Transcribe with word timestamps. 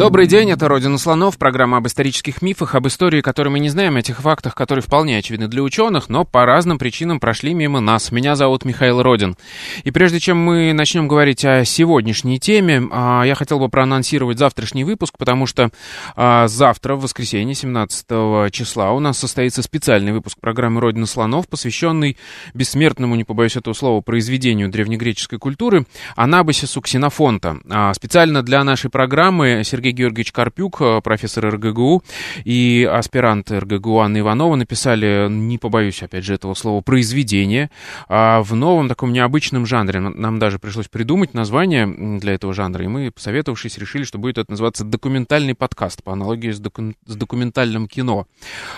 Добрый 0.00 0.26
день, 0.26 0.50
это 0.50 0.66
«Родина 0.66 0.96
слонов», 0.96 1.36
программа 1.36 1.76
об 1.76 1.86
исторических 1.86 2.40
мифах, 2.40 2.74
об 2.74 2.86
истории, 2.86 3.20
которые 3.20 3.52
мы 3.52 3.58
не 3.58 3.68
знаем, 3.68 3.96
о 3.96 4.02
тех 4.02 4.22
фактах, 4.22 4.54
которые 4.54 4.82
вполне 4.82 5.18
очевидны 5.18 5.46
для 5.46 5.62
ученых, 5.62 6.08
но 6.08 6.24
по 6.24 6.46
разным 6.46 6.78
причинам 6.78 7.20
прошли 7.20 7.52
мимо 7.52 7.80
нас. 7.80 8.10
Меня 8.10 8.34
зовут 8.34 8.64
Михаил 8.64 9.02
Родин. 9.02 9.36
И 9.84 9.90
прежде 9.90 10.18
чем 10.18 10.38
мы 10.38 10.72
начнем 10.72 11.06
говорить 11.06 11.44
о 11.44 11.66
сегодняшней 11.66 12.40
теме, 12.40 12.88
а, 12.90 13.24
я 13.24 13.34
хотел 13.34 13.58
бы 13.58 13.68
проанонсировать 13.68 14.38
завтрашний 14.38 14.84
выпуск, 14.84 15.18
потому 15.18 15.44
что 15.44 15.68
а, 16.16 16.48
завтра, 16.48 16.94
в 16.94 17.02
воскресенье, 17.02 17.54
17 17.54 18.50
числа, 18.52 18.92
у 18.92 19.00
нас 19.00 19.18
состоится 19.18 19.60
специальный 19.60 20.12
выпуск 20.12 20.38
программы 20.40 20.80
«Родина 20.80 21.04
слонов», 21.04 21.46
посвященный 21.46 22.16
бессмертному, 22.54 23.16
не 23.16 23.24
побоюсь 23.24 23.56
этого 23.56 23.74
слова, 23.74 24.00
произведению 24.00 24.70
древнегреческой 24.70 25.38
культуры 25.38 25.84
Анабасису 26.16 26.80
Ксенофонта. 26.80 27.58
А, 27.68 27.92
специально 27.92 28.42
для 28.42 28.64
нашей 28.64 28.88
программы 28.88 29.60
Сергей 29.62 29.89
Сергей 29.90 30.04
Георгиевич 30.04 30.32
Карпюк, 30.32 30.80
э, 30.80 31.00
профессор 31.02 31.52
РГГУ, 31.54 32.02
и 32.44 32.88
аспирант 32.90 33.50
РГГУ 33.50 33.98
Анна 33.98 34.20
Иванова 34.20 34.54
написали, 34.56 35.28
не 35.28 35.58
побоюсь, 35.58 36.02
опять 36.02 36.24
же, 36.24 36.34
этого 36.34 36.54
слова, 36.54 36.80
произведение 36.80 37.70
а 38.08 38.42
в 38.42 38.54
новом 38.54 38.88
таком 38.88 39.12
необычном 39.12 39.66
жанре. 39.66 40.00
Нам 40.00 40.38
даже 40.38 40.58
пришлось 40.58 40.88
придумать 40.88 41.34
название 41.34 42.18
для 42.18 42.34
этого 42.34 42.54
жанра, 42.54 42.84
и 42.84 42.88
мы, 42.88 43.10
посоветовавшись, 43.10 43.78
решили, 43.78 44.04
что 44.04 44.18
будет 44.18 44.38
это 44.38 44.52
называться 44.52 44.84
документальный 44.84 45.54
подкаст, 45.54 46.02
по 46.04 46.12
аналогии 46.12 46.52
с, 46.52 46.60
доку- 46.60 46.94
с 47.06 47.16
документальным 47.16 47.88
кино. 47.88 48.26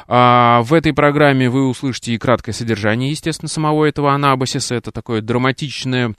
А 0.09 0.63
в 0.63 0.73
этой 0.73 0.93
программе 0.95 1.51
вы 1.51 1.69
услышите 1.69 2.15
и 2.15 2.19
краткое 2.19 2.53
содержание, 2.53 3.11
естественно, 3.11 3.49
самого 3.49 3.85
этого 3.85 4.13
Анабасиса. 4.13 4.75
Это 4.75 4.93
такое 4.93 5.21
драматичное 5.21 6.15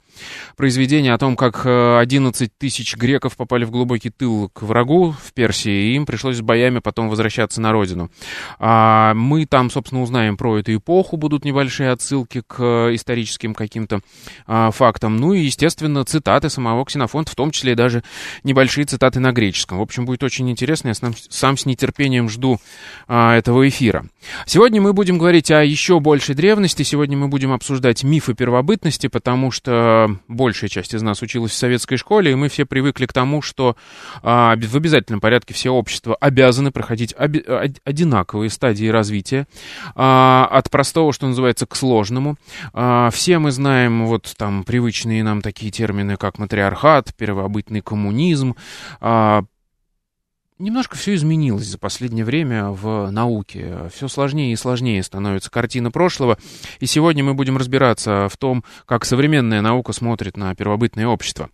произведение 0.56 1.14
о 1.14 1.18
том, 1.18 1.36
как 1.36 1.66
11 1.66 2.48
э, 2.48 2.52
тысяч 2.58 2.96
греков 2.96 3.36
попали 3.36 3.64
в 3.64 3.70
глубокий 3.70 4.10
тыл 4.10 4.50
к 4.52 4.62
врагу 4.62 4.83
врагу 4.84 5.14
в 5.18 5.32
Персии, 5.32 5.70
и 5.70 5.94
им 5.94 6.04
пришлось 6.04 6.36
с 6.36 6.40
боями 6.42 6.78
потом 6.78 7.08
возвращаться 7.08 7.60
на 7.60 7.72
родину. 7.72 8.10
А 8.58 9.14
мы 9.14 9.46
там, 9.46 9.70
собственно, 9.70 10.02
узнаем 10.02 10.36
про 10.36 10.58
эту 10.58 10.74
эпоху, 10.76 11.16
будут 11.16 11.44
небольшие 11.44 11.90
отсылки 11.90 12.42
к 12.46 12.90
историческим 12.92 13.54
каким-то 13.54 14.00
а, 14.46 14.70
фактам. 14.70 15.16
Ну 15.16 15.32
и, 15.32 15.40
естественно, 15.40 16.04
цитаты 16.04 16.50
самого 16.50 16.84
Ксенофонта, 16.84 17.32
в 17.32 17.34
том 17.34 17.50
числе 17.50 17.74
даже 17.74 18.02
небольшие 18.42 18.84
цитаты 18.84 19.20
на 19.20 19.32
греческом. 19.32 19.78
В 19.78 19.82
общем, 19.82 20.04
будет 20.04 20.22
очень 20.22 20.50
интересно, 20.50 20.88
я 20.88 20.94
сам, 20.94 21.14
сам 21.28 21.56
с 21.56 21.64
нетерпением 21.64 22.28
жду 22.28 22.60
а, 23.08 23.36
этого 23.36 23.66
эфира. 23.66 24.06
Сегодня 24.46 24.82
мы 24.82 24.92
будем 24.92 25.16
говорить 25.16 25.50
о 25.50 25.64
еще 25.64 25.98
большей 25.98 26.34
древности, 26.34 26.82
сегодня 26.82 27.16
мы 27.16 27.28
будем 27.28 27.52
обсуждать 27.52 28.04
мифы 28.04 28.34
первобытности, 28.34 29.06
потому 29.06 29.50
что 29.50 30.18
большая 30.28 30.68
часть 30.68 30.94
из 30.94 31.00
нас 31.02 31.22
училась 31.22 31.52
в 31.52 31.56
советской 31.56 31.96
школе, 31.96 32.32
и 32.32 32.34
мы 32.34 32.48
все 32.48 32.66
привыкли 32.66 33.06
к 33.06 33.12
тому, 33.12 33.40
что 33.40 33.76
а, 34.22 34.56
в 34.56 34.73
обязательном 34.76 35.20
порядке 35.20 35.54
все 35.54 35.70
общества 35.70 36.16
обязаны 36.20 36.70
проходить 36.70 37.14
оби- 37.18 37.44
одинаковые 37.84 38.50
стадии 38.50 38.86
развития, 38.86 39.46
а, 39.94 40.48
от 40.50 40.70
простого, 40.70 41.12
что 41.12 41.26
называется, 41.26 41.66
к 41.66 41.76
сложному. 41.76 42.36
А, 42.72 43.10
все 43.10 43.38
мы 43.38 43.50
знаем 43.50 44.06
вот 44.06 44.34
там 44.36 44.64
привычные 44.64 45.22
нам 45.24 45.42
такие 45.42 45.70
термины, 45.70 46.16
как 46.16 46.38
матриархат, 46.38 47.14
первобытный 47.16 47.80
коммунизм, 47.80 48.54
а, 49.00 49.44
Немножко 50.64 50.96
все 50.96 51.14
изменилось 51.14 51.66
за 51.66 51.76
последнее 51.76 52.24
время 52.24 52.70
в 52.70 53.10
науке. 53.10 53.90
Все 53.94 54.08
сложнее 54.08 54.54
и 54.54 54.56
сложнее 54.56 55.02
становится 55.02 55.50
картина 55.50 55.90
прошлого. 55.90 56.38
И 56.80 56.86
сегодня 56.86 57.22
мы 57.22 57.34
будем 57.34 57.58
разбираться 57.58 58.30
в 58.30 58.38
том, 58.38 58.64
как 58.86 59.04
современная 59.04 59.60
наука 59.60 59.92
смотрит 59.92 60.38
на 60.38 60.54
первобытное 60.54 61.06
общество. 61.06 61.50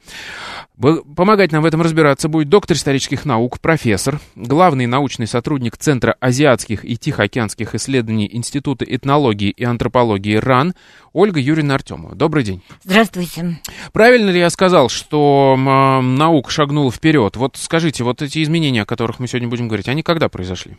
Помогать 0.78 1.50
нам 1.50 1.65
в 1.65 1.66
этом 1.66 1.82
разбираться 1.82 2.28
будет 2.28 2.49
доктор 2.49 2.76
исторических 2.76 3.25
наук, 3.25 3.59
профессор, 3.59 4.20
главный 4.37 4.87
научный 4.87 5.26
сотрудник 5.26 5.76
Центра 5.76 6.16
азиатских 6.20 6.84
и 6.84 6.97
тихоокеанских 6.97 7.75
исследований 7.75 8.31
Института 8.32 8.84
этнологии 8.84 9.50
и 9.50 9.65
антропологии 9.65 10.37
РАН 10.37 10.75
Ольга 11.12 11.41
Юрьевна 11.41 11.75
Артемова. 11.75 12.15
Добрый 12.15 12.44
день. 12.44 12.62
Здравствуйте. 12.84 13.60
Правильно 13.93 14.31
ли 14.31 14.38
я 14.38 14.49
сказал, 14.49 14.88
что 14.88 15.56
наука 15.59 16.50
шагнула 16.50 16.93
вперед? 16.93 17.37
Вот 17.37 17.56
скажите, 17.56 18.04
вот 18.04 18.22
эти 18.22 18.41
изменения, 18.43 18.87
которых 19.00 19.19
мы 19.19 19.28
сегодня 19.28 19.49
будем 19.49 19.66
говорить, 19.66 19.88
они 19.88 20.03
когда 20.03 20.28
произошли? 20.28 20.77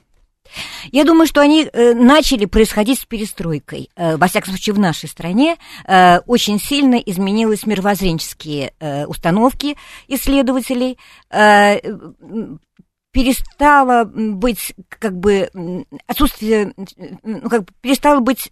Я 0.92 1.06
думаю, 1.06 1.26
что 1.26 1.42
они 1.42 1.64
э, 1.66 1.96
начали 1.96 2.46
происходить 2.46 3.00
с 3.00 3.06
перестройкой. 3.06 3.90
Э, 3.96 4.18
во 4.18 4.28
всяком 4.28 4.54
случае, 4.54 4.76
в 4.76 4.80
нашей 4.80 5.10
стране 5.10 5.58
э, 5.88 6.20
очень 6.28 6.60
сильно 6.60 6.98
изменились 6.98 7.66
мировоззренческие 7.66 8.74
э, 8.80 9.06
установки 9.08 9.76
исследователей. 10.08 11.00
Э, 11.32 11.80
перестало 13.12 14.04
быть 14.04 14.76
как 14.88 15.18
бы 15.18 15.50
отсутствие, 16.06 16.74
ну, 17.24 17.50
как 17.50 17.64
бы 17.64 17.74
перестало 17.82 18.20
быть 18.20 18.52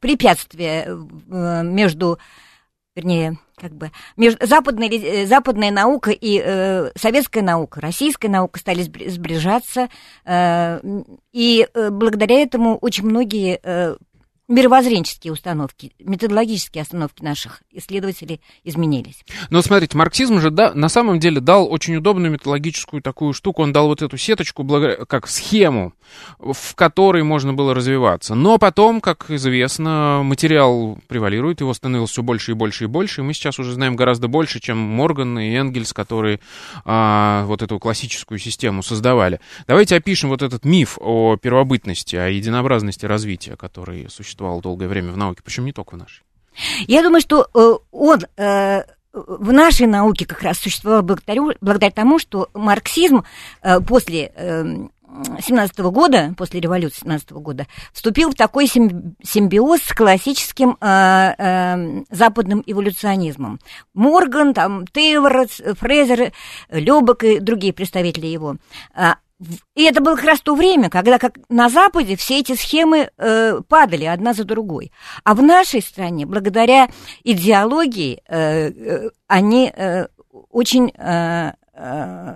препятствие 0.00 0.86
э, 0.86 1.62
между, 1.62 2.18
вернее, 2.98 3.38
как 3.56 3.72
бы 3.72 3.92
между 4.16 4.44
западная, 4.44 4.88
э, 4.90 5.26
западная 5.26 5.70
наука 5.70 6.10
и 6.10 6.42
э, 6.44 6.90
советская 6.96 7.42
наука, 7.44 7.80
российская 7.80 8.28
наука 8.28 8.58
стали 8.58 8.82
сближаться, 8.82 9.88
э, 10.24 10.80
и 11.32 11.68
э, 11.72 11.90
благодаря 11.90 12.42
этому 12.42 12.76
очень 12.78 13.04
многие 13.04 13.60
э, 13.62 13.96
мировоззренческие 14.48 15.32
установки, 15.32 15.92
методологические 15.98 16.82
установки 16.82 17.22
наших 17.22 17.62
исследователей 17.70 18.40
изменились. 18.64 19.22
Но 19.50 19.60
смотрите, 19.60 19.96
марксизм 19.96 20.40
же 20.40 20.50
да, 20.50 20.72
на 20.74 20.88
самом 20.88 21.20
деле 21.20 21.40
дал 21.40 21.70
очень 21.70 21.96
удобную 21.96 22.32
методологическую 22.32 23.02
такую 23.02 23.34
штуку. 23.34 23.62
Он 23.62 23.72
дал 23.74 23.88
вот 23.88 24.00
эту 24.00 24.16
сеточку, 24.16 24.66
как 25.06 25.28
схему, 25.28 25.92
в 26.38 26.74
которой 26.74 27.22
можно 27.24 27.52
было 27.52 27.74
развиваться. 27.74 28.34
Но 28.34 28.56
потом, 28.56 29.02
как 29.02 29.30
известно, 29.30 30.22
материал 30.24 30.98
превалирует, 31.08 31.60
его 31.60 31.74
становилось 31.74 32.10
все 32.10 32.22
больше 32.22 32.52
и 32.52 32.54
больше 32.54 32.84
и 32.84 32.86
больше. 32.86 33.20
И 33.20 33.24
мы 33.24 33.34
сейчас 33.34 33.58
уже 33.58 33.74
знаем 33.74 33.96
гораздо 33.96 34.28
больше, 34.28 34.60
чем 34.60 34.78
Морган 34.78 35.38
и 35.38 35.52
Энгельс, 35.52 35.92
которые 35.92 36.40
а, 36.86 37.44
вот 37.44 37.60
эту 37.60 37.78
классическую 37.78 38.38
систему 38.38 38.82
создавали. 38.82 39.40
Давайте 39.66 39.96
опишем 39.96 40.30
вот 40.30 40.40
этот 40.40 40.64
миф 40.64 40.96
о 40.98 41.36
первобытности, 41.36 42.16
о 42.16 42.28
единообразности 42.28 43.04
развития, 43.04 43.56
который 43.56 44.08
существует 44.08 44.37
существовал 44.38 44.60
долгое 44.60 44.86
время 44.88 45.12
в 45.12 45.16
науке, 45.16 45.42
причем 45.44 45.64
не 45.64 45.72
только 45.72 45.94
в 45.94 45.98
нашей. 45.98 46.22
Я 46.86 47.02
думаю, 47.02 47.20
что 47.20 47.48
э, 47.54 47.74
он 47.90 48.20
э, 48.36 48.82
в 49.12 49.52
нашей 49.52 49.86
науке 49.86 50.26
как 50.26 50.42
раз 50.42 50.58
существовал 50.58 51.02
благодаря, 51.02 51.42
благодаря 51.60 51.90
тому, 51.90 52.18
что 52.18 52.48
марксизм 52.54 53.24
э, 53.62 53.80
после 53.80 54.32
17 55.40 55.78
-го 55.78 55.90
года, 55.90 56.34
после 56.36 56.60
революции 56.60 57.00
17 57.02 57.30
-го 57.32 57.40
года, 57.40 57.66
вступил 57.92 58.30
в 58.30 58.34
такой 58.34 58.66
симбиоз 58.68 59.80
с 59.82 59.92
классическим 59.92 60.76
э, 60.80 61.34
э, 61.38 62.02
западным 62.10 62.62
эволюционизмом. 62.66 63.58
Морган, 63.94 64.54
там, 64.54 64.86
Тейлор, 64.86 65.48
Фрезер, 65.48 66.32
Лёбок 66.70 67.24
и 67.24 67.40
другие 67.40 67.72
представители 67.72 68.26
его 68.26 68.56
и 69.74 69.84
это 69.84 70.00
было 70.00 70.16
как 70.16 70.24
раз 70.24 70.40
то 70.40 70.54
время, 70.54 70.90
когда 70.90 71.18
как 71.18 71.38
на 71.48 71.68
Западе 71.68 72.16
все 72.16 72.40
эти 72.40 72.56
схемы 72.56 73.10
э, 73.16 73.60
падали 73.68 74.04
одна 74.04 74.34
за 74.34 74.44
другой. 74.44 74.90
А 75.22 75.34
в 75.34 75.42
нашей 75.42 75.80
стране, 75.80 76.26
благодаря 76.26 76.88
идеологии, 77.22 78.20
э, 78.26 78.70
э, 78.70 79.10
они 79.28 79.72
э, 79.74 80.08
очень 80.50 80.92
э, 80.96 81.52
э, 81.74 82.34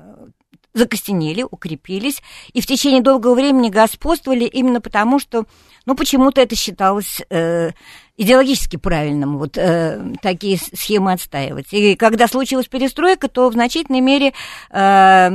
закостенели, 0.75 1.45
укрепились, 1.49 2.23
и 2.53 2.61
в 2.61 2.67
течение 2.67 3.03
долгого 3.03 3.35
времени 3.35 3.69
господствовали 3.69 4.45
именно 4.45 4.81
потому, 4.81 5.19
что, 5.19 5.45
ну, 5.87 5.95
почему-то 5.97 6.41
это 6.41 6.55
считалось 6.55 7.21
э, 7.31 7.73
идеологически 8.17 8.77
правильным, 8.77 9.39
вот 9.39 9.59
э, 9.59 10.01
такие 10.23 10.57
схемы 10.57 11.13
отстаивать. 11.13 11.73
И 11.73 11.97
когда 11.97 12.29
случилась 12.29 12.69
перестройка, 12.69 13.29
то 13.29 13.49
в 13.49 13.55
значительной 13.55 14.01
мере... 14.01 14.33
Э, 14.71 15.31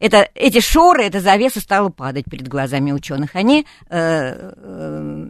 это, 0.00 0.28
эти 0.34 0.60
шоры, 0.60 1.04
эта 1.04 1.20
завеса 1.20 1.60
стала 1.60 1.88
падать 1.88 2.24
перед 2.30 2.48
глазами 2.48 2.92
ученых. 2.92 3.36
Они 3.36 3.66
э, 3.88 4.52
э, 4.56 5.26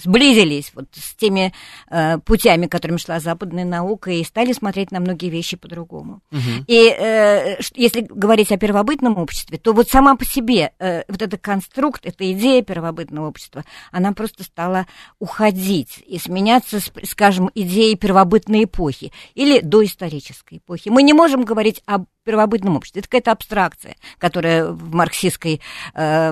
сблизились 0.00 0.72
вот 0.74 0.86
с 0.94 1.14
теми 1.14 1.52
э, 1.90 2.18
путями, 2.18 2.66
которыми 2.66 2.98
шла 2.98 3.20
западная 3.20 3.64
наука, 3.64 4.10
и 4.10 4.24
стали 4.24 4.52
смотреть 4.52 4.90
на 4.90 5.00
многие 5.00 5.28
вещи 5.28 5.56
по-другому. 5.56 6.20
Угу. 6.30 6.64
И 6.66 6.88
э, 6.88 7.58
если 7.74 8.00
говорить 8.02 8.52
о 8.52 8.58
первобытном 8.58 9.18
обществе, 9.18 9.58
то 9.58 9.72
вот 9.72 9.88
сама 9.88 10.16
по 10.16 10.24
себе 10.24 10.72
э, 10.78 11.02
вот 11.08 11.22
этот 11.22 11.40
конструкт, 11.40 12.04
эта 12.04 12.30
идея 12.32 12.62
первобытного 12.62 13.28
общества, 13.28 13.64
она 13.90 14.12
просто 14.12 14.44
стала 14.44 14.86
уходить 15.18 16.02
и 16.06 16.18
сменяться, 16.18 16.80
скажем, 17.04 17.50
идеей 17.54 17.96
первобытной 17.96 18.64
эпохи 18.64 19.12
или 19.34 19.60
доисторической 19.60 20.58
эпохи. 20.58 20.88
Мы 20.88 21.02
не 21.02 21.12
можем 21.12 21.44
говорить 21.44 21.82
об 21.86 22.06
первобытном 22.24 22.76
обществе. 22.76 23.00
Это 23.00 23.08
какая-то 23.08 23.32
абстракция, 23.32 23.96
которая 24.18 24.66
в 24.66 24.94
марксистской 24.94 25.60
э, 25.94 26.30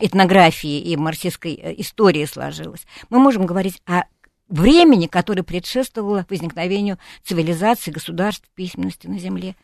этнографии 0.00 0.80
и 0.80 0.96
марксистской 0.96 1.54
э, 1.54 1.74
истории 1.78 2.24
сложилась. 2.24 2.86
Мы 3.08 3.18
можем 3.18 3.46
говорить 3.46 3.82
о 3.86 4.02
времени, 4.48 5.06
которое 5.06 5.42
предшествовало 5.42 6.26
возникновению 6.28 6.98
цивилизации, 7.24 7.90
государств, 7.90 8.48
письменности 8.54 9.06
на 9.06 9.18
Земле. 9.18 9.56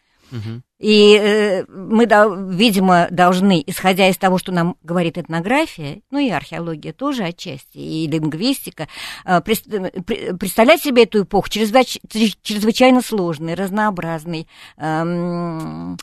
И 0.78 1.16
э, 1.16 1.64
мы, 1.68 2.06
да, 2.06 2.26
видимо, 2.28 3.08
должны, 3.10 3.62
исходя 3.66 4.08
из 4.08 4.18
того, 4.18 4.36
что 4.36 4.52
нам 4.52 4.76
говорит 4.82 5.16
этнография, 5.16 6.02
ну 6.10 6.18
и 6.18 6.28
археология 6.28 6.92
тоже 6.92 7.24
отчасти, 7.24 7.78
и 7.78 8.06
лингвистика, 8.06 8.86
э, 9.24 9.40
представлять 9.40 10.82
себе 10.82 11.04
эту 11.04 11.22
эпоху 11.22 11.48
чрезвыч, 11.48 11.98
чрезвычайно 12.42 13.00
сложной, 13.00 13.54
разнообразной, 13.54 14.48
э, 14.76 15.96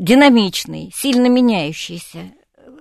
динамичной, 0.00 0.90
сильно 0.92 1.28
меняющейся 1.28 2.32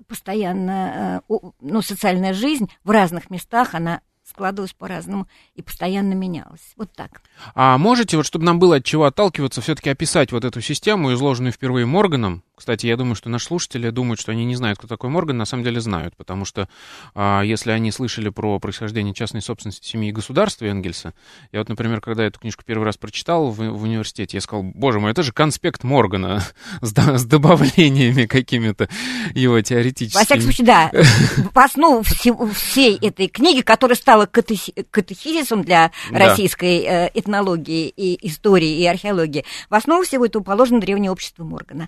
постоянно, 0.07 1.21
э, 1.29 1.35
ну, 1.61 1.81
социальная 1.81 2.33
жизнь 2.33 2.69
в 2.83 2.89
разных 2.89 3.29
местах, 3.29 3.75
она 3.75 4.01
складывалась 4.29 4.73
по-разному 4.73 5.27
и 5.55 5.61
постоянно 5.61 6.13
менялась. 6.13 6.73
Вот 6.75 6.91
так. 6.93 7.21
А 7.55 7.77
можете, 7.77 8.17
вот 8.17 8.25
чтобы 8.25 8.45
нам 8.45 8.59
было 8.59 8.77
от 8.77 8.85
чего 8.85 9.05
отталкиваться, 9.05 9.61
все-таки 9.61 9.89
описать 9.89 10.31
вот 10.31 10.43
эту 10.43 10.61
систему, 10.61 11.13
изложенную 11.13 11.53
впервые 11.53 11.85
Морганом, 11.85 12.43
кстати, 12.57 12.87
я 12.87 12.97
думаю, 12.97 13.13
что 13.13 13.29
наши 13.29 13.45
слушатели 13.45 13.91
думают, 13.91 14.19
что 14.19 14.31
они 14.31 14.43
не 14.43 14.55
знают, 14.55 14.79
кто 14.79 14.87
такой 14.87 15.11
Морган, 15.11 15.37
на 15.37 15.45
самом 15.45 15.63
деле 15.63 15.79
знают, 15.79 16.15
потому 16.17 16.43
что 16.43 16.67
а, 17.13 17.41
если 17.41 17.69
они 17.69 17.91
слышали 17.91 18.29
про 18.29 18.59
происхождение 18.59 19.13
частной 19.13 19.43
собственности 19.43 19.87
семьи 19.87 20.09
и 20.09 20.11
государства 20.11 20.65
Энгельса, 20.65 21.13
я 21.51 21.59
вот, 21.59 21.69
например, 21.69 22.01
когда 22.01 22.23
эту 22.23 22.39
книжку 22.39 22.63
первый 22.65 22.85
раз 22.85 22.97
прочитал 22.97 23.51
в, 23.51 23.57
в 23.59 23.83
университете, 23.83 24.37
я 24.37 24.41
сказал, 24.41 24.63
боже 24.63 24.99
мой, 24.99 25.11
это 25.11 25.21
же 25.21 25.33
конспект 25.33 25.83
Моргана 25.83 26.43
с, 26.81 26.93
с 26.93 27.25
добавлениями 27.25 28.25
какими-то 28.25 28.89
его 29.35 29.61
теоретическими. 29.61 30.19
Во 30.19 30.25
всяком 30.25 30.41
случае, 30.41 30.65
да. 30.65 30.91
В 31.53 31.59
основу 31.59 32.01
всей 32.01 32.97
этой 32.97 33.27
книги, 33.27 33.61
которая 33.61 33.95
стала 33.95 34.25
катехизисом 34.25 35.63
для 35.63 35.91
российской 36.09 36.79
э, 36.79 37.11
этнологии 37.13 37.87
и 37.87 38.27
истории 38.27 38.79
и 38.79 38.85
археологии, 38.87 39.45
в 39.69 39.75
основу 39.75 40.01
всего 40.01 40.25
этого 40.25 40.41
положено 40.41 40.81
древнее 40.81 41.11
общество 41.11 41.43
Моргана. 41.43 41.87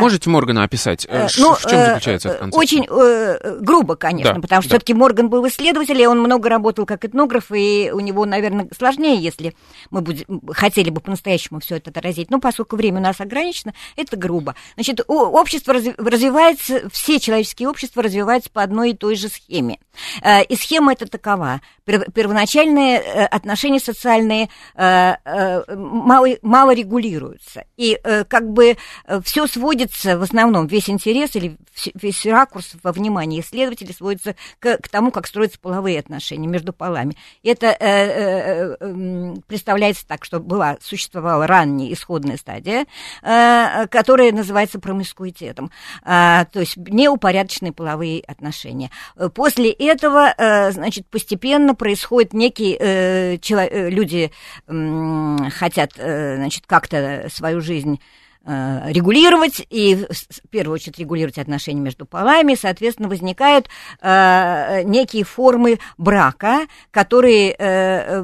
Можете 0.00 0.30
Моргана 0.30 0.64
описать? 0.64 1.06
Э, 1.08 1.28
ну, 1.38 1.54
в 1.54 1.62
чем 1.62 1.84
заключается 1.84 2.28
эта 2.28 2.38
концепция? 2.38 2.58
Очень 2.58 2.86
э, 2.88 3.58
грубо, 3.60 3.96
конечно, 3.96 4.34
да, 4.34 4.40
потому 4.40 4.62
что 4.62 4.70
да. 4.70 4.76
все-таки 4.76 4.94
Морган 4.94 5.28
был 5.28 5.46
исследователь, 5.48 6.00
и 6.00 6.06
он 6.06 6.20
много 6.20 6.48
работал 6.48 6.86
как 6.86 7.04
этнограф, 7.04 7.50
и 7.52 7.90
у 7.92 8.00
него, 8.00 8.24
наверное, 8.24 8.68
сложнее, 8.76 9.16
если 9.16 9.54
мы 9.90 10.00
будем, 10.00 10.40
хотели 10.50 10.90
бы 10.90 11.00
по-настоящему 11.00 11.60
все 11.60 11.76
это 11.76 11.90
отразить. 11.90 12.30
Но 12.30 12.40
поскольку 12.40 12.76
время 12.76 13.00
у 13.00 13.02
нас 13.02 13.20
ограничено, 13.20 13.74
это 13.96 14.16
грубо. 14.16 14.54
Значит, 14.74 15.00
общество 15.06 15.74
развивается, 15.74 16.88
все 16.90 17.18
человеческие 17.20 17.68
общества 17.68 18.02
развиваются 18.02 18.50
по 18.50 18.62
одной 18.62 18.90
и 18.90 18.96
той 18.96 19.16
же 19.16 19.28
схеме. 19.28 19.78
Э, 20.22 20.42
и 20.44 20.56
схема 20.56 20.92
это 20.92 21.06
такова. 21.06 21.60
Первоначальные 21.88 22.98
отношения 23.26 23.80
социальные 23.80 24.48
мало, 24.76 26.28
мало 26.42 26.74
регулируются. 26.74 27.64
И 27.76 27.98
как 28.28 28.50
бы 28.50 28.76
все 29.24 29.46
сводится 29.46 30.18
в 30.18 30.22
основном, 30.22 30.66
весь 30.66 30.90
интерес 30.90 31.34
или 31.36 31.56
весь 31.94 32.26
ракурс 32.26 32.74
во 32.82 32.92
внимании 32.92 33.40
исследователей 33.40 33.94
сводится 33.94 34.34
к, 34.58 34.78
к 34.78 34.88
тому, 34.88 35.10
как 35.10 35.26
строятся 35.26 35.58
половые 35.60 35.98
отношения 35.98 36.46
между 36.46 36.72
полами. 36.72 37.16
Это 37.42 37.66
э, 37.66 37.76
э, 37.80 38.76
э, 38.80 39.34
представляется 39.46 40.06
так, 40.06 40.24
что 40.24 40.40
была, 40.40 40.76
существовала 40.80 41.46
ранняя 41.46 41.92
исходная 41.92 42.36
стадия, 42.36 42.86
э, 43.22 43.86
которая 43.88 44.32
называется 44.32 44.78
промискуитетом, 44.78 45.70
э, 46.04 46.44
то 46.52 46.60
есть 46.60 46.76
неупорядоченные 46.76 47.72
половые 47.72 48.22
отношения. 48.22 48.90
После 49.34 49.70
этого, 49.70 50.34
э, 50.36 50.70
значит, 50.72 51.06
постепенно 51.08 51.74
происходит 51.78 52.34
некий, 52.34 52.76
э, 52.78 53.38
чело, 53.38 53.62
э, 53.62 53.88
люди 53.88 54.30
э, 54.66 55.36
хотят, 55.50 55.92
э, 55.96 56.36
значит, 56.36 56.64
как-то 56.66 57.28
свою 57.30 57.60
жизнь 57.60 57.98
регулировать, 58.48 59.66
и 59.68 59.94
в 59.96 60.48
первую 60.48 60.74
очередь 60.74 60.98
регулировать 60.98 61.38
отношения 61.38 61.80
между 61.80 62.06
полами, 62.06 62.54
соответственно, 62.54 63.08
возникают 63.08 63.68
э, 64.00 64.82
некие 64.84 65.24
формы 65.24 65.78
брака, 65.98 66.66
которые 66.90 67.52
э, 67.52 67.56
э, 67.58 68.22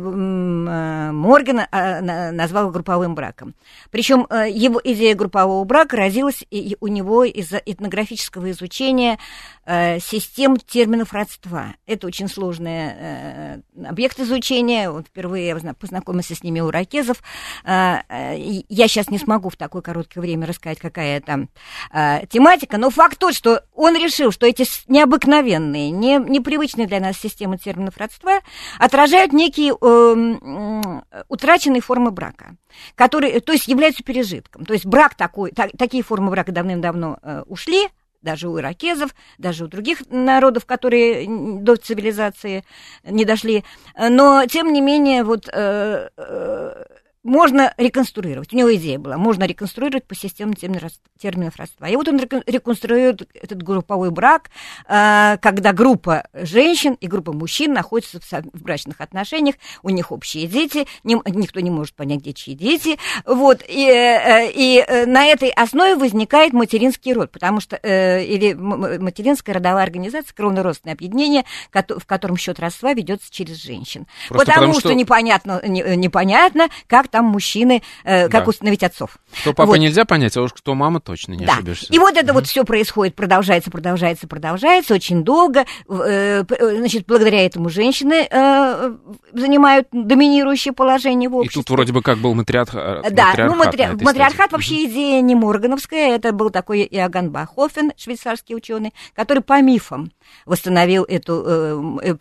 Морган 1.12 1.61
э, 1.61 2.31
назвал 2.31 2.71
групповым 2.71 3.15
браком. 3.15 3.55
Причем 3.91 4.26
э, 4.31 4.50
его 4.50 4.81
идея 4.82 5.15
группового 5.15 5.65
брака 5.65 5.97
родилась 5.97 6.44
и 6.50 6.77
у 6.81 6.87
него 6.87 7.25
из-за 7.25 7.59
этнографического 7.59 8.50
изучения 8.50 9.19
э, 9.67 9.99
систем 10.00 10.56
терминов 10.56 11.12
родства. 11.12 11.75
Это 11.87 12.06
очень 12.06 12.29
сложный 12.29 12.93
э, 12.94 13.61
объект 13.87 14.19
изучения. 14.20 14.91
Вот 14.91 15.06
впервые 15.06 15.49
я 15.49 15.75
познакомился 15.75 16.35
с 16.35 16.43
ними 16.43 16.61
у 16.61 16.70
ракезов. 16.70 17.23
Э, 17.65 17.97
э, 18.09 18.62
я 18.69 18.88
сейчас 18.88 19.11
не 19.11 19.19
смогу 19.19 19.50
в 19.50 19.56
такой 19.56 19.82
короткий 19.82 20.13
короткое 20.14 20.20
время 20.20 20.46
рассказать, 20.46 20.78
какая 20.78 21.20
там 21.20 21.49
э, 21.93 22.26
тематика, 22.28 22.78
но 22.78 22.90
факт 22.90 23.19
тот, 23.19 23.34
что 23.34 23.62
он 23.75 23.96
решил, 23.96 24.32
что 24.32 24.46
эти 24.46 24.64
необыкновенные, 24.88 25.90
не, 25.90 26.19
непривычные 26.19 26.87
для 26.87 27.00
нас 27.00 27.16
системы 27.16 27.58
терминов 27.58 27.96
родства 27.96 28.40
отражают 28.78 29.32
некие 29.32 29.72
э, 29.72 31.22
утраченные 31.28 31.81
формы 31.81 32.11
брака, 32.11 32.56
которые, 32.94 33.40
то 33.40 33.52
есть 33.52 33.69
являются 33.69 34.02
пережитком. 34.02 34.64
То 34.64 34.75
есть 34.75 34.87
брак 34.87 35.14
такой, 35.14 35.50
так, 35.50 35.70
такие 35.78 36.02
формы 36.02 36.31
брака 36.31 36.52
давным-давно 36.52 37.19
э, 37.22 37.43
ушли, 37.46 37.88
даже 38.22 38.49
у 38.49 38.58
иракезов, 38.58 39.14
даже 39.37 39.64
у 39.64 39.69
других 39.69 39.99
народов, 40.08 40.64
которые 40.64 41.26
до 41.60 41.76
цивилизации 41.76 42.64
не 43.05 43.26
дошли. 43.26 43.64
Но, 43.99 44.46
тем 44.46 44.72
не 44.72 44.81
менее, 44.81 45.25
вот 45.25 45.46
э, 45.52 46.08
э, 46.17 46.84
можно 47.25 47.73
реконструировать. 47.79 48.53
У 48.53 48.56
него 48.56 48.73
идея 48.76 48.99
была, 48.99 49.17
можно 49.17 49.44
реконструировать 49.44 50.05
по 50.05 50.15
системе 50.15 50.55
терминов 50.55 51.56
родства. 51.56 51.88
И 51.88 51.97
вот 51.97 52.06
он 52.06 52.21
реконструирует 52.21 53.29
этот 53.35 53.62
групповой 53.62 54.11
брак, 54.11 54.50
а, 54.87 55.38
когда 55.38 55.73
группа 55.73 56.29
женщин 56.35 56.97
и 57.00 57.09
группа 57.09 57.32
мужчин 57.32 57.73
находятся 57.73 58.21
в 58.53 58.62
брачных 58.62 59.00
отношениях, 59.00 59.56
у 59.82 59.89
них 59.89 60.13
общие 60.13 60.46
дети, 60.46 60.87
никто 61.03 61.60
не 61.60 61.70
может 61.70 61.94
понять, 61.94 62.20
где 62.20 62.34
чьи 62.34 62.55
дети. 62.55 62.98
Вот, 63.25 63.63
и, 63.67 63.89
э, 63.89 64.51
и 64.51 64.84
э, 64.87 65.06
на 65.06 65.25
этой 65.25 65.48
основе 65.48 65.96
возникает 65.96 66.53
материнский 66.53 67.15
род, 67.15 67.32
потому 67.32 67.60
что, 67.60 67.79
э, 67.82 68.22
или 68.25 68.53
материнская 68.53 69.55
родовая 69.55 69.82
организация, 69.82 70.34
кровно-родственное 70.34 70.94
объединение, 70.94 71.44
в 71.72 72.06
котором 72.06 72.37
счет 72.37 72.60
родства 72.60 72.93
ведется 72.93 73.32
через 73.32 73.63
женщин. 73.63 74.06
Просто 74.29 74.46
потому, 74.46 74.67
потому 74.67 74.72
что, 74.81 74.89
что 74.91 74.94
непонятно, 74.94 75.63
непонятно, 75.65 76.69
как 76.87 77.08
там 77.15 77.27
мужчины, 77.27 77.81
э, 78.03 78.29
как 78.29 78.43
да. 78.44 78.51
установить 78.51 78.83
отцов. 78.83 79.19
Что 79.33 79.53
папа 79.53 79.69
вот. 79.69 79.77
нельзя 79.77 80.05
понять, 80.05 80.37
а 80.37 80.43
уж 80.43 80.53
кто 80.53 80.75
мама 80.75 80.99
точно 80.99 81.35
не 81.35 81.47
да. 81.47 81.53
ошибешься. 81.53 81.87
И 81.93 81.99
вот 82.01 82.17
это 82.17 82.33
угу. 82.33 82.41
вот 82.41 82.49
все 82.49 82.65
происходит, 82.65 83.15
продолжается, 83.15 83.71
продолжается, 83.71 84.27
продолжается 84.27 84.94
очень 84.94 85.23
долго. 85.23 85.65
Э, 85.89 86.43
э, 86.43 86.77
значит, 86.79 87.06
благодаря 87.06 87.47
этому 87.47 87.69
женщины 87.69 88.27
э, 88.29 88.94
занимают 89.33 89.87
доминирующее 89.93 90.75
положение 90.75 91.29
в 91.29 91.37
обществе. 91.37 91.61
И 91.61 91.63
тут 91.63 91.71
вроде 91.71 91.93
бы 91.93 92.03
как 92.03 92.19
был 92.19 92.33
э, 92.33 92.44
да, 92.44 93.05
матриархат. 93.05 93.47
Ну, 93.47 93.55
матри... 93.55 93.89
матриархат 94.05 94.51
вообще 94.51 94.87
идея 94.87 95.21
не 95.21 95.37
Моргановская, 95.37 96.17
это 96.17 96.33
был 96.33 96.51
такой 96.51 96.83
Иоганн 96.83 97.31
Бахофен, 97.31 97.93
швейцарский 97.97 98.56
ученый, 98.56 98.93
который 99.15 99.44
по 99.44 99.63
мифам 99.63 100.11
восстановил 100.47 101.05
эту 101.05 101.44
э, 101.47 102.09
э, 102.09 102.15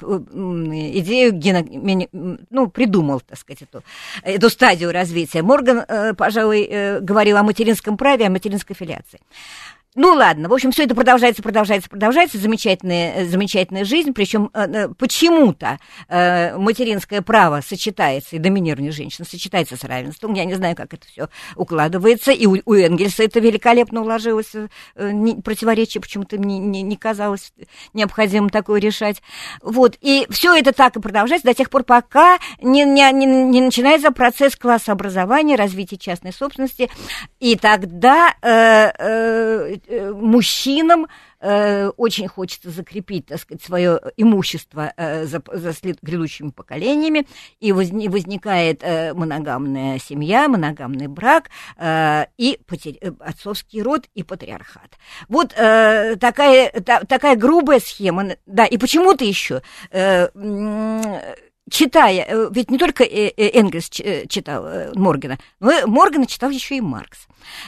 идею, 0.99 1.31
гено, 1.33 1.65
ну, 2.51 2.67
придумал, 2.67 3.21
так 3.21 3.39
сказать, 3.39 3.63
эту, 3.63 3.83
эту 4.21 4.51
стадию 4.51 4.82
развития. 4.91 5.41
Морган, 5.41 5.83
э, 5.87 6.13
пожалуй, 6.13 6.67
э, 6.69 6.99
говорил 6.99 7.37
о 7.37 7.43
материнском 7.43 7.97
праве, 7.97 8.27
о 8.27 8.29
материнской 8.29 8.75
филиации. 8.75 9.19
Ну 9.95 10.13
ладно, 10.13 10.49
в 10.49 10.53
общем, 10.53 10.71
все 10.71 10.83
это 10.83 10.95
продолжается, 10.95 11.41
продолжается, 11.41 11.89
продолжается, 11.89 12.37
замечательная, 12.37 13.15
э, 13.15 13.25
замечательная 13.25 13.85
жизнь, 13.85 14.13
причем 14.13 14.49
э, 14.53 14.65
э, 14.65 14.87
почему-то 14.97 15.79
материнское 16.09 17.21
право 17.21 17.61
сочетается, 17.61 18.35
и 18.35 18.39
доминирование 18.39 18.91
женщины 18.91 19.25
сочетается 19.25 19.77
с 19.77 19.83
равенством, 19.83 20.33
я 20.33 20.45
не 20.45 20.53
знаю, 20.53 20.75
как 20.75 20.93
это 20.93 21.05
все 21.07 21.29
укладывается, 21.55 22.31
и 22.31 22.45
у, 22.45 22.57
у 22.65 22.73
Энгельса 22.73 23.23
это 23.23 23.39
великолепно 23.39 24.01
уложилось, 24.01 24.53
не, 24.95 25.35
противоречие 25.35 26.01
почему-то 26.01 26.37
не, 26.37 26.59
не, 26.59 26.81
не 26.81 26.97
казалось 26.97 27.53
необходимым 27.93 28.49
такое 28.49 28.79
решать, 28.79 29.21
вот, 29.61 29.97
и 30.01 30.27
все 30.29 30.55
это 30.55 30.73
так 30.73 30.95
и 30.95 31.01
продолжается 31.01 31.47
до 31.47 31.53
тех 31.53 31.69
пор, 31.69 31.83
пока 31.83 32.37
не, 32.61 32.83
не, 32.85 33.11
не, 33.11 33.25
не 33.25 33.61
начинается 33.61 34.11
процесс 34.11 34.55
классообразования, 34.55 35.55
развития 35.55 35.97
частной 35.97 36.33
собственности, 36.33 36.89
и 37.39 37.55
тогда 37.55 38.33
Э, 38.43 39.75
мужчинам 39.89 41.07
э, 41.39 41.89
очень 41.97 42.27
хочется 42.27 42.69
закрепить, 42.69 43.27
так 43.27 43.39
сказать, 43.39 43.61
свое 43.61 43.99
имущество 44.17 44.93
э, 44.95 45.25
за, 45.25 45.41
за 45.51 45.73
след, 45.73 45.97
грядущими 46.01 46.49
поколениями, 46.49 47.27
и 47.59 47.71
возник, 47.71 48.11
возникает 48.11 48.81
э, 48.83 49.13
моногамная 49.13 49.99
семья, 49.99 50.47
моногамный 50.47 51.07
брак 51.07 51.49
э, 51.77 52.25
и 52.37 52.59
потер... 52.65 52.95
Э, 53.01 53.11
отцовский 53.19 53.81
род 53.81 54.07
и 54.13 54.23
патриархат. 54.23 54.97
Вот 55.27 55.53
э, 55.55 56.15
такая, 56.17 56.69
та, 56.81 57.01
такая 57.01 57.35
грубая 57.35 57.79
схема, 57.79 58.37
да, 58.45 58.65
и 58.65 58.77
почему-то 58.77 59.25
еще 59.25 59.61
э, 59.91 60.27
читая, 61.69 62.25
э, 62.27 62.49
ведь 62.51 62.69
не 62.69 62.77
только 62.77 63.03
э, 63.03 63.29
э, 63.35 63.59
Энгельс 63.59 63.89
читал 63.89 64.91
Моргана, 64.95 65.37
но 65.59 65.87
Моргана 65.87 66.25
читал 66.27 66.49
еще 66.49 66.77
и 66.77 66.81
Маркс. 66.81 67.27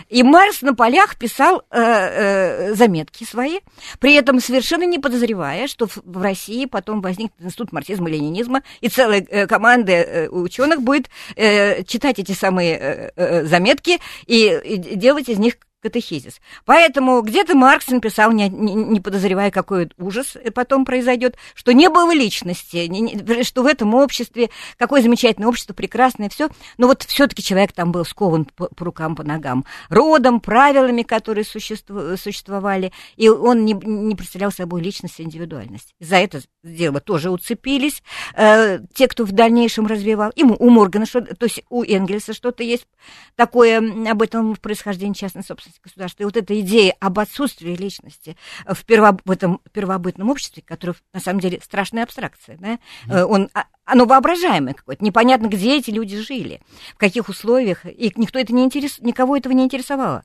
И 0.09 0.23
Маркс 0.23 0.61
на 0.61 0.73
полях 0.73 1.17
писал 1.17 1.63
э, 1.71 1.79
э, 1.79 2.73
заметки 2.75 3.23
свои, 3.23 3.59
при 3.99 4.13
этом 4.13 4.39
совершенно 4.39 4.83
не 4.83 4.99
подозревая, 4.99 5.67
что 5.67 5.87
в 5.87 6.21
России 6.21 6.65
потом 6.65 7.01
возникнет 7.01 7.33
институт 7.39 7.71
марксизма 7.71 8.09
и 8.09 8.13
ленинизма, 8.13 8.63
и 8.81 8.89
целая 8.89 9.25
э, 9.29 9.47
команда 9.47 9.91
э, 9.91 10.29
ученых 10.29 10.81
будет 10.81 11.09
э, 11.35 11.83
читать 11.83 12.19
эти 12.19 12.31
самые 12.31 12.77
э, 12.77 13.11
э, 13.15 13.45
заметки 13.45 13.99
и, 14.25 14.59
и 14.63 14.95
делать 14.95 15.29
из 15.29 15.37
них 15.37 15.55
катехизис. 15.85 16.41
Поэтому 16.65 17.21
где-то 17.21 17.55
Маркс 17.55 17.89
написал, 17.89 18.31
не, 18.31 18.49
не, 18.49 18.73
не 18.73 18.99
подозревая, 18.99 19.51
какой 19.51 19.91
ужас 19.99 20.35
потом 20.55 20.83
произойдет, 20.83 21.37
что 21.53 21.73
не 21.73 21.89
было 21.89 22.11
личности, 22.11 22.87
не, 22.87 23.43
что 23.43 23.61
в 23.61 23.67
этом 23.67 23.93
обществе, 23.93 24.49
какое 24.77 25.03
замечательное 25.03 25.47
общество, 25.47 25.73
прекрасное 25.73 26.29
все, 26.29 26.49
но 26.79 26.87
вот 26.87 27.03
все-таки 27.03 27.43
человек 27.43 27.71
там 27.71 27.91
был 27.91 28.03
скован 28.03 28.45
по, 28.45 28.67
по 28.67 28.85
рукам, 28.85 29.15
по 29.15 29.21
ногам, 29.21 29.63
родом, 29.89 30.39
правилами, 30.39 31.03
которые 31.03 31.45
существу, 31.45 32.17
существовали, 32.17 32.91
и 33.15 33.29
он 33.29 33.63
не, 33.63 33.73
не 33.73 34.15
представлял 34.15 34.51
собой 34.51 34.81
личность 34.81 35.19
и 35.19 35.23
индивидуальность. 35.23 35.93
За 35.99 36.15
это 36.15 36.41
дело 36.63 36.99
тоже 36.99 37.29
уцепились 37.29 38.01
э, 38.33 38.79
те, 38.95 39.07
кто 39.07 39.23
в 39.23 39.33
дальнейшем 39.33 39.85
развивал. 39.85 40.31
И 40.31 40.41
у 40.41 40.69
Моргана, 40.71 41.05
что, 41.05 41.21
то 41.21 41.45
есть 41.45 41.61
у 41.69 41.83
Энгельса 41.83 42.33
что-то 42.33 42.63
есть 42.63 42.87
такое 43.35 43.77
об 44.09 44.21
этом 44.23 44.55
происхождении 44.55 45.13
частной 45.13 45.43
собственности 45.43 45.74
власть 45.75 45.81
государства. 45.83 46.23
И 46.23 46.25
вот 46.25 46.37
эта 46.37 46.59
идея 46.59 46.95
об 46.99 47.19
отсутствии 47.19 47.75
личности 47.75 48.37
в, 48.65 48.85
перво, 48.85 49.17
в 49.25 49.31
этом 49.31 49.61
первобытном 49.71 50.29
обществе, 50.29 50.63
которое 50.65 50.95
на 51.13 51.19
самом 51.19 51.39
деле 51.39 51.59
страшная 51.63 52.03
абстракция, 52.03 52.57
да, 52.57 52.79
mm-hmm. 53.07 53.23
он, 53.23 53.49
а, 53.53 53.65
оно 53.85 54.05
воображаемое 54.05 54.73
какое-то, 54.73 55.03
непонятно, 55.03 55.47
где 55.47 55.77
эти 55.77 55.91
люди 55.91 56.17
жили, 56.19 56.61
в 56.93 56.97
каких 56.97 57.29
условиях, 57.29 57.85
и 57.85 58.11
никто 58.15 58.39
это 58.39 58.53
не 58.53 58.63
интерес, 58.63 58.99
никого 58.99 59.37
этого 59.37 59.53
не 59.53 59.63
интересовало 59.63 60.23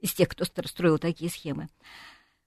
из 0.00 0.12
тех, 0.12 0.28
кто 0.28 0.44
строил 0.44 0.98
такие 0.98 1.30
схемы. 1.30 1.68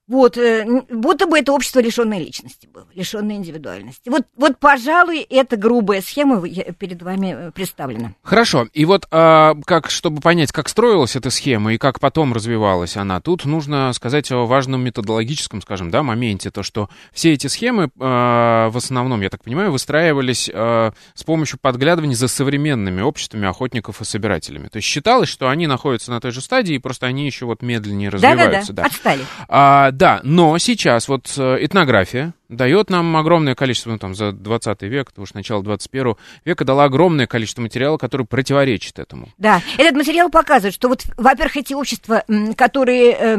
Вот, 0.07 0.37
э, 0.37 0.65
будто 0.89 1.27
бы 1.27 1.37
это 1.37 1.51
общество 1.51 1.81
лишенной 1.81 2.19
личности 2.19 2.65
было, 2.65 2.87
лишенной 2.95 3.35
индивидуальности. 3.35 4.07
Вот, 4.07 4.21
вот, 4.37 4.57
пожалуй, 4.57 5.19
эта 5.19 5.57
грубая 5.57 6.01
схема 6.01 6.41
перед 6.41 7.01
вами 7.01 7.35
э, 7.37 7.51
представлена. 7.51 8.13
Хорошо. 8.23 8.67
И 8.73 8.85
вот, 8.85 9.05
а, 9.11 9.55
как, 9.65 9.89
чтобы 9.89 10.21
понять, 10.21 10.53
как 10.53 10.69
строилась 10.69 11.17
эта 11.17 11.29
схема 11.29 11.73
и 11.73 11.77
как 11.77 11.99
потом 11.99 12.33
развивалась 12.33 12.95
она, 12.95 13.19
тут 13.19 13.43
нужно 13.43 13.91
сказать 13.91 14.31
о 14.31 14.45
важном 14.45 14.81
методологическом, 14.81 15.61
скажем, 15.61 15.91
да, 15.91 16.03
моменте, 16.03 16.51
то, 16.51 16.63
что 16.63 16.89
все 17.11 17.33
эти 17.33 17.47
схемы 17.47 17.89
а, 17.99 18.69
в 18.69 18.77
основном, 18.77 19.19
я 19.19 19.29
так 19.29 19.43
понимаю, 19.43 19.73
выстраивались 19.73 20.49
а, 20.53 20.93
с 21.15 21.25
помощью 21.25 21.59
подглядывания 21.59 22.15
за 22.15 22.29
современными 22.29 23.01
обществами 23.01 23.45
охотников 23.45 23.99
и 23.99 24.05
собирателями. 24.05 24.69
То 24.69 24.77
есть 24.77 24.87
считалось, 24.87 25.27
что 25.27 25.49
они 25.49 25.67
находятся 25.67 26.11
на 26.11 26.21
той 26.21 26.31
же 26.31 26.39
стадии, 26.39 26.77
просто 26.77 27.07
они 27.07 27.25
еще 27.25 27.45
вот 27.45 27.61
медленнее 27.61 28.07
развиваются. 28.07 28.71
Да-да-да, 28.71 28.87
отстали. 28.87 29.25
А, 29.49 29.91
да, 29.97 30.19
но 30.23 30.59
сейчас 30.59 31.07
вот 31.07 31.33
э, 31.37 31.57
этнография 31.59 32.35
дает 32.49 32.91
нам 32.91 33.17
огромное 33.17 33.55
количество, 33.55 33.89
ну 33.89 33.97
там 33.97 34.13
за 34.13 34.31
20 34.31 34.83
век, 34.83 35.11
уж 35.17 35.33
начало 35.33 35.63
21 35.63 36.15
века 36.45 36.65
дала 36.65 36.83
огромное 36.83 37.25
количество 37.25 37.63
материала, 37.63 37.97
который 37.97 38.27
противоречит 38.27 38.99
этому. 38.99 39.29
Да, 39.39 39.59
этот 39.79 39.95
материал 39.95 40.29
показывает, 40.29 40.75
что 40.75 40.87
вот, 40.87 41.03
во-первых, 41.17 41.57
эти 41.57 41.73
общества, 41.73 42.23
которые 42.55 43.11
э, 43.13 43.37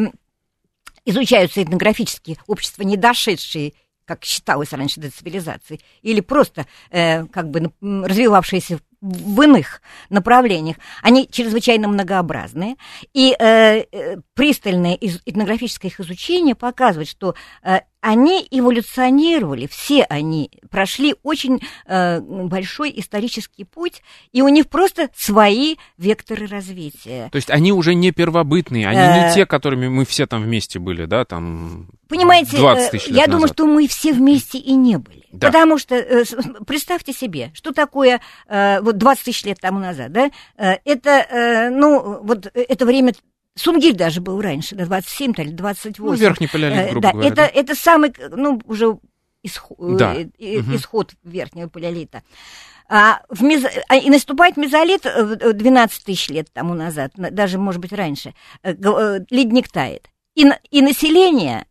изучаются 1.05 1.63
этнографически, 1.63 2.37
общества, 2.49 2.83
не 2.83 2.97
дошедшие 2.97 3.75
как 4.05 4.25
считалось 4.25 4.73
раньше 4.73 5.01
до 5.01 5.11
цивилизации, 5.11 5.81
или 6.01 6.21
просто 6.21 6.67
э, 6.91 7.27
как 7.27 7.51
бы 7.51 7.71
развивавшиеся 7.81 8.81
в 9.01 9.43
иных 9.43 9.81
направлениях, 10.11 10.77
они 11.03 11.29
чрезвычайно 11.31 11.89
многообразные, 11.89 12.77
и 13.13 13.35
э, 13.39 13.85
э 13.93 14.17
пристальное 14.35 14.95
этнографическое 14.95 15.91
их 15.91 16.01
изучение 16.01 16.55
показывает, 16.55 17.09
что 17.09 17.35
э, 17.63 17.81
они 18.01 18.47
эволюционировали, 18.51 19.67
все 19.67 20.05
они 20.05 20.51
прошли 20.71 21.17
очень 21.23 21.61
э, 21.87 22.21
большой 22.21 22.93
исторический 22.97 23.65
путь, 23.65 24.03
и 24.33 24.43
у 24.43 24.49
них 24.49 24.69
просто 24.69 25.11
свои 25.17 25.77
векторы 25.97 26.47
развития. 26.47 27.29
То 27.33 27.37
есть 27.37 27.51
они 27.51 27.73
уже 27.73 27.95
не 27.95 28.13
первобытные, 28.13 28.89
они 28.89 29.01
э... 29.01 29.29
не 29.29 29.35
те, 29.35 29.47
которыми 29.47 29.89
мы 29.89 30.05
все 30.05 30.27
там 30.27 30.43
вместе 30.43 30.79
были, 30.79 31.07
да, 31.07 31.25
там 31.25 31.89
Понимаете, 32.09 32.57
20 32.57 32.87
э, 32.87 32.91
тысяч 32.91 33.09
лет 33.09 33.17
я 33.17 33.27
назад. 33.27 33.31
думаю, 33.33 33.49
что 33.49 33.67
мы 33.67 33.89
все 33.89 34.13
вместе 34.13 34.59
и 34.59 34.73
не 34.75 34.97
были. 34.97 35.27
Да. 35.31 35.49
Потому 35.49 35.79
что, 35.79 35.95
э, 35.95 36.25
представьте 36.67 37.13
себе, 37.13 37.51
что 37.53 37.73
такое 37.73 38.21
э, 38.49 38.81
вот 38.81 38.97
20 38.97 39.25
тысяч 39.25 39.45
лет 39.45 39.59
тому 39.61 39.79
назад, 39.79 40.13
да, 40.13 40.31
это, 40.57 41.71
ну, 41.71 42.21
вот 42.23 42.51
это 42.55 42.87
время 42.87 43.13
Сунгиль 43.59 43.95
даже 43.95 44.21
был 44.21 44.41
раньше, 44.41 44.75
да, 44.75 44.87
27 44.87 45.35
или 45.39 45.51
28. 45.51 46.05
Ну, 46.05 46.13
верхний 46.15 46.47
палеолит, 46.47 46.91
грубо 46.91 47.01
да, 47.01 47.13
говоря. 47.13 47.29
Это, 47.29 47.37
да. 47.37 47.47
это 47.47 47.75
самый, 47.75 48.15
ну, 48.31 48.61
уже 48.65 48.99
исход, 49.43 49.97
да. 49.97 50.17
исход 50.39 51.13
угу. 51.13 51.31
верхнего 51.31 51.69
палеолита. 51.69 52.23
А, 52.89 53.21
в 53.29 53.43
мезо... 53.43 53.69
а, 53.89 53.97
и 53.97 54.09
наступает 54.09 54.57
мезолит 54.57 55.03
12 55.03 56.05
тысяч 56.05 56.29
лет 56.29 56.51
тому 56.53 56.75
назад, 56.75 57.13
даже, 57.17 57.59
может 57.59 57.81
быть, 57.81 57.93
раньше. 57.93 58.35
Ледник 58.63 59.69
тает. 59.69 60.09
И, 60.35 60.47
и 60.71 60.81
население, 60.81 61.67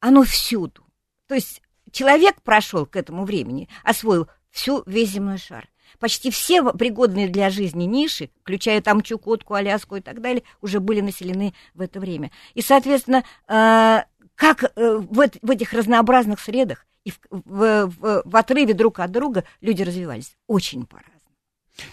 оно 0.00 0.22
всюду. 0.22 0.84
То 1.26 1.34
есть 1.34 1.62
человек 1.90 2.42
прошел 2.42 2.86
к 2.86 2.94
этому 2.94 3.24
времени, 3.24 3.68
освоил 3.82 4.28
всю, 4.50 4.82
весь 4.86 5.10
земной 5.10 5.38
шар. 5.38 5.68
Почти 5.98 6.30
все 6.30 6.62
пригодные 6.72 7.28
для 7.28 7.50
жизни 7.50 7.84
ниши, 7.84 8.30
включая 8.42 8.80
там 8.80 9.00
Чукотку, 9.02 9.54
Аляску 9.54 9.96
и 9.96 10.00
так 10.00 10.20
далее, 10.20 10.42
уже 10.60 10.80
были 10.80 11.00
населены 11.00 11.54
в 11.74 11.80
это 11.80 12.00
время. 12.00 12.30
И, 12.54 12.62
соответственно, 12.62 13.24
э, 13.48 14.02
как 14.34 14.64
э, 14.64 14.96
в, 14.98 15.50
этих 15.50 15.72
разнообразных 15.72 16.40
средах 16.40 16.86
и 17.04 17.10
в, 17.10 17.18
в, 17.30 17.86
в, 17.86 18.22
в 18.24 18.36
отрыве 18.36 18.74
друг 18.74 18.98
от 19.00 19.10
друга 19.10 19.44
люди 19.60 19.82
развивались 19.82 20.36
очень 20.46 20.86
по-разному. 20.86 21.16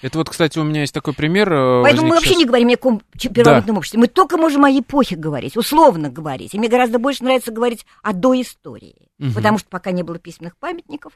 Это 0.01 0.17
вот, 0.17 0.29
кстати, 0.29 0.57
у 0.59 0.63
меня 0.63 0.81
есть 0.81 0.93
такой 0.93 1.13
пример. 1.13 1.51
Э, 1.51 1.83
Поэтому 1.83 2.07
мы 2.07 2.15
вообще 2.15 2.29
сейчас... 2.29 2.39
не 2.39 2.45
говорим 2.45 2.69
о 2.69 2.71
каком 2.71 3.01
первобытном 3.19 3.75
да. 3.75 3.79
обществе. 3.79 3.99
Мы 3.99 4.07
только 4.07 4.37
можем 4.37 4.65
о 4.65 4.71
эпохе 4.71 5.15
говорить, 5.15 5.57
условно 5.57 6.09
говорить. 6.09 6.53
И 6.53 6.59
мне 6.59 6.67
гораздо 6.67 6.99
больше 6.99 7.23
нравится 7.23 7.51
говорить 7.51 7.85
о 8.01 8.13
доистории. 8.13 9.09
Угу. 9.19 9.33
Потому 9.33 9.57
что 9.57 9.69
пока 9.69 9.91
не 9.91 10.03
было 10.03 10.19
письменных 10.19 10.57
памятников, 10.57 11.13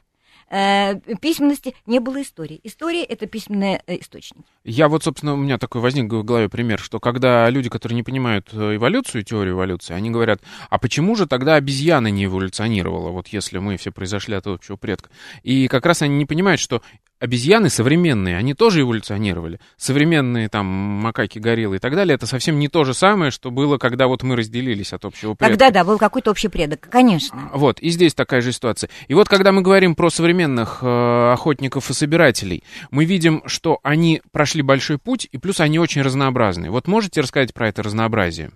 письменности 1.20 1.74
не 1.86 1.98
было 1.98 2.22
истории. 2.22 2.60
История— 2.64 3.04
это 3.04 3.26
письменные 3.26 3.82
э, 3.86 4.00
источники. 4.00 4.44
Я 4.64 4.88
вот, 4.88 5.04
собственно, 5.04 5.34
у 5.34 5.36
меня 5.36 5.58
такой 5.58 5.80
возник 5.80 6.12
в 6.12 6.22
голове 6.24 6.48
пример, 6.48 6.78
что 6.78 7.00
когда 7.00 7.48
люди, 7.50 7.68
которые 7.68 7.96
не 7.96 8.02
понимают 8.02 8.48
э, 8.52 8.76
эволюцию, 8.76 9.24
теорию 9.24 9.54
эволюции, 9.54 9.94
они 9.94 10.10
говорят, 10.10 10.40
а 10.70 10.78
почему 10.78 11.16
же 11.16 11.26
тогда 11.26 11.56
обезьяна 11.56 12.08
не 12.08 12.26
эволюционировала, 12.26 13.10
вот 13.10 13.28
если 13.28 13.58
мы 13.58 13.76
все 13.76 13.90
произошли 13.90 14.34
от 14.34 14.46
общего 14.46 14.76
предка? 14.76 15.10
И 15.42 15.68
как 15.68 15.86
раз 15.86 16.02
они 16.02 16.16
не 16.16 16.26
понимают, 16.26 16.60
что 16.60 16.82
обезьяны 17.20 17.70
современные, 17.70 18.36
они 18.36 18.54
тоже 18.54 18.82
эволюционировали. 18.82 19.60
Современные 19.76 20.48
там 20.48 20.66
макаки, 20.66 21.38
гориллы 21.38 21.76
и 21.76 21.78
так 21.78 21.94
далее, 21.94 22.14
это 22.14 22.26
совсем 22.26 22.58
не 22.58 22.68
то 22.68 22.84
же 22.84 22.94
самое, 22.94 23.30
что 23.30 23.50
было, 23.50 23.78
когда 23.78 24.06
вот 24.06 24.22
мы 24.22 24.36
разделились 24.36 24.92
от 24.92 25.04
общего 25.04 25.34
предка. 25.34 25.58
Тогда, 25.58 25.70
да, 25.70 25.84
был 25.84 25.98
какой-то 25.98 26.30
общий 26.30 26.48
предок, 26.48 26.88
конечно. 26.90 27.50
Вот, 27.52 27.80
и 27.80 27.90
здесь 27.90 28.14
такая 28.14 28.40
же 28.40 28.52
ситуация. 28.52 28.90
И 29.08 29.14
вот, 29.14 29.28
когда 29.28 29.52
мы 29.52 29.62
говорим 29.62 29.94
про 29.94 30.10
современных 30.10 30.78
э, 30.82 31.32
охотников 31.32 31.90
и 31.90 31.94
собирателей, 31.94 32.64
мы 32.90 33.04
видим, 33.04 33.42
что 33.46 33.78
они 33.82 34.22
прошли 34.32 34.62
большой 34.62 34.98
путь, 34.98 35.28
и 35.30 35.38
плюс 35.38 35.60
они 35.60 35.78
очень 35.78 36.02
разнообразные. 36.02 36.70
Вот 36.70 36.86
можете 36.86 37.20
рассказать 37.20 37.54
про 37.54 37.68
это 37.68 37.82
разнообразие? 37.82 38.50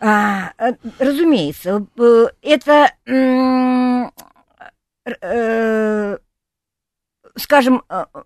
А, 0.00 0.52
э, 0.58 0.72
разумеется, 0.98 1.86
э, 1.98 2.26
это, 2.42 2.92
э, 3.06 4.08
скажем, 7.36 7.82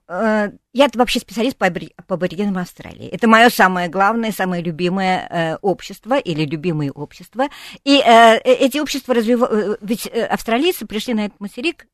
я 0.09 0.89
вообще 0.95 1.21
специалист 1.21 1.57
по, 1.57 1.71
по 1.71 2.15
аборигенам 2.15 2.59
Австралии. 2.59 3.09
Это 3.09 3.29
мое 3.29 3.49
самое 3.51 3.89
главное, 3.89 4.33
самое 4.33 4.63
любимое 4.63 5.59
общество 5.63 6.19
или 6.19 6.45
любимые 6.45 6.91
общества. 6.93 7.49
И 7.85 7.97
эти 7.97 8.79
общества 8.79 9.15
развивают... 9.15 9.79
Ведь 9.81 10.07
австралийцы 10.07 10.87
пришли 10.87 11.15
на 11.15 11.27
этот 11.27 11.41
материк 11.41 11.87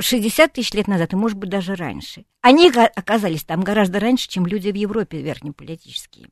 60 0.00 0.52
тысяч 0.52 0.72
лет 0.72 0.88
назад, 0.88 1.12
и, 1.12 1.16
может 1.16 1.38
быть, 1.38 1.50
даже 1.50 1.74
раньше. 1.74 2.24
Они 2.42 2.70
оказались 2.70 3.44
там 3.44 3.62
гораздо 3.62 3.98
раньше, 3.98 4.28
чем 4.28 4.46
люди 4.46 4.70
в 4.70 4.74
Европе 4.74 5.22
верхнеполитические. 5.22 6.28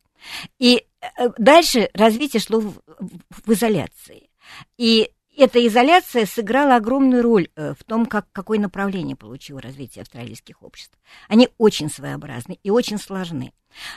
И 0.58 0.84
э, 1.00 1.28
дальше 1.38 1.90
развитие 1.94 2.40
шло 2.40 2.60
в 2.60 3.52
изоляции. 3.52 4.28
И 4.76 5.10
эта 5.38 5.64
изоляция 5.66 6.26
сыграла 6.26 6.76
огромную 6.76 7.22
роль 7.22 7.48
э, 7.56 7.74
в 7.78 7.84
том, 7.84 8.06
как, 8.06 8.26
какое 8.32 8.58
направление 8.58 9.16
получило 9.16 9.60
развитие 9.60 10.02
австралийских 10.02 10.62
обществ. 10.62 10.98
Они 11.28 11.48
очень 11.58 11.90
своеобразны 11.90 12.58
и 12.62 12.70
очень 12.70 12.98
сложны. 12.98 13.52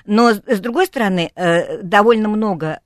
Но, 0.06 0.32
с 0.32 0.60
другой 0.60 0.86
стороны, 0.88 1.32
э, 1.36 1.82
довольно 1.82 2.28
много 2.30 2.82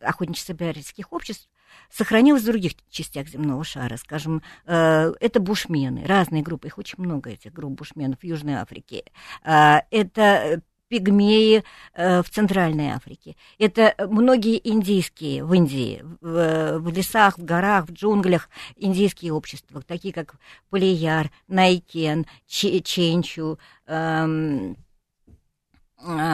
охотничьих 0.00 1.12
обществ 1.12 1.48
сохранилось 1.90 2.42
в 2.42 2.46
других 2.46 2.72
частях 2.90 3.28
земного 3.28 3.64
шара. 3.64 3.96
Скажем, 3.96 4.42
это 4.64 5.40
бушмены, 5.40 6.04
разные 6.06 6.42
группы, 6.42 6.68
их 6.68 6.78
очень 6.78 7.02
много, 7.02 7.30
этих 7.30 7.52
групп 7.52 7.72
бушменов 7.78 8.20
в 8.20 8.24
Южной 8.24 8.54
Африке. 8.54 9.04
Это 9.42 10.60
пигмеи 10.88 11.64
э, 11.94 12.22
в 12.22 12.30
Центральной 12.30 12.90
Африке. 12.90 13.36
Это 13.58 13.94
многие 13.98 14.60
индийские 14.68 15.44
в 15.44 15.52
Индии, 15.52 16.04
в, 16.20 16.78
в 16.78 16.88
лесах, 16.92 17.38
в 17.38 17.44
горах, 17.44 17.86
в 17.86 17.92
джунглях 17.92 18.48
индийские 18.76 19.32
общества, 19.32 19.82
такие 19.82 20.12
как 20.12 20.34
Палияр, 20.70 21.30
Найкен, 21.48 22.26
Ченчу, 22.46 23.58
эм, 23.86 24.76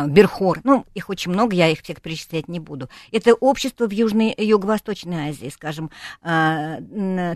Берхор, 0.09 0.61
ну, 0.65 0.85
их 0.95 1.09
очень 1.09 1.31
много, 1.31 1.55
я 1.55 1.69
их 1.69 1.81
всех 1.81 2.01
перечислять 2.01 2.49
не 2.49 2.61
буду. 2.61 2.89
Это 3.13 3.35
общество 3.35 3.87
в 3.87 3.93
Южной, 3.93 4.35
Юго-Восточной 4.37 5.31
Азии, 5.31 5.49
скажем, 5.49 5.91
а, 6.23 6.79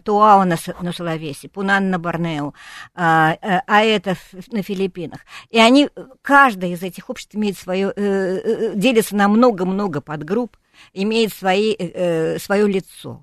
Туао 0.04 0.44
на, 0.44 0.56
на 0.80 0.92
Сулавесе, 0.92 1.48
Пунан 1.48 1.90
на 1.90 1.98
Борнео, 1.98 2.54
а, 2.94 3.36
а 3.40 3.82
это 3.82 4.16
на 4.50 4.62
Филиппинах. 4.62 5.20
И 5.50 5.58
они, 5.58 5.88
каждое 6.22 6.70
из 6.70 6.82
этих 6.82 7.10
обществ 7.10 7.34
имеет 7.34 7.56
свое, 7.58 7.92
э, 7.94 8.02
э, 8.02 8.72
делится 8.74 9.14
на 9.16 9.28
много-много 9.28 10.00
подгрупп, 10.00 10.56
имеет 10.92 11.32
свои, 11.32 11.74
э, 11.78 12.38
свое 12.38 12.66
лицо. 12.66 13.22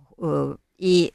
И 0.78 1.14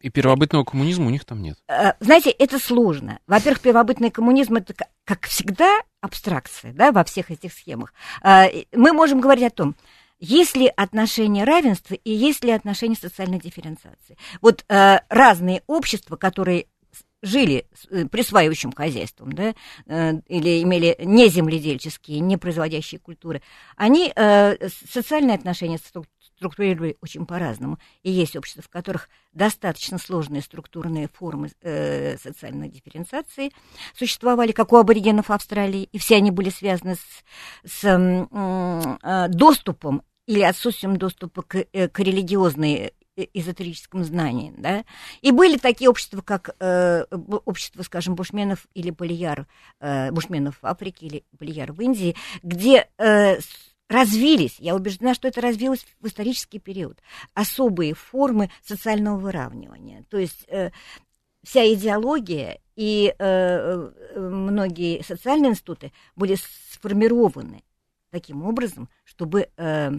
и 0.00 0.10
первобытного 0.10 0.62
коммунизма 0.62 1.06
у 1.06 1.10
них 1.10 1.24
там 1.24 1.42
нет. 1.42 1.58
Знаете, 2.00 2.30
это 2.30 2.58
сложно. 2.60 3.18
Во-первых, 3.26 3.60
первобытный 3.60 4.10
коммунизм 4.10 4.56
это, 4.56 4.74
как 5.04 5.26
всегда, 5.26 5.80
абстракция 6.06 6.72
да, 6.72 6.92
во 6.92 7.04
всех 7.04 7.30
этих 7.30 7.52
схемах. 7.52 7.92
А, 8.22 8.48
мы 8.72 8.92
можем 8.92 9.20
говорить 9.20 9.44
о 9.44 9.50
том, 9.50 9.76
есть 10.18 10.56
ли 10.56 10.72
отношение 10.74 11.44
равенства 11.44 11.94
и 11.94 12.10
есть 12.10 12.42
ли 12.42 12.50
отношение 12.50 12.96
социальной 12.96 13.38
дифференциации. 13.38 14.16
Вот 14.40 14.64
э, 14.68 15.00
разные 15.10 15.62
общества, 15.66 16.16
которые 16.16 16.66
жили 17.22 17.66
э, 17.90 18.06
присваивающим 18.06 18.72
хозяйством, 18.72 19.32
да, 19.32 19.54
э, 19.86 20.12
или 20.28 20.62
имели 20.62 20.96
не 21.00 21.28
земледельческие, 21.28 22.20
не 22.20 22.36
производящие 22.36 22.98
культуры, 22.98 23.42
они 23.76 24.12
э, 24.14 24.68
социальные 24.88 25.34
отношения 25.36 25.78
структурировали 26.36 26.96
очень 27.00 27.26
по-разному. 27.26 27.78
И 28.02 28.10
есть 28.10 28.36
общества, 28.36 28.62
в 28.62 28.68
которых 28.68 29.08
достаточно 29.32 29.98
сложные 29.98 30.42
структурные 30.42 31.08
формы 31.08 31.50
э, 31.62 32.16
социальной 32.18 32.68
дифференциации 32.68 33.52
существовали, 33.94 34.52
как 34.52 34.72
у 34.72 34.76
аборигенов 34.76 35.30
Австралии, 35.30 35.88
и 35.92 35.98
все 35.98 36.16
они 36.16 36.30
были 36.30 36.50
связаны 36.50 36.96
с, 36.96 37.80
с 37.80 37.84
э, 37.84 39.28
доступом 39.28 40.02
или 40.26 40.42
отсутствием 40.42 40.96
доступа 40.96 41.42
к, 41.42 41.66
э, 41.72 41.88
к 41.88 41.98
религиозной 42.00 42.92
э, 43.16 43.26
эзотерическом 43.32 44.04
знании, 44.04 44.52
да, 44.58 44.84
и 45.22 45.30
были 45.30 45.56
такие 45.56 45.88
общества, 45.88 46.20
как 46.20 46.54
э, 46.60 47.04
общество, 47.46 47.82
скажем, 47.82 48.14
бушменов 48.14 48.66
или 48.74 48.90
полияр, 48.90 49.46
э, 49.80 50.10
бушменов 50.10 50.58
в 50.60 50.66
Африке 50.66 51.06
или 51.06 51.24
полияр 51.38 51.72
в 51.72 51.80
Индии, 51.80 52.14
где 52.42 52.88
э, 52.98 53.38
развились, 53.88 54.56
я 54.58 54.74
убеждена, 54.74 55.14
что 55.14 55.28
это 55.28 55.40
развилось 55.40 55.86
в 56.00 56.06
исторический 56.06 56.58
период, 56.58 57.00
особые 57.34 57.94
формы 57.94 58.50
социального 58.64 59.16
выравнивания. 59.16 60.04
То 60.10 60.18
есть 60.18 60.46
э, 60.48 60.70
вся 61.42 61.72
идеология 61.72 62.60
и 62.74 63.14
э, 63.16 63.24
э, 63.24 64.18
многие 64.18 65.02
социальные 65.02 65.52
институты 65.52 65.92
были 66.16 66.36
сформированы 66.36 67.62
таким 68.10 68.44
образом, 68.44 68.88
чтобы 69.04 69.48
э, 69.56 69.90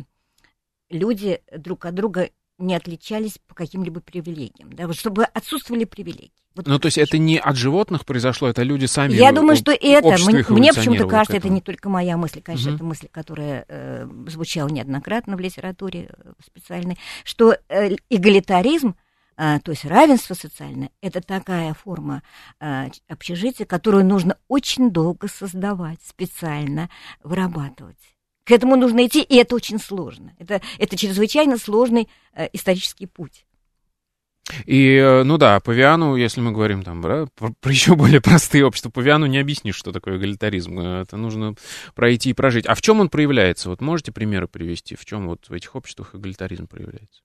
люди 0.90 1.42
друг 1.52 1.86
от 1.86 1.96
друга 1.96 2.30
не 2.58 2.76
отличались 2.76 3.40
по 3.48 3.56
каким-либо 3.56 4.02
привилегиям, 4.02 4.74
да, 4.74 4.88
вот 4.88 4.98
чтобы 4.98 5.24
отсутствовали 5.24 5.86
привилегии. 5.86 6.32
Вот 6.58 6.66
ну, 6.66 6.80
то 6.80 6.88
есть 6.88 6.98
это 6.98 7.20
не 7.20 7.38
от 7.38 7.56
животных 7.56 8.04
произошло, 8.04 8.48
это 8.48 8.64
люди 8.64 8.88
сами. 8.88 9.14
Я 9.14 9.32
думаю, 9.32 9.56
что 9.56 9.72
это. 9.72 10.16
Мне, 10.26 10.44
мне 10.50 10.74
почему-то 10.74 11.08
кажется, 11.08 11.38
это 11.38 11.50
не 11.50 11.62
только 11.62 11.88
моя 11.88 12.18
мысль, 12.18 12.42
конечно, 12.42 12.72
угу. 12.72 12.76
это 12.76 12.84
мысль, 12.84 13.08
которая 13.12 13.66
э, 13.68 14.08
звучала 14.28 14.68
неоднократно 14.68 15.38
в 15.38 15.40
литературе 15.40 16.10
э, 16.10 16.32
специальной, 16.44 16.98
что 17.24 17.56
э, 17.70 17.96
эгалитаризм, 18.10 18.96
э, 19.38 19.60
то 19.64 19.72
есть 19.72 19.86
равенство 19.86 20.34
социальное, 20.34 20.90
это 21.00 21.22
такая 21.22 21.76
форма 21.76 22.24
э, 22.60 22.88
общежития, 23.08 23.68
которую 23.68 24.06
нужно 24.06 24.38
очень 24.48 24.90
долго 24.90 25.28
создавать, 25.28 26.00
специально 26.04 26.90
вырабатывать. 27.24 28.17
К 28.48 28.52
этому 28.52 28.78
нужно 28.78 29.06
идти, 29.06 29.22
и 29.22 29.36
это 29.36 29.56
очень 29.56 29.78
сложно. 29.78 30.34
Это, 30.40 30.62
это 30.80 30.96
чрезвычайно 30.96 31.58
сложный 31.58 32.08
э, 32.34 32.48
исторический 32.54 33.06
путь. 33.06 33.46
И, 34.66 34.96
э, 34.96 35.24
ну 35.24 35.38
да, 35.38 35.60
павиану, 35.60 36.16
если 36.16 36.40
мы 36.40 36.54
говорим 36.54 36.82
там 36.82 37.02
про, 37.02 37.28
про 37.36 37.70
еще 37.70 37.98
более 37.98 38.22
простые 38.22 38.66
общества, 38.66 38.90
павиану 38.90 39.26
не 39.26 39.38
объяснишь, 39.38 39.76
что 39.76 39.92
такое 39.92 40.16
эгалитаризм. 40.16 40.80
Это 40.80 41.18
нужно 41.18 41.56
пройти 41.94 42.30
и 42.30 42.34
прожить. 42.34 42.66
А 42.68 42.76
в 42.76 42.82
чем 42.82 43.02
он 43.02 43.10
проявляется? 43.10 43.70
Вот 43.70 43.82
можете 43.82 44.14
примеры 44.14 44.48
привести? 44.48 44.96
В 44.96 45.04
чем 45.04 45.28
вот 45.28 45.50
в 45.50 45.54
этих 45.54 45.76
обществах 45.76 46.16
эгалитаризм 46.16 46.68
проявляется? 46.68 47.24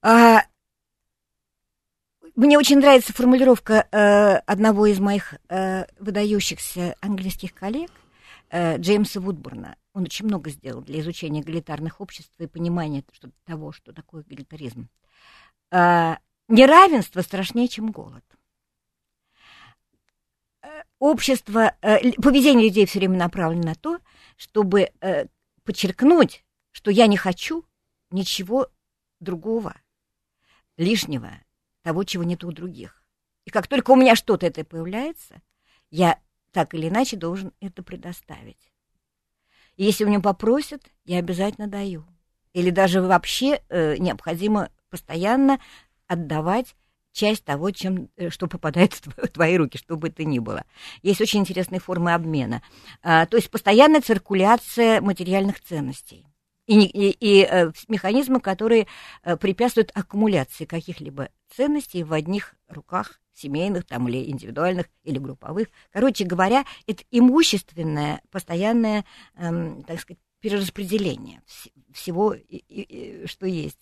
А, 0.00 0.40
мне 2.34 2.56
очень 2.56 2.78
нравится 2.78 3.12
формулировка 3.12 3.86
э, 3.92 4.36
одного 4.46 4.86
из 4.86 4.98
моих 5.00 5.34
э, 5.50 5.84
выдающихся 5.98 6.94
английских 7.02 7.52
коллег, 7.52 7.90
э, 8.50 8.78
Джеймса 8.78 9.20
Вудбурна. 9.20 9.76
Он 9.92 10.02
очень 10.02 10.26
много 10.26 10.50
сделал 10.50 10.82
для 10.82 11.00
изучения 11.00 11.40
эгалитарных 11.40 12.00
обществ 12.00 12.38
и 12.38 12.46
понимания 12.46 13.04
что, 13.12 13.30
того, 13.44 13.72
что 13.72 13.92
такое 13.92 14.22
эгалитаризм. 14.22 14.88
Э, 15.70 16.16
неравенство 16.48 17.22
страшнее, 17.22 17.68
чем 17.68 17.90
голод. 17.90 18.24
Э, 20.62 20.82
общество, 20.98 21.74
э, 21.80 22.12
поведение 22.12 22.66
людей 22.66 22.86
все 22.86 22.98
время 22.98 23.18
направлено 23.18 23.68
на 23.68 23.74
то, 23.74 23.98
чтобы 24.36 24.90
подчеркнуть, 25.64 26.44
что 26.72 26.90
я 26.90 27.06
не 27.06 27.16
хочу 27.16 27.64
ничего 28.10 28.68
другого, 29.20 29.76
лишнего, 30.76 31.30
того, 31.82 32.04
чего 32.04 32.24
нет 32.24 32.42
у 32.44 32.52
других. 32.52 33.02
И 33.44 33.50
как 33.50 33.66
только 33.68 33.90
у 33.90 33.96
меня 33.96 34.16
что-то 34.16 34.46
это 34.46 34.64
появляется, 34.64 35.42
я 35.90 36.18
так 36.52 36.74
или 36.74 36.88
иначе 36.88 37.16
должен 37.16 37.52
это 37.60 37.82
предоставить. 37.82 38.70
Если 39.76 40.04
у 40.04 40.08
меня 40.08 40.20
попросят, 40.20 40.82
я 41.04 41.18
обязательно 41.18 41.66
даю. 41.66 42.04
Или 42.52 42.70
даже 42.70 43.00
вообще 43.00 43.62
э, 43.68 43.96
необходимо 43.96 44.70
постоянно 44.90 45.60
отдавать 46.06 46.74
часть 47.12 47.44
того, 47.44 47.70
чем, 47.70 48.08
э, 48.16 48.30
что 48.30 48.46
попадает 48.46 48.94
в 48.94 49.28
твои 49.28 49.56
руки, 49.56 49.78
что 49.78 49.96
бы 49.96 50.08
это 50.08 50.24
ни 50.24 50.38
было. 50.38 50.64
Есть 51.02 51.20
очень 51.20 51.40
интересные 51.40 51.80
формы 51.80 52.12
обмена. 52.12 52.62
А, 53.02 53.26
то 53.26 53.36
есть 53.36 53.50
постоянная 53.50 54.00
циркуляция 54.00 55.00
материальных 55.00 55.60
ценностей. 55.60 56.26
И, 56.66 56.84
и, 56.84 57.10
и 57.10 57.48
э, 57.50 57.72
механизмы, 57.88 58.40
которые 58.40 58.86
э, 59.22 59.36
препятствуют 59.36 59.90
аккумуляции 59.94 60.66
каких-либо 60.66 61.30
ценностей 61.56 62.04
в 62.04 62.12
одних 62.12 62.54
руках 62.68 63.19
семейных 63.34 63.86
там, 63.86 64.08
или 64.08 64.30
индивидуальных, 64.30 64.86
или 65.04 65.18
групповых. 65.18 65.68
Короче 65.92 66.24
говоря, 66.24 66.64
это 66.86 67.02
имущественное, 67.10 68.20
постоянное, 68.30 69.04
эм, 69.36 69.82
так 69.84 70.00
сказать, 70.00 70.20
перераспределение 70.40 71.42
всего, 71.92 72.34
что 73.26 73.46
есть. 73.46 73.78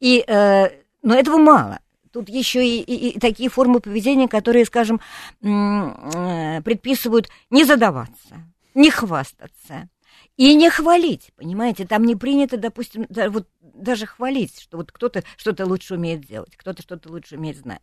И, 0.00 0.24
э, 0.26 0.70
но 1.02 1.14
этого 1.14 1.36
мало. 1.36 1.80
Тут 2.10 2.28
еще 2.28 2.66
и, 2.66 2.80
и, 2.80 3.10
и 3.10 3.20
такие 3.20 3.48
формы 3.48 3.80
поведения, 3.80 4.28
которые, 4.28 4.64
скажем, 4.64 5.00
э, 5.42 6.62
предписывают 6.62 7.28
не 7.50 7.64
задаваться, 7.64 8.44
не 8.74 8.90
хвастаться. 8.90 9.88
И 10.36 10.54
не 10.54 10.70
хвалить, 10.70 11.32
понимаете, 11.36 11.86
там 11.86 12.04
не 12.04 12.16
принято, 12.16 12.56
допустим, 12.56 13.06
да, 13.10 13.28
вот 13.28 13.46
даже 13.60 14.06
хвалить, 14.06 14.58
что 14.58 14.78
вот 14.78 14.90
кто-то 14.90 15.22
что-то 15.36 15.66
лучше 15.66 15.94
умеет 15.94 16.22
делать, 16.22 16.56
кто-то 16.56 16.82
что-то 16.82 17.10
лучше 17.10 17.36
умеет 17.36 17.58
знать 17.58 17.82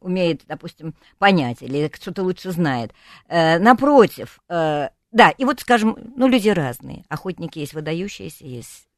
умеет, 0.00 0.42
допустим, 0.46 0.94
понять 1.18 1.62
или 1.62 1.90
что-то 1.94 2.22
лучше 2.22 2.50
знает. 2.52 2.92
Напротив, 3.28 4.40
да, 4.48 5.30
и 5.36 5.44
вот, 5.44 5.60
скажем, 5.60 5.96
ну, 6.16 6.26
люди 6.26 6.48
разные. 6.48 7.04
Охотники 7.08 7.58
есть 7.58 7.74
выдающиеся, 7.74 8.46
есть 8.46 8.88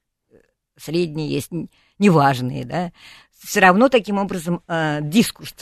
средние, 0.77 1.29
есть 1.29 1.51
неважные, 1.99 2.65
да. 2.65 2.93
Все 3.33 3.61
равно 3.61 3.89
таким 3.89 4.19
образом 4.19 4.63
э, 4.69 5.01
дискурс, 5.03 5.55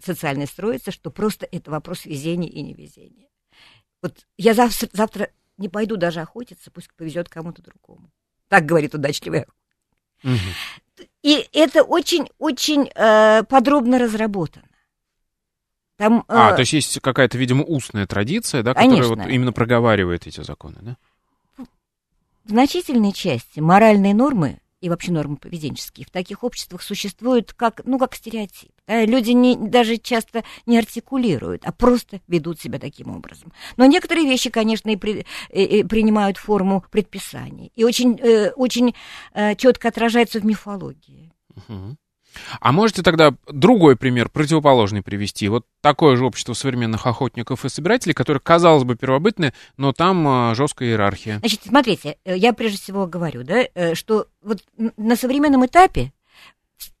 социальный 0.00 0.46
строится, 0.46 0.92
что 0.92 1.10
просто 1.10 1.48
это 1.50 1.70
вопрос 1.70 2.04
везения 2.04 2.48
и 2.48 2.62
невезения. 2.62 3.28
Вот 4.02 4.26
я 4.36 4.54
завтра, 4.54 4.88
завтра 4.92 5.30
не 5.56 5.68
пойду 5.68 5.96
даже 5.96 6.20
охотиться, 6.20 6.70
пусть 6.70 6.92
повезет 6.94 7.28
кому-то 7.28 7.62
другому. 7.62 8.10
Так 8.48 8.66
говорит 8.66 8.94
удачливый 8.94 9.46
угу. 10.22 10.36
И 11.26 11.48
это 11.52 11.82
очень-очень 11.82 12.88
э, 12.94 13.42
подробно 13.48 13.98
разработано. 13.98 14.68
Там, 15.96 16.24
а, 16.28 16.52
э... 16.52 16.54
то 16.54 16.60
есть 16.60 16.72
есть 16.72 17.00
какая-то, 17.00 17.36
видимо, 17.36 17.64
устная 17.64 18.06
традиция, 18.06 18.62
да, 18.62 18.74
которая 18.74 19.08
вот 19.08 19.26
именно 19.26 19.52
проговаривает 19.52 20.28
эти 20.28 20.40
законы, 20.42 20.76
да? 20.82 20.96
В 22.44 22.50
значительной 22.50 23.12
части 23.12 23.58
моральные 23.58 24.14
нормы 24.14 24.60
и 24.86 24.88
вообще 24.88 25.10
нормы 25.10 25.36
поведенческие 25.36 26.06
в 26.06 26.10
таких 26.10 26.44
обществах 26.44 26.80
существуют 26.80 27.52
как, 27.52 27.80
ну, 27.84 27.98
как 27.98 28.14
стереотип. 28.14 28.70
Да? 28.86 29.04
Люди 29.04 29.32
не, 29.32 29.56
даже 29.56 29.96
часто 29.96 30.44
не 30.64 30.78
артикулируют, 30.78 31.62
а 31.64 31.72
просто 31.72 32.20
ведут 32.28 32.60
себя 32.60 32.78
таким 32.78 33.10
образом. 33.10 33.52
Но 33.76 33.84
некоторые 33.86 34.28
вещи, 34.28 34.48
конечно, 34.48 34.88
и, 34.90 34.96
при, 34.96 35.26
и, 35.50 35.64
и 35.64 35.82
принимают 35.82 36.36
форму 36.36 36.84
предписаний 36.92 37.72
и 37.74 37.82
очень, 37.82 38.16
э, 38.20 38.52
очень 38.52 38.94
э, 39.34 39.56
четко 39.56 39.88
отражаются 39.88 40.38
в 40.38 40.46
мифологии. 40.46 41.32
Угу. 41.56 41.96
А 42.60 42.72
можете 42.72 43.02
тогда 43.02 43.34
другой 43.46 43.96
пример, 43.96 44.28
противоположный 44.28 45.02
привести? 45.02 45.48
Вот 45.48 45.66
такое 45.80 46.16
же 46.16 46.24
общество 46.24 46.52
современных 46.52 47.06
охотников 47.06 47.64
и 47.64 47.68
собирателей, 47.68 48.14
которое, 48.14 48.40
казалось 48.40 48.84
бы, 48.84 48.96
первобытное, 48.96 49.54
но 49.76 49.92
там 49.92 50.50
э, 50.50 50.54
жесткая 50.54 50.90
иерархия. 50.90 51.38
Значит, 51.40 51.60
смотрите, 51.66 52.18
э, 52.24 52.36
я 52.36 52.52
прежде 52.52 52.78
всего 52.78 53.06
говорю, 53.06 53.44
да, 53.44 53.64
э, 53.74 53.94
что 53.94 54.26
вот 54.42 54.62
на 54.96 55.16
современном 55.16 55.66
этапе 55.66 56.12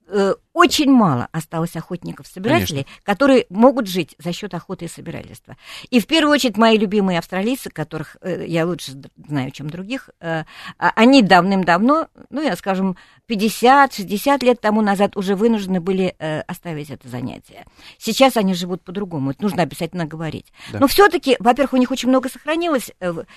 Э, 0.08 0.34
очень 0.56 0.90
мало 0.90 1.28
осталось 1.32 1.76
охотников-собирателей, 1.76 2.86
которые 3.02 3.44
могут 3.50 3.88
жить 3.88 4.14
за 4.16 4.32
счет 4.32 4.54
охоты 4.54 4.86
и 4.86 4.88
собирательства. 4.88 5.58
И 5.90 6.00
в 6.00 6.06
первую 6.06 6.32
очередь 6.32 6.56
мои 6.56 6.78
любимые 6.78 7.18
австралийцы, 7.18 7.68
которых 7.68 8.16
э, 8.22 8.46
я 8.46 8.64
лучше 8.64 8.92
знаю, 9.28 9.50
чем 9.50 9.68
других, 9.68 10.08
э, 10.18 10.44
а, 10.78 10.92
они 10.96 11.20
давным-давно, 11.20 12.08
ну, 12.30 12.40
я 12.40 12.56
скажем, 12.56 12.96
50-60 13.28 14.42
лет 14.46 14.58
тому 14.58 14.80
назад 14.80 15.14
уже 15.18 15.34
вынуждены 15.34 15.80
были 15.80 16.14
оставить 16.46 16.90
это 16.90 17.08
занятие. 17.08 17.66
Сейчас 17.98 18.36
они 18.36 18.54
живут 18.54 18.82
по-другому, 18.82 19.32
это 19.32 19.42
нужно 19.42 19.62
обязательно 19.62 20.06
говорить. 20.06 20.52
Да. 20.72 20.78
Но 20.78 20.86
все-таки, 20.86 21.36
во-первых, 21.40 21.74
у 21.74 21.76
них 21.76 21.90
очень 21.90 22.08
много 22.08 22.28
сохранилось 22.28 22.92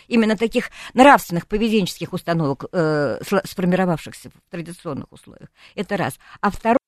именно 0.08 0.38
таких 0.38 0.70
нравственных 0.94 1.48
поведенческих 1.48 2.14
установок, 2.14 2.66
сформировавшихся 2.72 4.30
в 4.30 4.52
традиционных 4.52 5.12
условиях. 5.12 5.50
Это 5.74 5.98
раз. 5.98 6.20
А 6.40 6.52
второе, 6.52 6.79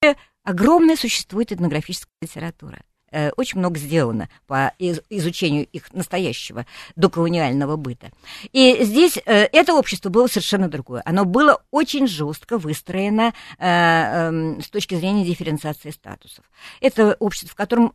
огромная 0.44 0.96
существует 0.96 1.52
этнографическая 1.52 2.12
литература. 2.22 2.80
Э, 3.12 3.32
очень 3.36 3.60
много 3.60 3.78
сделано 3.78 4.30
по 4.48 4.74
изучению 4.80 5.68
их 5.68 5.92
настоящего 5.94 6.66
доколониального 6.96 7.76
быта. 7.76 8.12
И 8.54 8.84
здесь 8.84 9.18
э, 9.18 9.50
это 9.52 9.74
общество 9.74 10.10
было 10.10 10.28
совершенно 10.28 10.70
другое. 10.70 11.02
Оно 11.06 11.26
было 11.26 11.62
очень 11.72 12.08
жестко 12.08 12.58
выстроено 12.58 13.34
э, 13.60 13.68
эм, 13.68 14.62
с 14.62 14.70
точки 14.70 14.96
зрения 14.96 15.26
дифференциации 15.26 15.92
статусов. 15.92 16.46
Это 16.80 17.16
общество, 17.20 17.52
в 17.52 17.56
котором 17.56 17.94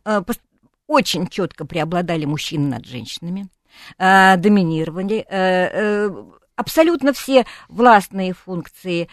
очень 0.87 1.27
четко 1.27 1.65
преобладали 1.65 2.25
мужчины 2.25 2.69
над 2.69 2.85
женщинами, 2.85 3.49
доминировали 3.97 5.25
абсолютно 6.55 7.13
все 7.13 7.45
властные 7.67 8.33
функции 8.33 9.09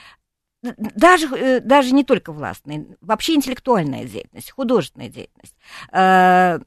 даже, 0.76 1.26
э, 1.26 1.60
даже 1.60 1.92
не 1.92 2.04
только 2.04 2.32
властная, 2.32 2.86
вообще 3.00 3.34
интеллектуальная 3.34 4.04
деятельность, 4.04 4.50
художественная 4.50 5.08
деятельность. 5.08 5.54
Э, 5.92 6.58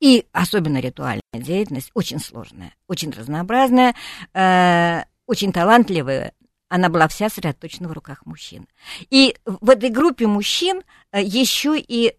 и 0.00 0.26
особенно 0.32 0.78
ритуальная 0.78 1.22
деятельность 1.32 1.90
очень 1.94 2.18
сложная, 2.18 2.74
очень 2.88 3.10
разнообразная, 3.10 3.94
э, 4.34 5.02
очень 5.26 5.52
талантливая. 5.52 6.32
Она 6.68 6.88
была 6.88 7.06
вся 7.08 7.28
сосредоточена 7.28 7.88
в 7.88 7.92
руках 7.92 8.24
мужчин. 8.24 8.66
И 9.10 9.36
в 9.44 9.68
этой 9.68 9.90
группе 9.90 10.26
мужчин 10.26 10.82
еще 11.12 11.78
и 11.78 12.16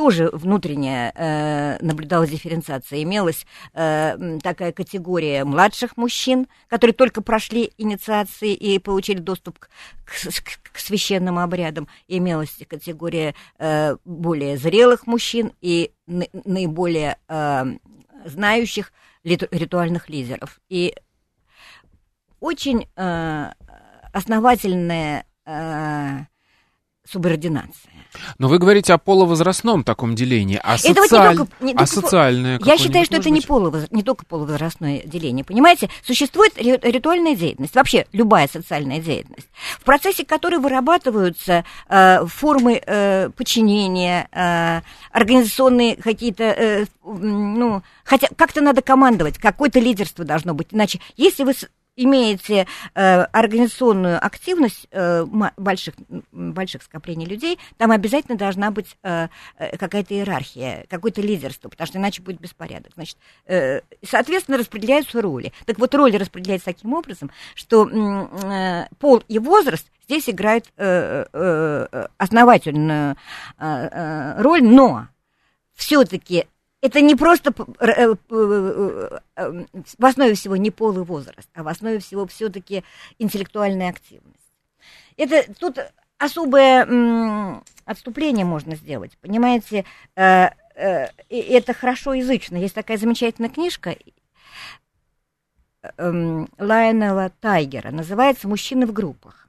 тоже 0.00 0.30
внутренняя 0.32 1.12
э, 1.14 1.84
наблюдалась 1.84 2.30
дифференциация. 2.30 3.02
Имелась 3.02 3.44
э, 3.74 4.38
такая 4.42 4.72
категория 4.72 5.44
младших 5.44 5.98
мужчин, 5.98 6.46
которые 6.68 6.94
только 6.94 7.20
прошли 7.20 7.70
инициации 7.76 8.54
и 8.54 8.78
получили 8.78 9.18
доступ 9.18 9.58
к, 9.58 9.68
к, 10.06 10.72
к 10.72 10.78
священным 10.78 11.38
обрядам. 11.38 11.86
Имелась 12.08 12.56
категория 12.66 13.34
э, 13.58 13.96
более 14.06 14.56
зрелых 14.56 15.06
мужчин 15.06 15.52
и 15.60 15.92
наиболее 16.06 17.18
э, 17.28 17.64
знающих 18.24 18.94
ритуальных 19.22 20.08
лидеров. 20.08 20.60
И 20.70 20.94
очень 22.40 22.88
э, 22.96 23.52
основательная 24.14 25.26
э, 25.44 26.20
субординация. 27.04 27.99
Но 28.38 28.48
вы 28.48 28.58
говорите 28.58 28.92
о 28.92 28.98
полувозрастном 28.98 29.84
таком 29.84 30.14
делении, 30.14 30.60
а, 30.62 30.78
социаль... 30.78 30.96
вот 30.96 31.10
не 31.10 31.36
только, 31.36 31.64
не 31.64 31.74
а 31.74 31.86
социальное 31.86 32.60
Я 32.64 32.76
считаю, 32.78 33.04
что 33.04 33.16
это 33.16 33.30
не, 33.30 33.40
полувоз... 33.40 33.84
не 33.90 34.02
только 34.02 34.24
полувозрастное 34.26 35.02
деление. 35.04 35.44
Понимаете, 35.44 35.90
существует 36.04 36.52
ритуальная 36.56 37.36
деятельность, 37.36 37.74
вообще 37.74 38.06
любая 38.12 38.48
социальная 38.48 39.00
деятельность, 39.00 39.48
в 39.78 39.84
процессе 39.84 40.24
которой 40.24 40.58
вырабатываются 40.58 41.64
э, 41.88 42.26
формы 42.26 42.82
э, 42.84 43.30
подчинения, 43.30 44.28
э, 44.32 44.80
организационные 45.12 45.96
какие-то, 45.96 46.44
э, 46.44 46.84
ну, 47.04 47.82
хотя 48.04 48.28
как-то 48.36 48.60
надо 48.60 48.82
командовать, 48.82 49.38
какое-то 49.38 49.78
лидерство 49.78 50.24
должно 50.24 50.54
быть. 50.54 50.68
Иначе, 50.72 51.00
если 51.16 51.44
вы 51.44 51.54
имеете 52.02 52.66
э, 52.94 53.22
организационную 53.24 54.24
активность 54.24 54.86
э, 54.90 55.24
больших, 55.56 55.94
больших 56.32 56.82
скоплений 56.82 57.26
людей, 57.26 57.58
там 57.76 57.90
обязательно 57.90 58.36
должна 58.38 58.70
быть 58.70 58.96
э, 59.02 59.28
э, 59.58 59.76
какая-то 59.76 60.14
иерархия, 60.14 60.86
какое-то 60.88 61.20
лидерство, 61.20 61.68
потому 61.68 61.86
что 61.86 61.98
иначе 61.98 62.22
будет 62.22 62.40
беспорядок. 62.40 62.92
Значит, 62.94 63.16
э, 63.46 63.80
соответственно, 64.02 64.58
распределяются 64.58 65.20
роли. 65.20 65.52
Так 65.66 65.78
вот, 65.78 65.94
роли 65.94 66.16
распределяются 66.16 66.66
таким 66.66 66.94
образом, 66.94 67.30
что 67.54 67.88
э, 67.88 68.86
пол 68.98 69.22
и 69.28 69.38
возраст 69.38 69.86
здесь 70.04 70.28
играют 70.28 70.72
э, 70.76 71.26
э, 71.32 72.06
основательную 72.16 73.16
э, 73.58 73.66
э, 73.66 74.42
роль, 74.42 74.62
но 74.62 75.08
все-таки 75.74 76.46
это 76.80 77.00
не 77.00 77.14
просто 77.14 77.54
э, 77.78 77.86
э, 77.86 79.18
э, 79.36 79.64
в 79.98 80.04
основе 80.04 80.34
всего 80.34 80.56
не 80.56 80.70
пол 80.70 80.98
и 80.98 81.04
возраст, 81.04 81.48
а 81.54 81.62
в 81.62 81.68
основе 81.68 81.98
всего 81.98 82.26
все-таки 82.26 82.84
интеллектуальная 83.18 83.90
активность. 83.90 84.36
Это 85.16 85.52
тут 85.54 85.78
особое 86.18 87.62
отступление 87.84 88.46
можно 88.46 88.76
сделать, 88.76 89.16
понимаете? 89.20 89.84
Это 90.14 91.74
хорошо 91.78 92.14
язычно. 92.14 92.56
Есть 92.56 92.74
такая 92.74 92.96
замечательная 92.96 93.50
книжка 93.50 93.96
эм, 95.98 96.48
Лайонела 96.58 97.30
Тайгера, 97.40 97.90
называется 97.90 98.48
«Мужчины 98.48 98.86
в 98.86 98.92
группах». 98.92 99.48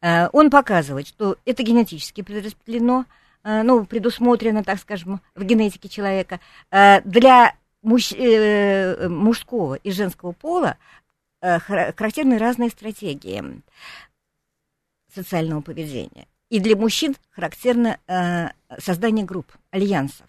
Он 0.00 0.50
показывает, 0.50 1.08
что 1.08 1.36
это 1.44 1.62
генетически 1.62 2.22
предраспределено, 2.22 3.04
Э, 3.04 3.19
ну, 3.42 3.84
предусмотрено, 3.86 4.62
так 4.62 4.78
скажем, 4.78 5.20
в 5.34 5.44
генетике 5.44 5.88
человека, 5.88 6.40
э, 6.70 7.00
для 7.02 7.54
муж, 7.82 8.12
э, 8.12 9.08
мужского 9.08 9.74
и 9.74 9.90
женского 9.90 10.32
пола 10.32 10.76
характерны 11.40 12.36
разные 12.36 12.68
стратегии 12.68 13.62
социального 15.14 15.62
поведения. 15.62 16.28
И 16.50 16.60
для 16.60 16.76
мужчин 16.76 17.16
характерно 17.30 17.98
создание 18.78 19.24
групп, 19.24 19.50
альянсов. 19.70 20.26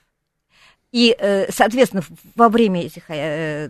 И, 0.93 1.13
соответственно, 1.49 2.03
во 2.35 2.47
время 2.47 2.85
этих 2.85 3.09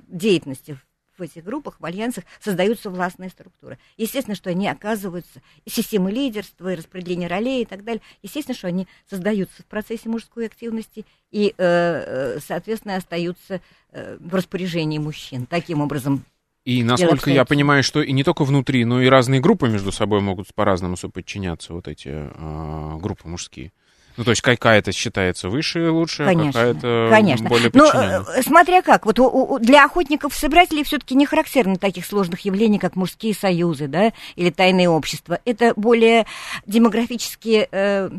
деятельности 0.08 0.78
в 1.22 1.24
этих 1.24 1.46
группах, 1.46 1.78
в 1.80 1.86
альянсах 1.86 2.26
создаются 2.40 2.90
властные 2.90 3.30
структуры. 3.30 3.78
Естественно, 3.96 4.36
что 4.36 4.50
они 4.50 4.68
оказываются, 4.68 5.42
системы 5.66 6.12
лидерства, 6.12 6.74
и 6.74 6.76
распределения 6.76 7.28
ролей 7.28 7.62
и 7.62 7.66
так 7.66 7.86
далее, 7.86 8.02
естественно, 8.22 8.56
что 8.56 8.68
они 8.68 8.88
создаются 9.10 9.64
в 9.64 9.66
процессе 9.68 10.10
мужской 10.10 10.48
активности 10.48 11.06
и, 11.32 11.54
э, 11.58 12.40
соответственно, 12.46 12.98
остаются 12.98 13.62
в 13.92 14.34
распоряжении 14.34 15.00
мужчин. 15.00 15.46
Таким 15.46 15.82
образом, 15.82 16.24
и 16.64 16.84
насколько 16.84 17.32
я 17.32 17.44
понимаю, 17.44 17.84
что 17.84 18.02
и 18.02 18.12
не 18.12 18.24
только 18.24 18.44
внутри, 18.44 18.86
но 18.86 19.02
и 19.02 19.08
разные 19.08 19.42
группы 19.42 19.68
между 19.68 19.92
собой 19.92 20.22
могут 20.22 20.54
по-разному 20.54 20.96
подчиняться, 21.12 21.74
вот 21.74 21.88
эти 21.88 22.10
э, 22.10 22.98
группы 23.00 23.28
мужские. 23.28 23.74
Ну, 24.18 24.24
то 24.24 24.32
есть 24.32 24.42
какая-то 24.42 24.92
считается 24.92 25.50
выше, 25.50 25.90
лучше, 25.92 26.26
конечно, 26.26 26.52
какая-то 26.52 27.08
конечно. 27.10 27.50
более 27.50 27.72
ну, 27.74 27.84
подчиненная. 27.86 28.20
Но, 28.20 28.42
смотря 28.44 28.82
как, 28.82 29.06
вот 29.06 29.20
у, 29.20 29.26
у, 29.26 29.60
для 29.60 29.86
охотников-собирателей 29.86 30.84
все-таки 30.84 31.16
не 31.16 31.26
характерно 31.26 31.78
таких 31.78 32.06
сложных 32.06 32.42
явлений, 32.42 32.80
как 32.80 32.96
мужские 32.96 33.34
союзы, 33.34 33.88
да, 33.88 34.12
или 34.36 34.50
тайные 34.50 34.90
общества. 34.90 35.40
Это 35.46 35.74
более 35.76 36.26
демографические 36.66 37.68
э, 37.72 38.10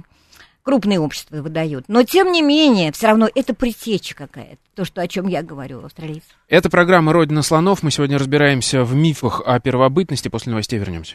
крупные 0.62 1.00
общества 1.00 1.36
выдают. 1.36 1.84
Но, 1.88 2.02
тем 2.02 2.32
не 2.32 2.42
менее, 2.42 2.92
все 2.92 3.08
равно 3.08 3.28
это 3.34 3.54
притеча 3.54 4.14
какая-то, 4.14 4.58
то, 4.74 4.84
что, 4.84 5.02
о 5.02 5.08
чем 5.08 5.26
я 5.28 5.42
говорю, 5.42 5.84
австралийцев. 5.84 6.30
Это 6.48 6.70
программа 6.70 7.12
«Родина 7.12 7.42
слонов». 7.42 7.82
Мы 7.82 7.90
сегодня 7.90 8.18
разбираемся 8.18 8.84
в 8.84 8.94
мифах 8.94 9.42
о 9.44 9.58
первобытности. 9.60 10.28
После 10.28 10.50
новостей 10.50 10.78
вернемся. 10.78 11.14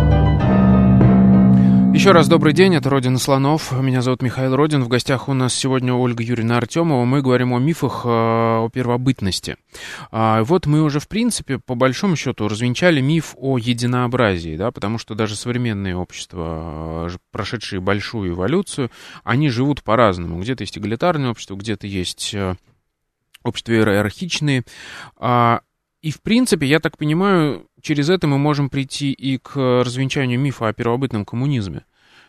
Еще 1.93 2.11
раз 2.11 2.29
добрый 2.29 2.53
день, 2.53 2.73
это 2.73 2.89
«Родина 2.89 3.19
слонов». 3.19 3.73
Меня 3.73 4.01
зовут 4.01 4.21
Михаил 4.21 4.55
Родин. 4.55 4.81
В 4.81 4.87
гостях 4.87 5.27
у 5.27 5.33
нас 5.33 5.53
сегодня 5.53 5.93
Ольга 5.93 6.23
Юрьевна 6.23 6.57
Артемова. 6.57 7.03
Мы 7.03 7.21
говорим 7.21 7.53
о 7.53 7.59
мифах 7.59 8.05
э, 8.05 8.07
о 8.07 8.69
первобытности. 8.69 9.57
А, 10.09 10.41
вот 10.43 10.65
мы 10.65 10.83
уже, 10.83 11.01
в 11.01 11.09
принципе, 11.09 11.59
по 11.59 11.75
большому 11.75 12.15
счету 12.15 12.47
развенчали 12.47 13.01
миф 13.01 13.35
о 13.37 13.57
единообразии, 13.57 14.55
да, 14.55 14.71
потому 14.71 14.99
что 14.99 15.15
даже 15.15 15.35
современные 15.35 15.97
общества, 15.97 17.09
э, 17.11 17.17
прошедшие 17.29 17.81
большую 17.81 18.31
эволюцию, 18.31 18.89
они 19.25 19.49
живут 19.49 19.83
по-разному. 19.83 20.39
Где-то 20.39 20.63
есть 20.63 20.77
эгалитарное 20.77 21.31
общество, 21.31 21.55
где-то 21.55 21.87
есть 21.87 22.33
э, 22.33 22.55
общества 23.43 23.73
иерархичные. 23.73 24.63
А, 25.17 25.59
и, 26.01 26.09
в 26.09 26.21
принципе, 26.21 26.65
я 26.65 26.79
так 26.79 26.97
понимаю, 26.97 27.67
через 27.81 28.09
это 28.09 28.27
мы 28.27 28.37
можем 28.37 28.69
прийти 28.69 29.11
и 29.11 29.37
к 29.37 29.55
развенчанию 29.83 30.39
мифа 30.39 30.67
о 30.67 30.73
первобытном 30.73 31.25
коммунизме. 31.25 31.83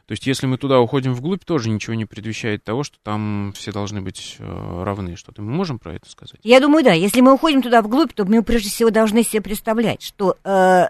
То 0.06 0.12
есть, 0.12 0.26
если 0.26 0.46
мы 0.46 0.58
туда 0.58 0.80
уходим 0.80 1.14
вглубь, 1.14 1.44
тоже 1.44 1.70
ничего 1.70 1.94
не 1.94 2.04
предвещает 2.04 2.64
того, 2.64 2.82
что 2.82 2.98
там 3.02 3.52
все 3.54 3.72
должны 3.72 4.00
быть 4.00 4.36
э, 4.38 4.82
равны. 4.84 5.16
Что-то 5.16 5.42
мы 5.42 5.52
можем 5.52 5.78
про 5.78 5.94
это 5.94 6.10
сказать? 6.10 6.40
Я 6.42 6.60
думаю, 6.60 6.84
да. 6.84 6.92
Если 6.92 7.20
мы 7.20 7.32
уходим 7.32 7.62
туда 7.62 7.82
вглубь, 7.82 8.12
то 8.12 8.24
мы 8.24 8.42
прежде 8.42 8.68
всего 8.68 8.90
должны 8.90 9.22
себе 9.22 9.42
представлять, 9.42 10.02
что 10.02 10.36
э, 10.44 10.88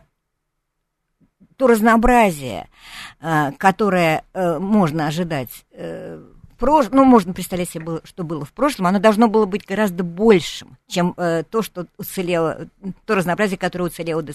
то 1.57 1.67
разнообразие, 1.67 2.69
э, 3.21 3.53
которое 3.59 4.25
э, 4.33 4.59
можно 4.59 5.07
ожидать 5.07 5.67
э, 5.73 6.21
прош... 6.63 6.87
ну, 6.93 7.05
можно 7.05 7.33
представлять 7.33 7.71
себе, 7.71 8.01
что 8.05 8.23
было 8.23 8.45
в 8.45 8.53
прошлом, 8.53 8.87
оно 8.87 9.01
должно 9.01 9.27
было 9.27 9.47
быть 9.47 9.67
гораздо 9.67 10.05
большим, 10.05 10.77
чем 10.87 11.13
э, 11.17 11.43
то, 11.51 11.61
что 11.61 11.87
уцелело, 11.99 12.69
то 13.05 13.17
разнообразие, 13.17 13.59
которое 13.59 13.87
уцелело 13.87 14.23
до, 14.23 14.33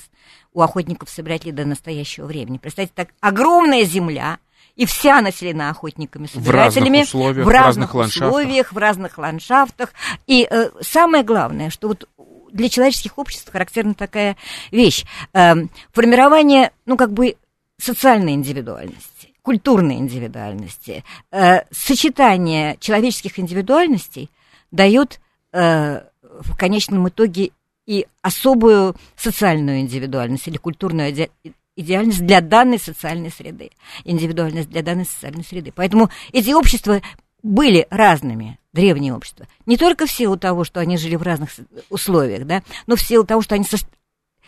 у 0.53 0.61
охотников-собирателей 0.61 1.53
до 1.53 1.63
настоящего 1.63 2.25
времени. 2.25 2.57
Представьте, 2.57 2.91
так 2.93 3.09
огромная 3.21 3.85
земля, 3.85 4.39
и 4.75 4.85
вся 4.85 5.21
населена 5.21 5.69
охотниками-собирателями. 5.69 6.97
В 6.97 6.99
разных 6.99 7.07
условиях, 7.07 7.45
в 7.45 7.49
разных, 7.49 7.93
в 7.93 7.97
разных 7.97 8.15
условиях, 8.15 8.73
в 8.73 8.77
разных 8.77 9.17
ландшафтах. 9.17 9.93
И 10.27 10.45
э, 10.49 10.69
самое 10.81 11.23
главное, 11.23 11.69
что 11.69 11.87
вот 11.87 12.09
для 12.51 12.67
человеческих 12.67 13.17
обществ 13.17 13.51
характерна 13.51 13.93
такая 13.93 14.35
вещь. 14.71 15.05
Э, 15.33 15.55
формирование, 15.93 16.71
ну, 16.85 16.97
как 16.97 17.13
бы 17.13 17.37
социальной 17.77 18.33
индивидуальности 18.33 19.26
культурной 19.47 19.95
индивидуальности. 19.95 21.05
Э, 21.31 21.62
сочетание 21.71 22.75
человеческих 22.81 23.39
индивидуальностей 23.39 24.29
дает 24.71 25.21
э, 25.53 26.01
в 26.21 26.57
конечном 26.57 27.07
итоге 27.07 27.51
и 27.86 28.07
особую 28.21 28.97
социальную 29.15 29.79
индивидуальность 29.79 30.49
или 30.49 30.57
культурную 30.57 31.12
иде 31.12 31.29
идеальность 31.77 32.25
для 32.25 32.41
данной 32.41 32.77
социальной 32.77 33.31
среды, 33.31 33.71
индивидуальность 34.03 34.69
для 34.69 34.81
данной 34.81 35.05
социальной 35.05 35.45
среды. 35.45 35.71
Поэтому 35.73 36.10
эти 36.33 36.51
общества 36.51 37.01
были 37.41 37.88
разными, 37.89 38.60
древние 38.73 39.13
общества, 39.13 39.47
не 39.65 39.77
только 39.77 40.07
в 40.07 40.12
силу 40.12 40.36
того, 40.38 40.65
что 40.65 40.81
они 40.81 40.97
жили 40.97 41.15
в 41.15 41.21
разных 41.21 41.51
условиях, 41.89 42.45
да, 42.45 42.63
но 42.86 42.97
в 42.97 43.01
силу 43.01 43.23
того, 43.23 43.41
что 43.41 43.55
они 43.55 43.63
со... 43.63 43.77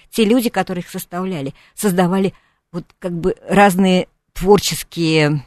те 0.09 0.25
люди, 0.25 0.49
которые 0.49 0.83
их 0.83 0.89
составляли, 0.89 1.53
создавали 1.73 2.33
вот 2.73 2.83
как 2.99 3.13
бы 3.13 3.37
разные 3.47 4.09
творческие 4.39 5.43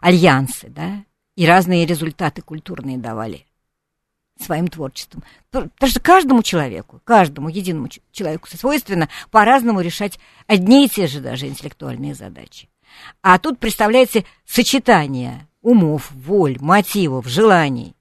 альянсы, 0.00 0.68
да, 0.68 1.04
и 1.34 1.46
разные 1.46 1.86
результаты 1.86 2.40
культурные 2.40 2.98
давали 2.98 3.46
своим 4.40 4.68
творчеством. 4.68 5.24
Потому 5.50 5.90
что 5.90 6.00
каждому 6.00 6.42
человеку, 6.42 7.00
каждому 7.04 7.48
единому 7.48 7.88
человеку 8.12 8.48
свойственно 8.48 9.08
по-разному 9.30 9.80
решать 9.80 10.18
одни 10.46 10.86
и 10.86 10.88
те 10.88 11.06
же 11.06 11.20
даже 11.20 11.46
интеллектуальные 11.46 12.14
задачи. 12.14 12.68
А 13.22 13.38
тут 13.38 13.58
представляется 13.58 14.24
сочетание 14.44 15.48
умов, 15.60 16.10
воль, 16.12 16.58
мотивов, 16.60 17.26
желаний. 17.26 17.96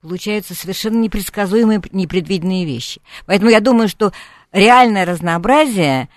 Получаются 0.00 0.54
совершенно 0.54 0.98
непредсказуемые, 0.98 1.82
непредвиденные 1.90 2.64
вещи. 2.64 3.00
Поэтому 3.26 3.50
я 3.50 3.60
думаю, 3.60 3.88
что 3.88 4.12
реальное 4.52 5.04
разнообразие 5.04 6.08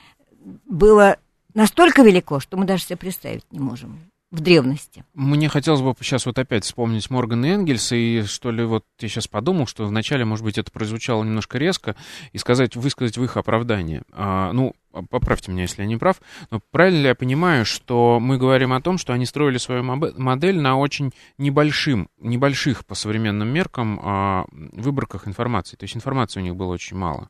было 0.66 1.18
настолько 1.54 2.04
велико, 2.04 2.40
что 2.40 2.58
мы 2.58 2.66
даже 2.66 2.84
себе 2.84 2.98
представить 2.98 3.46
не 3.52 3.60
можем 3.60 4.00
в 4.34 4.40
древности. 4.40 5.06
Мне 5.14 5.48
хотелось 5.48 5.82
бы 5.82 5.94
сейчас 6.02 6.26
вот 6.26 6.40
опять 6.40 6.64
вспомнить 6.64 7.08
Моргана 7.12 7.46
Энгельса, 7.46 7.96
и 7.96 8.24
что 8.24 8.50
ли 8.50 8.64
вот 8.64 8.84
я 9.00 9.08
сейчас 9.08 9.28
подумал, 9.28 9.68
что 9.68 9.86
вначале, 9.86 10.26
может 10.26 10.44
быть, 10.44 10.58
это 10.58 10.72
прозвучало 10.72 11.24
немножко 11.24 11.60
резко, 11.60 11.96
и 12.32 12.40
сказать, 12.40 12.76
высказать 12.76 13.16
в 13.16 13.24
их 13.24 13.38
оправдание. 13.38 14.02
А, 14.12 14.52
ну, 14.52 14.74
поправьте 15.10 15.52
меня, 15.52 15.62
если 15.62 15.84
я 15.84 15.88
не 15.88 15.98
прав, 15.98 16.20
но 16.50 16.60
правильно 16.72 17.02
ли 17.02 17.08
я 17.10 17.16
понимаю, 17.16 17.64
что 17.64 18.20
мы 18.20 18.40
говорим 18.40 18.74
о 18.74 18.82
том, 18.82 18.98
что 18.98 19.14
они 19.14 19.28
строили 19.28 19.60
свою 19.60 19.84
модель 19.84 20.60
на 20.60 20.78
очень 20.78 21.12
небольшим, 21.38 22.10
небольших 22.20 22.88
по 22.88 22.96
современным 22.96 23.50
меркам 23.50 24.00
а, 24.02 24.46
выборках 24.52 25.28
информации, 25.28 25.76
то 25.76 25.84
есть 25.84 25.96
информации 25.96 26.40
у 26.40 26.44
них 26.44 26.56
было 26.56 26.74
очень 26.74 26.98
мало? 26.98 27.30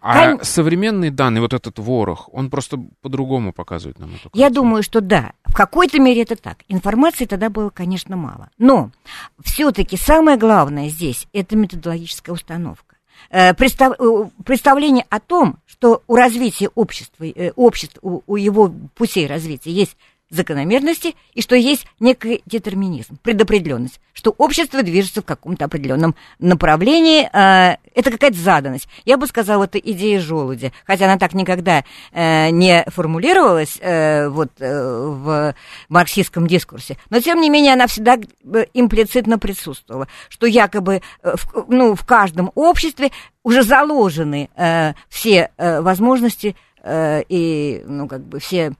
А 0.00 0.32
Кон... 0.32 0.44
современные 0.44 1.10
данные, 1.10 1.40
вот 1.40 1.52
этот 1.52 1.78
ворох, 1.78 2.28
он 2.32 2.50
просто 2.50 2.78
по-другому 3.00 3.52
показывает 3.52 3.98
нам 3.98 4.10
эту 4.10 4.24
картину. 4.24 4.44
Я 4.44 4.50
думаю, 4.50 4.82
что 4.82 5.00
да, 5.00 5.32
в 5.44 5.54
какой-то 5.54 5.98
мере 5.98 6.22
это 6.22 6.36
так. 6.36 6.58
Информации 6.68 7.24
тогда 7.24 7.50
было, 7.50 7.70
конечно, 7.70 8.16
мало. 8.16 8.50
Но 8.58 8.90
все-таки 9.42 9.96
самое 9.96 10.36
главное 10.36 10.88
здесь– 10.88 11.26
это 11.32 11.56
методологическая 11.56 12.34
установка. 12.34 12.96
Э, 13.30 13.54
представ... 13.54 13.94
Э, 13.98 14.28
представление 14.44 15.04
о 15.10 15.20
том, 15.20 15.58
что 15.66 16.02
у 16.06 16.14
развития 16.14 16.68
общества, 16.74 17.24
э, 17.24 17.52
общества 17.56 18.22
у 18.26 18.36
его 18.36 18.72
путей 18.94 19.26
развития 19.26 19.72
есть 19.72 19.96
закономерности 20.30 21.14
и 21.34 21.42
что 21.42 21.56
есть 21.56 21.86
некий 22.00 22.42
детерминизм, 22.46 23.18
предопределенность, 23.22 24.00
что 24.12 24.34
общество 24.36 24.82
движется 24.82 25.22
в 25.22 25.24
каком-то 25.24 25.64
определенном 25.64 26.14
направлении, 26.38 27.28
э, 27.32 27.76
это 27.94 28.10
какая-то 28.10 28.36
заданность. 28.36 28.88
Я 29.04 29.16
бы 29.16 29.26
сказала, 29.26 29.64
это 29.64 29.78
идея 29.78 30.20
желуди, 30.20 30.72
хотя 30.86 31.06
она 31.06 31.18
так 31.18 31.34
никогда 31.34 31.84
э, 32.12 32.50
не 32.50 32.84
формулировалась 32.88 33.78
э, 33.80 34.28
вот, 34.28 34.50
э, 34.58 35.06
в 35.08 35.54
марксистском 35.88 36.46
дискурсе, 36.46 36.96
но 37.10 37.20
тем 37.20 37.40
не 37.40 37.48
менее 37.48 37.72
она 37.72 37.86
всегда 37.86 38.16
э, 38.16 38.64
имплицитно 38.74 39.38
присутствовала, 39.38 40.08
что 40.28 40.46
якобы 40.46 41.00
э, 41.22 41.36
в, 41.36 41.66
ну, 41.68 41.94
в 41.94 42.04
каждом 42.04 42.52
обществе 42.54 43.10
уже 43.42 43.62
заложены 43.62 44.50
э, 44.56 44.92
все 45.08 45.50
э, 45.56 45.80
возможности 45.80 46.54
э, 46.82 47.22
и 47.28 47.82
ну, 47.86 48.08
как 48.08 48.22
бы 48.24 48.40
все 48.40 48.72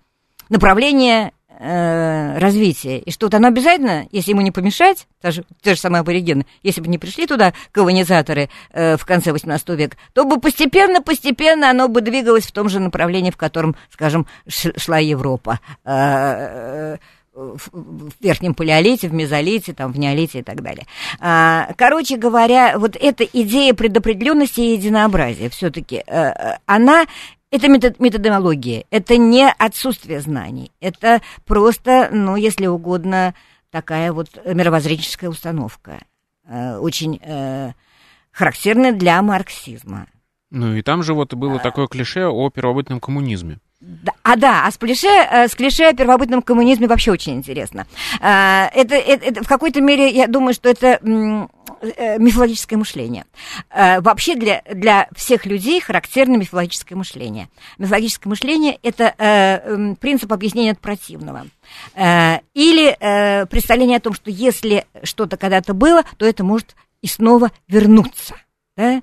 направления 0.48 1.32
э, 1.58 2.38
развития, 2.38 2.98
и 2.98 3.10
что 3.10 3.26
вот 3.26 3.34
оно 3.34 3.48
обязательно, 3.48 4.06
если 4.12 4.30
ему 4.30 4.40
не 4.40 4.50
помешать, 4.50 5.06
те 5.22 5.30
же, 5.30 5.44
те 5.62 5.74
же 5.74 5.80
самые 5.80 6.00
аборигены, 6.00 6.46
если 6.62 6.80
бы 6.80 6.88
не 6.88 6.98
пришли 6.98 7.26
туда 7.26 7.52
колонизаторы 7.72 8.48
э, 8.72 8.96
в 8.96 9.04
конце 9.04 9.32
18 9.32 9.68
века, 9.70 9.96
то 10.12 10.24
бы 10.24 10.40
постепенно-постепенно 10.40 11.70
оно 11.70 11.88
бы 11.88 12.00
двигалось 12.00 12.46
в 12.46 12.52
том 12.52 12.68
же 12.68 12.80
направлении, 12.80 13.30
в 13.30 13.36
котором, 13.36 13.76
скажем, 13.90 14.26
шла 14.46 14.98
Европа. 14.98 15.60
Э, 15.84 16.96
э, 16.96 16.96
в 17.38 18.10
верхнем 18.20 18.54
палеолите, 18.54 19.08
в 19.08 19.14
мезолите, 19.14 19.72
там, 19.72 19.92
в 19.92 19.98
неолите 19.98 20.40
и 20.40 20.42
так 20.42 20.62
далее. 20.62 20.86
А, 21.20 21.68
короче 21.76 22.16
говоря, 22.16 22.78
вот 22.78 22.96
эта 22.96 23.24
идея 23.24 23.74
предопределенности 23.74 24.60
и 24.60 24.72
единообразия 24.72 25.48
все-таки, 25.48 26.02
э, 26.06 26.56
она 26.66 27.06
это 27.50 27.68
метод, 27.68 28.00
методология, 28.00 28.84
это 28.90 29.16
не 29.16 29.50
отсутствие 29.50 30.20
знаний, 30.20 30.72
это 30.80 31.20
просто, 31.44 32.08
ну, 32.12 32.36
если 32.36 32.66
угодно, 32.66 33.34
такая 33.70 34.12
вот 34.12 34.28
мировоззренческая 34.44 35.30
установка, 35.30 35.98
э, 36.46 36.76
очень 36.78 37.20
э, 37.22 37.72
характерная 38.32 38.92
для 38.92 39.20
марксизма. 39.22 40.06
Ну 40.50 40.74
и 40.74 40.82
там 40.82 41.02
же 41.02 41.14
вот 41.14 41.34
было 41.34 41.56
а... 41.56 41.58
такое 41.58 41.86
клише 41.86 42.26
о 42.26 42.50
первобытном 42.50 43.00
коммунизме. 43.00 43.58
Да, 43.80 44.12
а 44.24 44.36
да, 44.36 44.66
а 44.66 44.72
с 44.72 44.76
клише, 44.76 45.06
э, 45.06 45.46
с 45.46 45.54
клише 45.54 45.84
о 45.84 45.92
первобытном 45.92 46.42
коммунизме 46.42 46.88
вообще 46.88 47.12
очень 47.12 47.34
интересно. 47.34 47.86
Э, 48.20 48.66
это, 48.74 48.96
это, 48.96 49.24
это 49.24 49.44
в 49.44 49.48
какой-то 49.48 49.80
мере, 49.80 50.10
я 50.10 50.26
думаю, 50.26 50.52
что 50.52 50.68
это 50.68 50.98
э, 51.80 52.18
мифологическое 52.18 52.78
мышление. 52.78 53.24
Вообще 53.70 54.34
для, 54.34 54.62
для 54.72 55.08
всех 55.14 55.46
людей 55.46 55.80
характерно 55.80 56.36
мифологическое 56.36 56.96
мышление. 56.96 57.48
Мифологическое 57.78 58.30
мышление– 58.30 58.78
это 58.82 59.96
принцип 60.00 60.32
объяснения 60.32 60.72
от 60.72 60.80
противного. 60.80 61.46
Или 61.94 63.46
представление 63.46 63.98
о 63.98 64.00
том, 64.00 64.14
что 64.14 64.30
если 64.30 64.86
что-то 65.02 65.36
когда-то 65.36 65.74
было, 65.74 66.02
то 66.16 66.26
это 66.26 66.44
может 66.44 66.76
и 67.02 67.06
снова 67.06 67.50
вернуться, 67.68 68.34
да? 68.76 69.02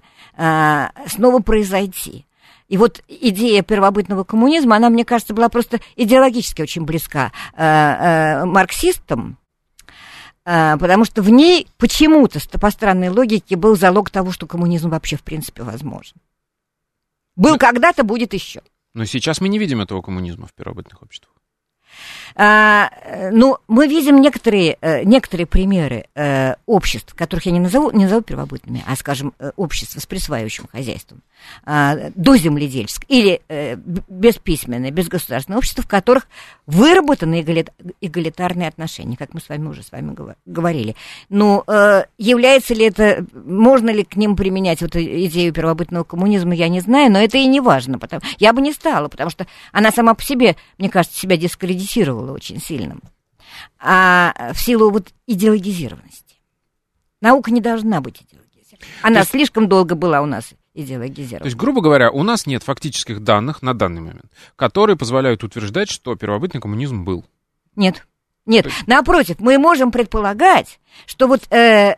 снова 1.07 1.39
произойти. 1.39 2.25
И 2.67 2.77
вот 2.77 3.03
идея 3.07 3.61
первобытного 3.61 4.23
коммунизма, 4.23 4.77
она, 4.77 4.89
мне 4.89 5.05
кажется, 5.05 5.33
была 5.33 5.49
просто 5.49 5.79
идеологически 5.95 6.63
очень 6.63 6.83
близка 6.83 7.31
э, 7.55 7.63
э, 7.63 8.45
марксистам, 8.45 9.38
э, 9.41 9.44
потому 10.45 11.05
что 11.05 11.21
в 11.21 11.29
ней 11.29 11.67
почему-то 11.77 12.39
по 12.60 12.69
странной 12.69 13.10
логике 13.10 13.55
был 13.55 13.75
залог 13.75 14.12
того, 14.12 14.31
что 14.31 14.45
коммунизм 14.45 14.89
вообще 14.89 15.17
в 15.17 15.23
принципе 15.23 15.63
возможен. 15.63 16.15
Был 17.36 17.58
когда-то, 17.58 18.03
будет 18.03 18.34
еще. 18.34 18.62
Но 18.93 19.05
сейчас 19.05 19.41
мы 19.41 19.49
не 19.49 19.60
видим 19.60 19.81
этого 19.81 20.01
коммунизма 20.01 20.47
в 20.47 20.53
первобытных 20.53 21.01
обществах. 21.01 21.35
А, 22.36 22.89
ну, 23.31 23.58
мы 23.67 23.88
видим 23.88 24.19
некоторые, 24.19 24.77
э, 24.81 25.03
некоторые 25.03 25.45
примеры 25.45 26.05
э, 26.15 26.55
обществ, 26.65 27.13
которых 27.15 27.45
я 27.45 27.51
не 27.51 27.60
назову, 27.60 27.91
не 27.91 28.03
назову 28.03 28.21
первобытными, 28.21 28.84
а, 28.86 28.95
скажем, 28.95 29.34
э, 29.39 29.51
общества 29.55 29.99
с 29.99 30.05
присваивающим 30.05 30.67
хозяйством, 30.71 31.21
э, 31.65 32.12
доземледельческое 32.15 33.05
или 33.08 33.41
э, 33.47 33.75
бесписьменное, 33.75 34.91
безгосударственное 34.91 35.58
общество, 35.58 35.84
в 35.84 35.88
которых 35.88 36.27
выработаны 36.67 37.41
эгалитарные 38.01 38.67
отношения, 38.67 39.15
как 39.15 39.34
мы 39.34 39.39
с 39.39 39.47
вами 39.47 39.67
уже 39.67 39.84
с 39.84 39.91
вами 39.91 40.15
говорили. 40.45 40.95
Но 41.29 41.63
ну, 41.67 41.73
э, 41.73 42.05
является 42.17 42.73
ли 42.73 42.86
это, 42.86 43.25
можно 43.34 43.89
ли 43.91 44.03
к 44.03 44.15
ним 44.15 44.36
применять 44.36 44.81
вот 44.81 44.95
идею 44.95 45.53
первобытного 45.53 46.03
коммунизма, 46.03 46.53
я 46.55 46.67
не 46.67 46.81
знаю, 46.81 47.12
но 47.12 47.19
это 47.19 47.38
и 47.38 47.45
не 47.45 47.62
важно. 47.62 47.99
Потому, 47.99 48.21
я 48.39 48.51
бы 48.51 48.62
не 48.62 48.73
стала, 48.73 49.08
потому 49.08 49.29
что 49.29 49.45
она 49.71 49.91
сама 49.91 50.13
по 50.15 50.23
себе, 50.23 50.55
мне 50.77 50.89
кажется, 50.89 51.17
себя 51.17 51.38
дискредитировала 51.86 52.32
очень 52.32 52.60
сильно. 52.60 52.98
А 53.80 54.52
в 54.54 54.60
силу 54.60 54.89
вот 54.91 55.10
идеологизированности. 55.28 56.36
Наука 57.21 57.52
не 57.52 57.62
должна 57.62 58.02
быть 58.02 58.21
идеологизирована. 58.21 58.86
Она 59.02 59.19
есть... 59.19 59.32
слишком 59.32 59.69
долго 59.69 59.95
была 59.95 60.21
у 60.21 60.26
нас 60.26 60.54
идеологизирована. 60.74 61.43
То 61.43 61.45
есть, 61.45 61.58
грубо 61.58 61.82
говоря, 61.82 62.12
у 62.12 62.24
нас 62.24 62.45
нет 62.45 62.63
фактических 62.63 63.24
данных 63.24 63.62
на 63.62 63.74
данный 63.74 64.02
момент, 64.02 64.32
которые 64.56 64.98
позволяют 64.98 65.43
утверждать, 65.43 65.89
что 65.89 66.15
первобытный 66.15 66.60
коммунизм 66.60 67.04
был. 67.04 67.26
Нет. 67.76 68.06
Нет, 68.45 68.67
напротив, 68.86 69.38
мы 69.39 69.58
можем 69.58 69.91
предполагать, 69.91 70.80
что 71.08 71.28
вот 71.28 71.52
э, 71.52 71.95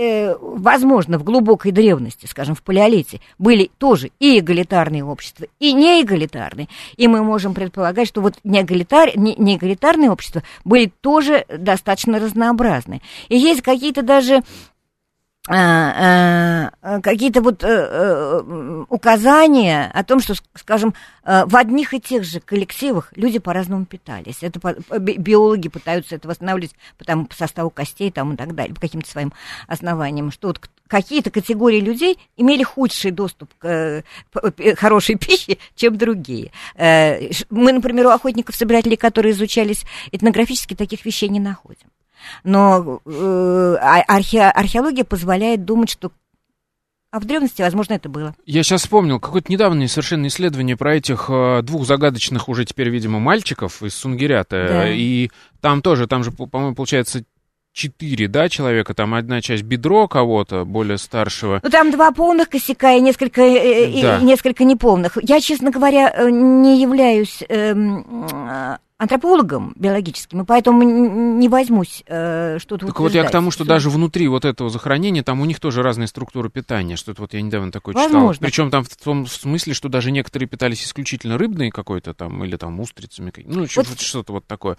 э, 0.00 0.36
возможно, 0.40 1.18
в 1.18 1.24
глубокой 1.24 1.72
древности, 1.72 2.26
скажем, 2.26 2.54
в 2.54 2.62
палеолите, 2.62 3.20
были 3.38 3.70
тоже 3.78 4.10
и 4.18 4.38
эгалитарные 4.38 5.04
общества, 5.04 5.46
и 5.58 5.72
неэгалитарные. 5.74 6.68
И 6.96 7.06
мы 7.06 7.22
можем 7.22 7.52
предполагать, 7.52 8.08
что 8.08 8.22
вот 8.22 8.34
неэгалитар, 8.42 9.16
не, 9.16 9.34
неэгалитарные 9.36 10.10
общества 10.10 10.42
были 10.64 10.90
тоже 11.00 11.44
достаточно 11.48 12.18
разнообразны. 12.18 13.02
И 13.28 13.36
есть 13.36 13.60
какие-то 13.60 14.02
даже 14.02 14.42
какие-то 15.46 17.40
вот 17.40 17.64
э, 17.64 17.68
э, 17.68 18.84
указания 18.90 19.90
о 19.94 20.04
том, 20.04 20.20
что, 20.20 20.34
скажем, 20.54 20.94
э, 21.24 21.46
в 21.46 21.56
одних 21.56 21.94
и 21.94 22.00
тех 22.00 22.24
же 22.24 22.40
коллективах 22.40 23.10
люди 23.16 23.38
по-разному 23.38 23.86
питались. 23.86 24.42
Это 24.42 24.60
биологи 24.98 25.68
пытаются 25.68 26.16
это 26.16 26.28
восстанавливать 26.28 26.74
по, 26.98 27.04
там, 27.04 27.24
по 27.24 27.34
составу 27.34 27.70
костей 27.70 28.10
там, 28.10 28.34
и 28.34 28.36
так 28.36 28.54
далее, 28.54 28.74
по 28.74 28.82
каким-то 28.82 29.10
своим 29.10 29.32
основаниям, 29.66 30.30
что 30.30 30.48
вот 30.48 30.60
какие-то 30.86 31.30
категории 31.30 31.80
людей 31.80 32.18
имели 32.36 32.62
худший 32.62 33.10
доступ 33.10 33.54
к 33.58 34.04
хорошей 34.76 35.14
пище, 35.18 35.56
чем 35.74 35.96
другие. 35.96 36.52
Мы, 36.76 37.72
например, 37.72 38.08
у 38.08 38.10
охотников-собирателей, 38.10 38.98
которые 38.98 39.32
изучались 39.32 39.84
этнографически, 40.12 40.74
таких 40.74 41.06
вещей 41.06 41.30
не 41.30 41.40
находим. 41.40 41.88
Но 42.44 43.00
э, 43.04 43.76
а, 43.80 44.02
архе, 44.08 44.42
археология 44.42 45.04
позволяет 45.04 45.64
думать, 45.64 45.90
что 45.90 46.12
а 47.12 47.18
в 47.18 47.24
древности, 47.24 47.60
возможно, 47.60 47.94
это 47.94 48.08
было. 48.08 48.36
Я 48.46 48.62
сейчас 48.62 48.82
вспомнил 48.82 49.18
какое-то 49.18 49.50
недавнее 49.50 49.88
совершенно 49.88 50.28
исследование 50.28 50.76
про 50.76 50.94
этих 50.94 51.26
э, 51.28 51.62
двух 51.62 51.84
загадочных 51.84 52.48
уже 52.48 52.64
теперь, 52.64 52.88
видимо, 52.88 53.18
мальчиков 53.18 53.82
из 53.82 53.94
Сунгирята. 53.96 54.66
Да. 54.68 54.88
И 54.88 55.30
там 55.60 55.82
тоже, 55.82 56.06
там 56.06 56.22
же, 56.22 56.30
по-моему, 56.30 56.76
получается 56.76 57.24
четыре, 57.72 58.28
да, 58.28 58.48
человека, 58.48 58.94
там 58.94 59.14
одна 59.14 59.40
часть 59.40 59.62
бедро 59.62 60.06
кого-то 60.06 60.64
более 60.64 60.98
старшего. 60.98 61.60
Ну, 61.62 61.70
там 61.70 61.90
два 61.90 62.12
полных 62.12 62.48
косяка 62.48 62.92
и 62.92 63.00
несколько, 63.00 63.42
э, 63.42 64.00
да. 64.02 64.18
и 64.18 64.24
несколько 64.24 64.62
неполных. 64.62 65.18
Я, 65.20 65.40
честно 65.40 65.72
говоря, 65.72 66.12
э, 66.14 66.30
не 66.30 66.80
являюсь 66.80 67.42
эм, 67.48 68.78
антропологом 69.00 69.72
биологическим, 69.76 70.42
и 70.42 70.44
поэтому 70.44 70.82
не 70.82 71.48
возьмусь 71.48 72.04
э, 72.06 72.58
что-то 72.58 72.86
Так 72.86 73.00
вот 73.00 73.14
я 73.14 73.24
к 73.24 73.30
тому, 73.30 73.50
что 73.50 73.64
даже 73.64 73.88
внутри 73.88 74.28
вот 74.28 74.44
этого 74.44 74.68
захоронения, 74.68 75.22
там 75.22 75.40
у 75.40 75.46
них 75.46 75.58
тоже 75.58 75.82
разные 75.82 76.06
структуры 76.06 76.50
питания, 76.50 76.96
что-то 76.96 77.22
вот 77.22 77.32
я 77.32 77.40
недавно 77.40 77.72
такое 77.72 77.94
Возможно. 77.94 78.34
читал. 78.34 78.46
Причем 78.46 78.70
там 78.70 78.84
в 78.84 78.94
том 78.96 79.26
смысле, 79.26 79.72
что 79.72 79.88
даже 79.88 80.10
некоторые 80.10 80.50
питались 80.50 80.84
исключительно 80.84 81.38
рыбной 81.38 81.70
какой-то 81.70 82.12
там, 82.12 82.44
или 82.44 82.56
там 82.56 82.78
устрицами, 82.78 83.32
ну, 83.46 83.60
вот, 83.74 84.00
что-то 84.00 84.32
вот 84.34 84.46
такое. 84.46 84.76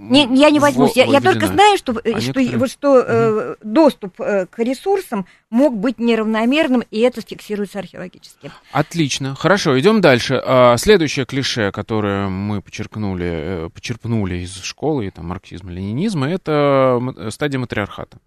Не, 0.00 0.26
я 0.34 0.50
не 0.50 0.58
возьмусь. 0.60 0.96
Я, 0.96 1.04
я 1.04 1.20
только 1.20 1.46
знаю, 1.46 1.76
что, 1.76 1.92
а 1.92 2.20
что, 2.20 2.40
некоторые... 2.40 2.68
что 2.68 3.04
э, 3.06 3.56
доступ 3.62 4.18
э, 4.20 4.46
к 4.46 4.58
ресурсам 4.58 5.26
мог 5.50 5.76
быть 5.76 5.98
неравномерным, 5.98 6.82
и 6.90 7.00
это 7.00 7.20
фиксируется 7.20 7.80
археологически. 7.80 8.50
Отлично. 8.72 9.34
Хорошо, 9.34 9.78
идем 9.78 10.00
дальше. 10.00 10.40
А, 10.42 10.78
следующее 10.78 11.26
клише, 11.26 11.70
которое 11.70 12.28
мы 12.28 12.62
подчеркнули, 12.62 13.28
э, 13.30 13.68
почерпнули 13.74 14.36
из 14.36 14.56
школы, 14.62 15.10
там, 15.10 15.26
марксизма, 15.26 15.70
ленинизма, 15.70 16.30
это 16.30 16.98
стадия 17.28 17.60
матриархата. 17.60 18.18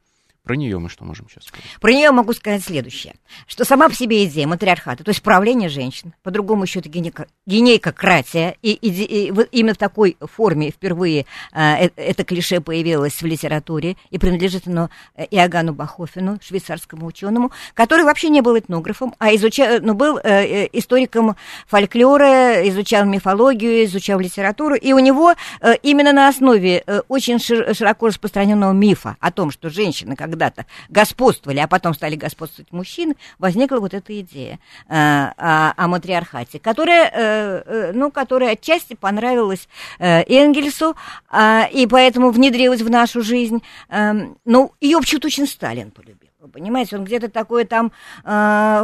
Про 0.43 0.58
нее 0.58 0.77
мы 0.77 0.89
что 0.89 1.06
можем 1.06 1.29
сейчас 1.29 1.45
сказать? 1.45 1.65
Про 1.79 1.93
нее 1.93 2.12
могу 2.12 2.34
сказать 2.34 2.62
следующее, 2.62 3.15
что 3.47 3.63
сама 3.63 3.88
по 3.88 3.95
себе 3.95 4.25
идея 4.25 4.45
матриархата, 4.45 5.01
то 5.01 5.10
есть 5.10 5.21
правление 5.21 5.69
женщин, 5.69 6.13
по-другому 6.21 6.63
еще 6.63 6.79
это 6.79 6.89
генека, 6.89 7.27
генейкократия, 7.45 8.58
и, 8.62 8.73
и, 8.73 8.89
и, 8.89 9.34
именно 9.51 9.73
в 9.73 9.77
такой 9.77 10.17
форме 10.19 10.71
впервые 10.71 11.27
а, 11.53 11.77
э, 11.77 11.91
это 11.95 12.25
клише 12.25 12.60
появилось 12.60 13.21
в 13.21 13.25
литературе, 13.25 13.95
и 14.10 14.17
принадлежит 14.17 14.67
оно 14.67 14.89
э, 15.15 15.23
Иоганну 15.32 15.73
Бахофену, 15.73 16.38
швейцарскому 16.41 17.06
ученому, 17.06 17.53
который 17.73 18.03
вообще 18.03 18.27
не 18.27 18.41
был 18.41 18.60
этнографом, 18.60 19.15
а 19.19 19.34
изучал, 19.36 19.79
ну, 19.79 19.93
был 19.93 20.17
э, 20.17 20.23
э, 20.23 20.69
историком 20.73 21.38
фольклора, 21.67 22.67
изучал 22.67 23.06
мифологию, 23.06 23.86
изучал 23.86 24.19
литературу, 24.19 24.75
и 24.75 24.91
у 24.91 24.99
него 24.99 25.36
э, 25.62 25.75
именно 25.84 26.12
на 26.12 26.27
основе 26.27 26.84
э, 26.86 27.01
очень 27.08 27.39
широко 27.39 28.08
распространенного 28.08 28.73
мифа 28.73 29.15
о 29.21 29.32
том, 29.32 29.49
что 29.49 29.69
женщины, 29.69 30.17
как 30.17 30.33
когда-то 30.34 30.65
господствовали, 30.89 31.60
а 31.60 31.67
потом 31.67 31.93
стали 31.93 32.15
господствовать 32.15 32.72
мужчины, 32.72 33.15
возникла 33.38 33.78
вот 33.78 33.93
эта 33.93 34.19
идея 34.22 34.60
э, 34.89 34.96
о, 34.96 35.74
о 35.78 35.88
матриархате, 35.88 36.60
которая, 36.60 37.06
э, 37.06 37.63
э, 37.65 37.91
ну, 37.93 38.10
которая 38.12 38.54
отчасти 38.54 38.96
понравилась 38.96 39.67
э, 40.00 40.24
Энгельсу, 40.24 40.96
э, 41.32 41.69
и 41.72 41.86
поэтому 41.86 42.32
внедрилась 42.32 42.82
в 42.82 42.89
нашу 42.89 43.22
жизнь. 43.22 43.62
Э, 43.89 44.13
ну, 44.46 44.72
ее 44.82 45.00
почему-то 45.00 45.28
очень 45.28 45.46
Сталин 45.48 45.91
полюбил. 45.91 46.30
Вы 46.43 46.50
понимаете, 46.50 46.98
он 46.98 47.06
где-то 47.06 47.30
такое 47.30 47.63
там 47.63 47.93
э, 48.26 48.30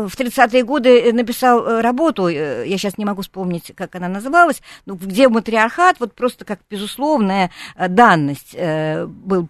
в 0.07 0.17
30-е 0.17 0.63
годы 0.63 1.11
написал 1.11 1.67
э, 1.67 1.81
работу, 1.81 2.29
э, 2.29 2.63
я 2.65 2.77
сейчас 2.77 2.97
не 2.97 3.03
могу 3.03 3.21
вспомнить, 3.21 3.73
как 3.75 3.95
она 3.95 4.07
называлась, 4.07 4.61
ну, 4.85 4.95
где 4.95 5.27
матриархат, 5.27 5.97
вот 5.99 6.13
просто 6.13 6.45
как 6.45 6.61
безусловная 6.69 7.51
э, 7.75 7.89
данность 7.89 8.51
э, 8.53 9.05
был 9.05 9.49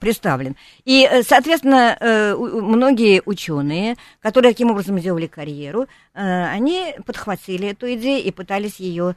представлен. 0.00 0.56
И, 0.84 1.08
э, 1.10 1.22
соответственно, 1.22 1.96
э, 1.98 2.34
многие 2.34 3.22
ученые, 3.24 3.96
которые 4.20 4.52
таким 4.52 4.70
образом 4.70 4.98
сделали 4.98 5.26
карьеру, 5.26 5.86
они 6.14 6.94
подхватили 7.06 7.68
эту 7.68 7.90
идею 7.94 8.22
и 8.22 8.30
пытались 8.30 8.76
ее 8.80 9.16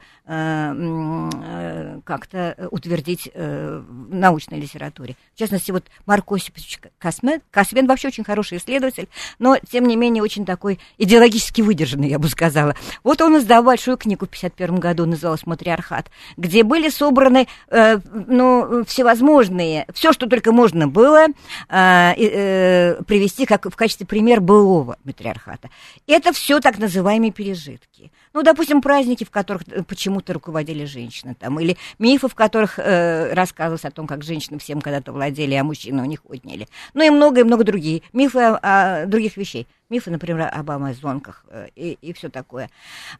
как-то 2.04 2.68
утвердить 2.70 3.30
в 3.34 4.14
научной 4.14 4.58
литературе. 4.60 5.14
В 5.34 5.38
частности, 5.38 5.72
вот 5.72 5.84
Марк 6.06 6.32
Осипович 6.32 6.80
Космен, 6.98 7.42
Космен 7.50 7.86
вообще 7.86 8.08
очень 8.08 8.24
хороший 8.24 8.56
исследователь, 8.56 9.08
но, 9.38 9.58
тем 9.70 9.86
не 9.86 9.94
менее, 9.94 10.22
очень 10.22 10.46
такой 10.46 10.78
идеологически 10.96 11.60
выдержанный, 11.60 12.08
я 12.08 12.18
бы 12.18 12.28
сказала. 12.28 12.74
Вот 13.04 13.20
он 13.20 13.36
издал 13.36 13.62
большую 13.62 13.98
книгу 13.98 14.24
в 14.24 14.28
1951 14.28 14.80
году, 14.80 15.04
называлась 15.04 15.44
«Матриархат», 15.44 16.10
где 16.38 16.62
были 16.62 16.88
собраны 16.88 17.46
ну, 17.70 18.84
всевозможные, 18.86 19.86
все, 19.92 20.14
что 20.14 20.25
только 20.28 20.52
можно 20.52 20.88
было 20.88 21.26
э, 21.26 22.12
э, 22.16 23.02
привести 23.04 23.46
как 23.46 23.66
в 23.66 23.76
качестве 23.76 24.06
пример 24.06 24.40
былого 24.40 24.96
матриархата. 25.04 25.70
Это 26.06 26.32
все 26.32 26.60
так 26.60 26.78
называемые 26.78 27.32
пережитки. 27.32 28.10
Ну, 28.36 28.42
допустим, 28.42 28.82
праздники, 28.82 29.24
в 29.24 29.30
которых 29.30 29.62
э, 29.66 29.82
почему-то 29.82 30.34
руководили 30.34 30.84
женщины, 30.84 31.34
там, 31.34 31.58
или 31.58 31.78
мифы, 31.98 32.28
в 32.28 32.34
которых 32.34 32.78
э, 32.78 33.32
рассказывалось 33.32 33.86
о 33.86 33.90
том, 33.90 34.06
как 34.06 34.22
женщины 34.22 34.58
всем 34.58 34.82
когда-то 34.82 35.10
владели, 35.10 35.54
а 35.54 35.64
мужчины 35.64 36.02
у 36.02 36.04
них 36.04 36.20
отняли. 36.28 36.68
Ну 36.92 37.02
и 37.02 37.08
много 37.08 37.40
и 37.40 37.44
много 37.44 37.64
другие 37.64 38.02
мифы 38.12 38.40
о, 38.40 38.58
о 38.60 39.06
других 39.06 39.38
вещей. 39.38 39.66
Мифы, 39.88 40.10
например, 40.10 40.50
об 40.52 40.70
амазонках 40.70 41.46
э, 41.48 41.68
и, 41.76 41.96
и 42.02 42.12
все 42.12 42.28
такое. 42.28 42.68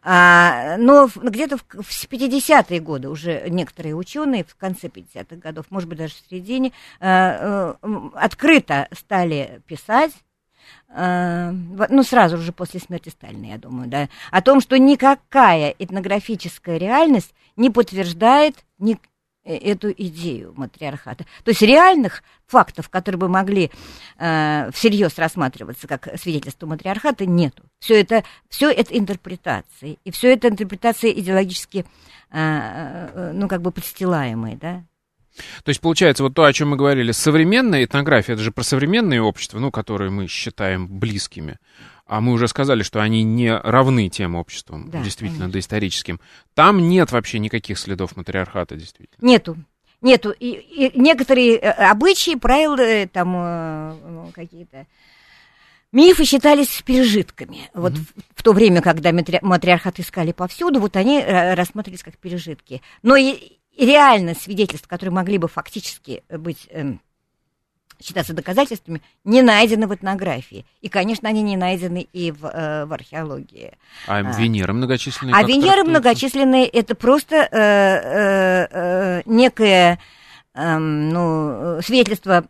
А, 0.03 0.77
но 0.77 1.09
где-то 1.15 1.57
в, 1.57 1.63
в 1.63 2.07
50-е 2.07 2.79
годы 2.79 3.09
уже 3.09 3.49
некоторые 3.49 3.95
ученые, 3.95 4.43
в 4.43 4.55
конце 4.55 4.85
50-х 4.85 5.37
годов, 5.37 5.65
может 5.71 5.89
быть, 5.89 5.97
даже 5.97 6.13
в 6.13 6.29
середине, 6.29 6.73
э, 6.99 7.07
э, 7.07 7.73
открыто 8.13 8.87
стали 8.91 9.63
писать 9.65 10.11
ну, 10.89 12.03
сразу 12.03 12.37
же 12.37 12.51
после 12.51 12.79
смерти 12.79 13.09
Сталина, 13.09 13.45
я 13.45 13.57
думаю, 13.57 13.87
да, 13.87 14.09
о 14.31 14.41
том, 14.41 14.61
что 14.61 14.77
никакая 14.79 15.75
этнографическая 15.77 16.77
реальность 16.77 17.33
не 17.57 17.69
подтверждает 17.69 18.55
ни 18.79 18.99
э, 19.43 19.57
эту 19.57 19.91
идею 19.91 20.53
матриархата. 20.55 21.25
То 21.43 21.49
есть 21.51 21.61
реальных 21.61 22.23
фактов, 22.45 22.89
которые 22.89 23.19
бы 23.19 23.27
могли 23.27 23.71
э, 24.17 24.69
всерьез 24.73 25.17
рассматриваться 25.17 25.87
как 25.87 26.07
свидетельство 26.17 26.67
матриархата, 26.67 27.25
нету. 27.25 27.63
Все 27.79 27.99
это, 27.99 28.23
все 28.47 28.71
это 28.71 28.97
интерпретации, 28.97 29.99
и 30.05 30.11
все 30.11 30.33
это 30.33 30.47
интерпретации 30.47 31.11
идеологически, 31.19 31.79
э, 31.79 31.87
э, 32.31 33.31
ну, 33.33 33.47
как 33.47 33.61
бы 33.61 33.71
подстилаемые, 33.71 34.55
да, 34.55 34.83
то 35.63 35.69
есть, 35.69 35.81
получается, 35.81 36.23
вот 36.23 36.33
то, 36.33 36.43
о 36.43 36.53
чем 36.53 36.69
мы 36.69 36.77
говорили, 36.77 37.11
современная 37.11 37.83
этнография, 37.83 38.35
это 38.35 38.43
же 38.43 38.51
про 38.51 38.63
современные 38.63 39.21
общества, 39.21 39.59
ну, 39.59 39.71
которые 39.71 40.11
мы 40.11 40.27
считаем 40.27 40.87
близкими, 40.87 41.57
а 42.05 42.21
мы 42.21 42.31
уже 42.31 42.47
сказали, 42.47 42.83
что 42.83 43.01
они 43.01 43.23
не 43.23 43.55
равны 43.55 44.09
тем 44.09 44.35
обществам, 44.35 44.89
да, 44.89 45.03
действительно, 45.03 45.41
конечно. 45.41 45.53
доисторическим. 45.53 46.19
Там 46.53 46.87
нет 46.87 47.11
вообще 47.11 47.39
никаких 47.39 47.77
следов 47.77 48.15
матриархата, 48.15 48.75
действительно. 48.75 49.25
Нету. 49.25 49.57
Нету. 50.01 50.31
И, 50.31 50.51
и 50.51 50.99
некоторые 50.99 51.57
э, 51.57 51.69
обычаи, 51.69 52.35
правила, 52.35 52.79
э, 52.79 53.07
там 53.07 53.35
э, 53.35 53.95
ну, 54.07 54.31
какие-то 54.33 54.85
мифы 55.91 56.23
считались 56.23 56.81
пережитками. 56.85 57.57
Mm-hmm. 57.57 57.81
Вот 57.81 57.93
в, 57.93 58.05
в 58.35 58.43
то 58.43 58.53
время, 58.53 58.81
когда 58.81 59.11
матриархат 59.11 59.99
искали 59.99 60.33
повсюду, 60.33 60.79
вот 60.79 60.95
они 60.95 61.21
рассматривались 61.21 62.03
как 62.03 62.17
пережитки. 62.17 62.81
Но 63.01 63.15
и 63.15 63.56
реально 63.85 64.33
свидетельств, 64.33 64.87
которые 64.87 65.13
могли 65.13 65.37
бы 65.37 65.47
фактически 65.47 66.23
быть 66.29 66.67
э, 66.71 66.95
считаться 68.01 68.33
доказательствами, 68.33 69.01
не 69.23 69.41
найдены 69.41 69.87
в 69.87 69.95
этнографии. 69.95 70.65
И, 70.81 70.89
конечно, 70.89 71.29
они 71.29 71.41
не 71.41 71.57
найдены 71.57 72.07
и 72.13 72.31
в, 72.31 72.45
э, 72.45 72.85
в 72.85 72.93
археологии. 72.93 73.73
А, 74.07 74.17
а 74.17 74.21
Венеры 74.21 74.73
многочисленные? 74.73 75.35
А 75.35 75.43
Венеры 75.43 75.83
многочисленные– 75.83 76.65
это 76.67 76.95
просто 76.95 77.35
э, 77.35 77.47
э, 77.51 78.67
э, 78.69 79.21
некое 79.25 79.99
э, 80.53 80.77
ну, 80.77 81.81
свидетельство 81.81 82.45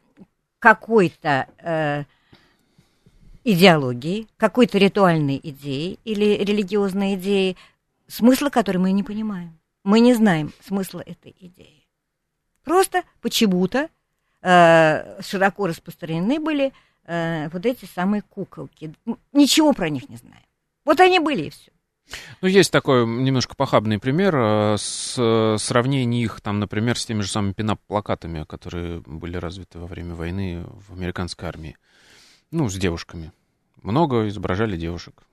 какой-то 0.59 1.47
э, 1.59 2.03
идеологии, 3.43 4.27
какой-то 4.37 4.77
ритуальной 4.77 5.39
идеи 5.41 5.99
или 6.03 6.43
религиозной 6.43 7.15
идеи, 7.15 7.55
смысла 8.07 8.49
которой 8.49 8.77
мы 8.77 8.91
не 8.91 9.03
понимаем 9.03 9.57
мы 9.87 10.01
не 10.01 10.13
знаем 10.13 10.51
смысла 10.59 10.99
этой 10.99 11.33
идеи. 11.39 11.87
Просто 12.65 13.03
почему-то 13.21 13.87
э, 14.41 15.21
широко 15.21 15.65
распространены 15.65 16.41
были 16.41 16.73
э, 17.05 17.47
вот 17.53 17.65
эти 17.65 17.85
самые 17.85 18.21
куколки. 18.21 18.93
Ничего 19.31 19.71
про 19.71 19.89
них 19.89 20.09
не 20.09 20.17
знаем. 20.17 20.43
Вот 20.83 20.99
они 20.99 21.19
были 21.19 21.43
и 21.43 21.49
все. 21.51 21.71
Ну, 22.41 22.49
есть 22.49 22.69
такой 22.69 23.07
немножко 23.07 23.55
похабный 23.55 23.97
пример 23.97 24.35
э, 24.35 24.75
с 24.77 25.15
э, 25.17 25.55
сравнения 25.57 26.21
их, 26.21 26.41
там, 26.41 26.59
например, 26.59 26.99
с 26.99 27.05
теми 27.05 27.21
же 27.21 27.29
самыми 27.29 27.53
пинап-плакатами, 27.53 28.43
которые 28.43 28.99
были 29.05 29.37
развиты 29.37 29.79
во 29.79 29.87
время 29.87 30.15
войны 30.15 30.65
в 30.65 30.91
американской 30.91 31.47
армии. 31.47 31.77
Ну, 32.51 32.67
с 32.67 32.75
девушками. 32.75 33.31
Много 33.83 34.27
изображали 34.27 34.75
девушек. 34.75 35.23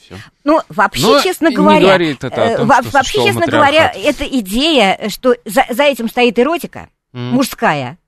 Все. 0.00 0.16
Ну, 0.44 0.60
вообще, 0.68 1.06
Но 1.06 1.20
честно 1.20 1.50
говоря, 1.50 1.96
э, 1.98 2.14
том, 2.56 2.66
во, 2.66 2.82
вообще, 2.82 3.24
честно 3.24 3.46
говоря, 3.46 3.92
эта 3.94 4.24
идея, 4.24 5.08
что 5.08 5.34
за, 5.44 5.64
за 5.68 5.82
этим 5.84 6.08
стоит 6.08 6.38
эротика 6.38 6.88
mm. 7.12 7.30
мужская, 7.30 7.98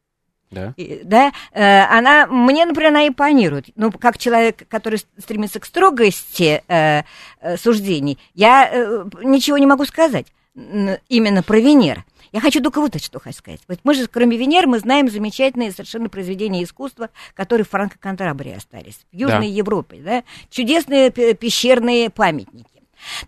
да. 0.50 0.74
да, 1.04 1.32
э, 1.52 1.84
она, 1.84 2.26
мне, 2.26 2.64
например, 2.64 2.90
она 2.90 3.08
импонирует. 3.08 3.66
Ну, 3.76 3.90
как 3.90 4.18
человек, 4.18 4.66
который 4.68 5.00
стремится 5.18 5.60
к 5.60 5.64
строгости 5.64 6.62
э, 6.68 7.02
э, 7.40 7.56
суждений, 7.56 8.18
я 8.34 8.68
э, 8.70 9.04
ничего 9.22 9.58
не 9.58 9.66
могу 9.66 9.84
сказать 9.84 10.26
именно 10.54 11.42
про 11.42 11.58
Венер. 11.58 12.04
Я 12.34 12.40
хочу 12.40 12.60
только 12.60 12.80
вот 12.80 13.00
что 13.00 13.20
хочу 13.20 13.38
сказать. 13.38 13.60
Вот 13.68 13.78
мы 13.84 13.94
же, 13.94 14.08
кроме 14.08 14.36
Венеры, 14.36 14.66
мы 14.66 14.80
знаем 14.80 15.08
замечательные 15.08 15.70
совершенно 15.70 16.08
произведения 16.08 16.64
искусства, 16.64 17.10
которые 17.32 17.64
в 17.64 17.70
Франко-Кантабрии 17.70 18.56
остались, 18.56 19.06
в 19.12 19.16
Южной 19.16 19.48
да. 19.48 19.54
Европе, 19.54 20.00
да, 20.04 20.24
чудесные 20.50 21.12
пещерные 21.12 22.10
памятники. 22.10 22.66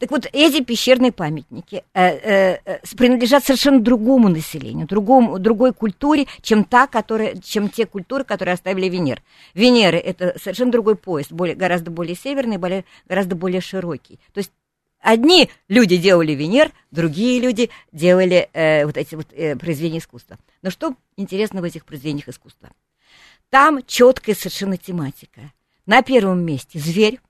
Так 0.01 0.11
вот, 0.11 0.27
эти 0.33 0.61
пещерные 0.65 1.13
памятники 1.13 1.85
э, 1.95 2.03
э, 2.05 2.59
э, 2.65 2.79
принадлежат 2.97 3.45
совершенно 3.45 3.79
другому 3.79 4.29
населению, 4.29 4.89
другому, 4.89 5.39
другой 5.39 5.73
культуре, 5.73 6.27
чем, 6.43 6.65
та, 6.65 6.89
которая, 6.89 7.37
чем 7.37 7.69
те 7.69 7.87
культуры, 7.87 8.25
которые 8.25 8.55
оставили 8.55 8.89
Венер. 8.89 9.23
Венеры— 9.55 9.99
это 10.05 10.35
совершенно 10.43 10.73
другой 10.73 10.97
пояс, 10.97 11.29
более, 11.31 11.55
гораздо 11.55 11.93
более 11.93 12.17
северный, 12.17 12.57
более, 12.57 12.85
гораздо 13.09 13.37
более 13.37 13.61
широкий. 13.61 14.19
То 14.33 14.39
есть 14.39 14.51
Одни 15.07 15.51
люди 15.69 15.99
делали 15.99 16.33
Венер, 16.33 16.73
другие 16.91 17.39
люди 17.39 17.71
делали 17.93 18.51
э, 18.53 18.85
вот 18.85 18.97
эти 18.97 19.15
вот 19.15 19.29
э, 19.33 19.55
произведения 19.55 20.01
искусства. 20.01 20.37
Но 20.63 20.71
что 20.71 20.97
интересно 21.17 21.61
в 21.61 21.65
этих 21.65 21.85
произведениях 21.85 22.27
искусства? 22.27 22.71
Там 23.49 23.85
четкая 23.87 24.35
совершенно 24.35 24.77
тематика. 24.77 25.53
На 25.87 26.03
первом 26.03 26.45
месте 26.45 26.81
зверь, 26.81 27.21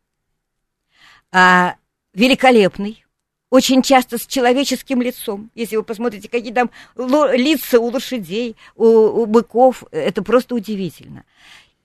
а, 1.30 1.76
великолепный, 2.14 3.04
очень 3.50 3.82
часто 3.82 4.16
с 4.16 4.26
человеческим 4.26 5.02
лицом. 5.02 5.50
Если 5.54 5.76
вы 5.76 5.82
посмотрите, 5.82 6.30
какие 6.30 6.54
там 6.54 6.70
лица 6.96 7.78
у 7.78 7.90
лошадей, 7.90 8.56
у, 8.74 8.86
у 8.86 9.26
быков, 9.26 9.84
это 9.90 10.22
просто 10.22 10.54
удивительно. 10.54 11.26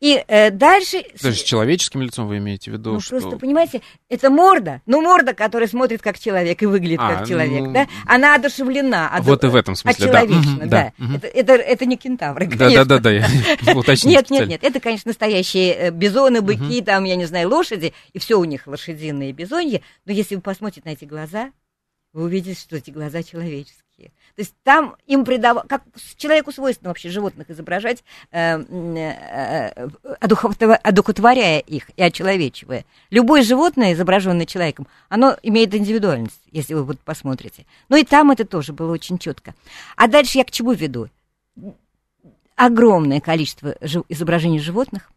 И 0.02 0.24
э, 0.28 0.50
дальше... 0.50 1.06
Даже 1.22 1.38
с 1.38 1.44
человеческим 1.44 2.02
лицом 2.02 2.28
вы 2.28 2.40
имеете 2.40 2.72
в 2.72 2.74
виду, 2.74 2.94
ну, 2.94 3.00
что... 3.00 3.20
просто, 3.20 3.38
понимаете, 3.38 3.82
это 4.10 4.32
морда, 4.32 4.82
ну, 4.88 5.00
морда, 5.00 5.36
которая 5.36 5.70
смотрит 5.70 6.02
как 6.02 6.18
человек 6.18 6.64
и 6.64 6.66
выглядит 6.66 7.00
а, 7.00 7.18
как 7.18 7.28
человек, 7.28 7.62
ну... 7.62 7.72
да? 7.72 7.88
Она 8.08 8.34
одушевлена. 8.34 9.16
Оду... 9.16 9.26
Вот 9.26 9.44
и 9.44 9.48
в 9.48 9.56
этом 9.56 9.76
смысле, 9.76 10.12
да. 10.12 10.26
да. 10.26 10.66
да. 10.66 10.94
Угу. 10.98 11.14
Это, 11.18 11.28
это, 11.28 11.54
это 11.54 11.86
не 11.86 11.98
кентавры, 11.98 12.48
конечно. 12.48 12.84
Да-да-да, 12.84 13.12
я 13.12 13.28
уточню. 13.76 14.10
Нет, 14.10 14.32
нет, 14.32 14.48
нет, 14.48 14.64
это, 14.64 14.80
конечно, 14.80 15.10
настоящие 15.10 15.74
э, 15.76 15.92
бизоны, 15.92 16.42
быки, 16.42 16.80
угу. 16.80 16.86
там, 16.86 17.04
я 17.04 17.16
не 17.16 17.26
знаю, 17.26 17.50
лошади, 17.50 17.94
и 18.12 18.18
все 18.18 18.40
у 18.40 18.44
них 18.44 18.66
лошадиные 18.66 19.34
бизоньи, 19.34 19.84
но 20.06 20.14
если 20.14 20.34
вы 20.34 20.42
посмотрите 20.42 20.82
на 20.84 20.94
эти 20.94 21.06
глаза, 21.06 21.52
вы 22.12 22.24
увидите, 22.24 22.60
что 22.60 22.76
эти 22.76 22.90
глаза 22.90 23.22
человеческие. 23.22 23.76
То 24.08 24.42
есть 24.42 24.54
там 24.64 24.96
им 25.08 25.26
придав... 25.26 25.66
как 25.68 25.84
человеку 26.18 26.52
свойственно 26.52 26.90
вообще 26.90 27.10
животных 27.10 27.50
изображать, 27.50 28.04
э, 28.32 28.60
э, 28.60 29.88
одухотворяя 30.20 31.60
их 31.60 31.90
и 31.96 32.02
очеловечивая. 32.02 32.86
Любое 33.10 33.44
животное, 33.44 33.94
изображенное 33.94 34.46
человеком, 34.46 34.88
оно 35.10 35.38
имеет 35.44 35.74
индивидуальность, 35.74 36.42
если 36.52 36.74
вы 36.74 36.84
вот 36.84 37.00
посмотрите. 37.00 37.66
Ну 37.90 37.98
и 37.98 38.04
там 38.04 38.32
это 38.32 38.46
тоже 38.46 38.74
было 38.74 38.92
очень 38.92 39.18
четко. 39.18 39.54
А 39.96 40.08
дальше 40.08 40.38
я 40.38 40.44
к 40.44 40.52
чему 40.52 40.72
веду? 40.74 41.10
Огромное 42.56 43.22
количество 43.22 43.76
изображений 44.10 44.60
животных, 44.60 45.12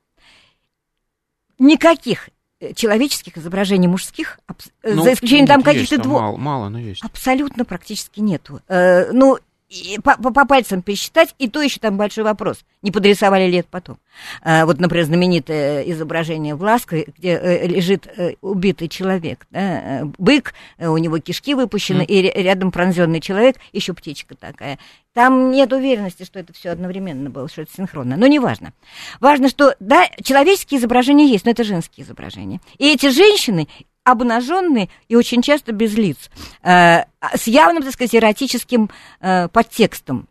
никаких 1.59 2.29
Э, 2.29 2.34
человеческих 2.75 3.37
изображений 3.39 3.89
мужских, 3.89 4.39
ну, 4.83 5.03
за 5.03 5.13
исключением 5.15 5.47
там 5.47 5.63
каких-то 5.63 5.99
двух. 5.99 6.21
Мало, 6.21 6.37
мало, 6.37 6.69
но 6.69 6.79
есть. 6.79 7.05
Абсолютно 7.05 7.65
практически 7.65 8.21
нету. 8.21 8.61
Э, 8.69 9.13
ну, 9.13 9.39
и 9.69 9.99
по, 9.99 10.17
по, 10.17 10.33
по 10.33 10.47
пальцам 10.47 10.83
пересчитать, 10.83 11.35
и 11.39 11.49
то 11.49 11.61
еще 11.61 11.81
там 11.81 11.97
большой 11.97 12.25
вопрос. 12.25 12.65
Не 12.83 12.91
подрисовали 12.91 13.51
лет 13.51 13.67
потом. 13.71 13.99
А, 14.43 14.67
вот, 14.67 14.79
например, 14.79 15.07
знаменитое 15.07 15.83
изображение 15.83 16.55
в 16.55 16.63
Ласко, 16.63 17.05
где 17.19 17.31
э, 17.31 17.67
лежит 17.67 18.07
э, 18.07 18.35
убитый 18.41 18.89
человек. 18.89 19.47
Да? 19.51 19.61
Э, 19.61 20.05
бык, 20.19 20.55
э, 20.79 20.87
у 20.87 20.97
него 20.99 21.19
кишки 21.19 21.55
выпущены, 21.55 22.03
mm. 22.03 22.07
и 22.07 22.43
рядом 22.43 22.73
пронзенный 22.73 23.21
человек, 23.21 23.57
еще 23.73 23.95
птичка 23.95 24.35
такая. 24.37 24.79
Там 25.15 25.51
нет 25.51 25.73
уверенности, 25.73 26.25
что 26.25 26.41
это 26.41 26.53
все 26.53 26.71
одновременно 26.71 27.31
было, 27.31 27.49
что 27.49 27.63
это 27.63 27.73
синхронно. 27.73 28.17
Но 28.17 28.27
неважно. 28.27 28.73
Важно, 29.21 29.49
что, 29.49 29.75
да, 29.81 30.09
человеческие 30.23 30.79
изображения 30.79 31.27
есть, 31.27 31.45
но 31.45 31.53
это 31.53 31.65
женские 31.65 32.05
изображения. 32.05 32.61
И 32.79 32.93
эти 32.93 33.09
женщины 33.09 33.69
обнаженные 34.05 34.89
и 35.09 35.17
очень 35.17 35.43
часто 35.43 35.73
без 35.73 35.95
лиц, 35.95 36.31
э, 36.63 37.05
с 37.35 37.47
явным, 37.47 37.83
так 37.83 37.93
сказать, 37.93 38.15
эротическим 38.15 38.91
э, 39.21 39.49
подтекстом. 39.49 40.29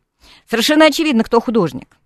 Совершенно 0.50 0.86
очевидно, 0.86 1.24
кто 1.24 1.42
художник. 1.42 1.98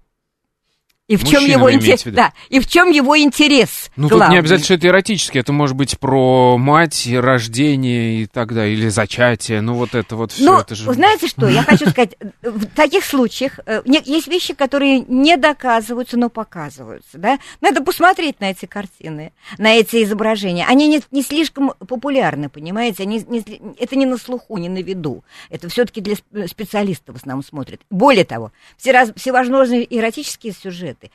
И 1.08 1.16
в 1.16 1.24
чем 1.24 1.46
его 1.46 1.72
интерес? 1.72 2.04
Да, 2.04 2.34
и 2.50 2.60
в 2.60 2.68
чем 2.68 2.92
его 2.92 3.18
интерес? 3.18 3.90
Ну, 3.96 4.10
главный. 4.10 4.26
тут 4.26 4.32
не 4.32 4.40
обязательно, 4.40 4.66
что 4.66 4.74
это 4.74 4.88
эротически, 4.88 5.38
это 5.38 5.54
может 5.54 5.78
быть 5.78 5.98
про 6.00 6.58
мать, 6.58 7.08
рождение 7.10 8.24
и 8.24 8.26
так 8.26 8.54
далее, 8.54 8.76
или 8.76 8.90
зачатие, 8.90 9.62
ну 9.62 9.76
вот 9.76 9.96
это 9.96 10.18
вот 10.18 10.34
все. 10.34 10.44
Ну, 10.44 10.60
это 10.60 10.76
же... 10.76 10.92
знаете 10.92 11.28
что, 11.30 11.48
я 11.48 11.64
хочу 11.64 11.86
сказать, 11.90 12.18
в 12.42 12.66
таких 12.68 13.06
случаях 13.06 13.62
э, 13.66 13.84
есть 13.86 14.28
вещи, 14.28 14.54
которые 14.54 15.00
не 15.00 15.38
доказываются, 15.38 16.18
но 16.18 16.30
показываются, 16.30 17.18
да? 17.18 17.40
Надо 17.62 17.82
посмотреть 17.82 18.42
на 18.42 18.52
эти 18.52 18.66
картины, 18.66 19.32
на 19.58 19.76
эти 19.76 20.04
изображения. 20.04 20.66
Они 20.68 20.90
не, 20.90 21.02
не 21.12 21.22
слишком 21.22 21.72
популярны, 21.88 22.50
понимаете? 22.50 23.04
Они 23.04 23.24
не, 23.30 23.46
это 23.80 23.96
не 23.96 24.06
на 24.06 24.18
слуху, 24.18 24.58
не 24.58 24.68
на 24.68 24.82
виду. 24.82 25.24
Это 25.50 25.70
все-таки 25.70 26.02
для 26.02 26.16
специалистов 26.48 27.16
в 27.16 27.20
основном 27.20 27.46
смотрят. 27.46 27.80
Более 27.90 28.26
того, 28.26 28.52
все 28.76 28.92
раз, 28.92 29.14
всевозможные 29.16 29.88
эротические 29.98 30.52
сюжеты, 30.52 30.97
газеты 30.98 31.12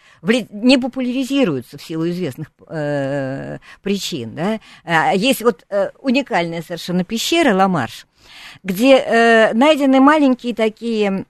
не 0.50 0.78
популяризируются 0.78 1.78
в 1.78 1.82
силу 1.82 2.08
известных 2.08 2.48
э, 2.68 3.58
причин. 3.82 4.34
Да? 4.34 4.60
А, 4.84 5.14
есть 5.14 5.42
вот 5.42 5.64
э, 5.68 5.90
уникальная 6.00 6.62
совершенно 6.62 7.04
пещера 7.04 7.54
Ламарш, 7.54 8.06
где 8.62 8.96
э, 8.96 9.52
найдены 9.54 10.00
маленькие 10.00 10.54
такие 10.54 11.24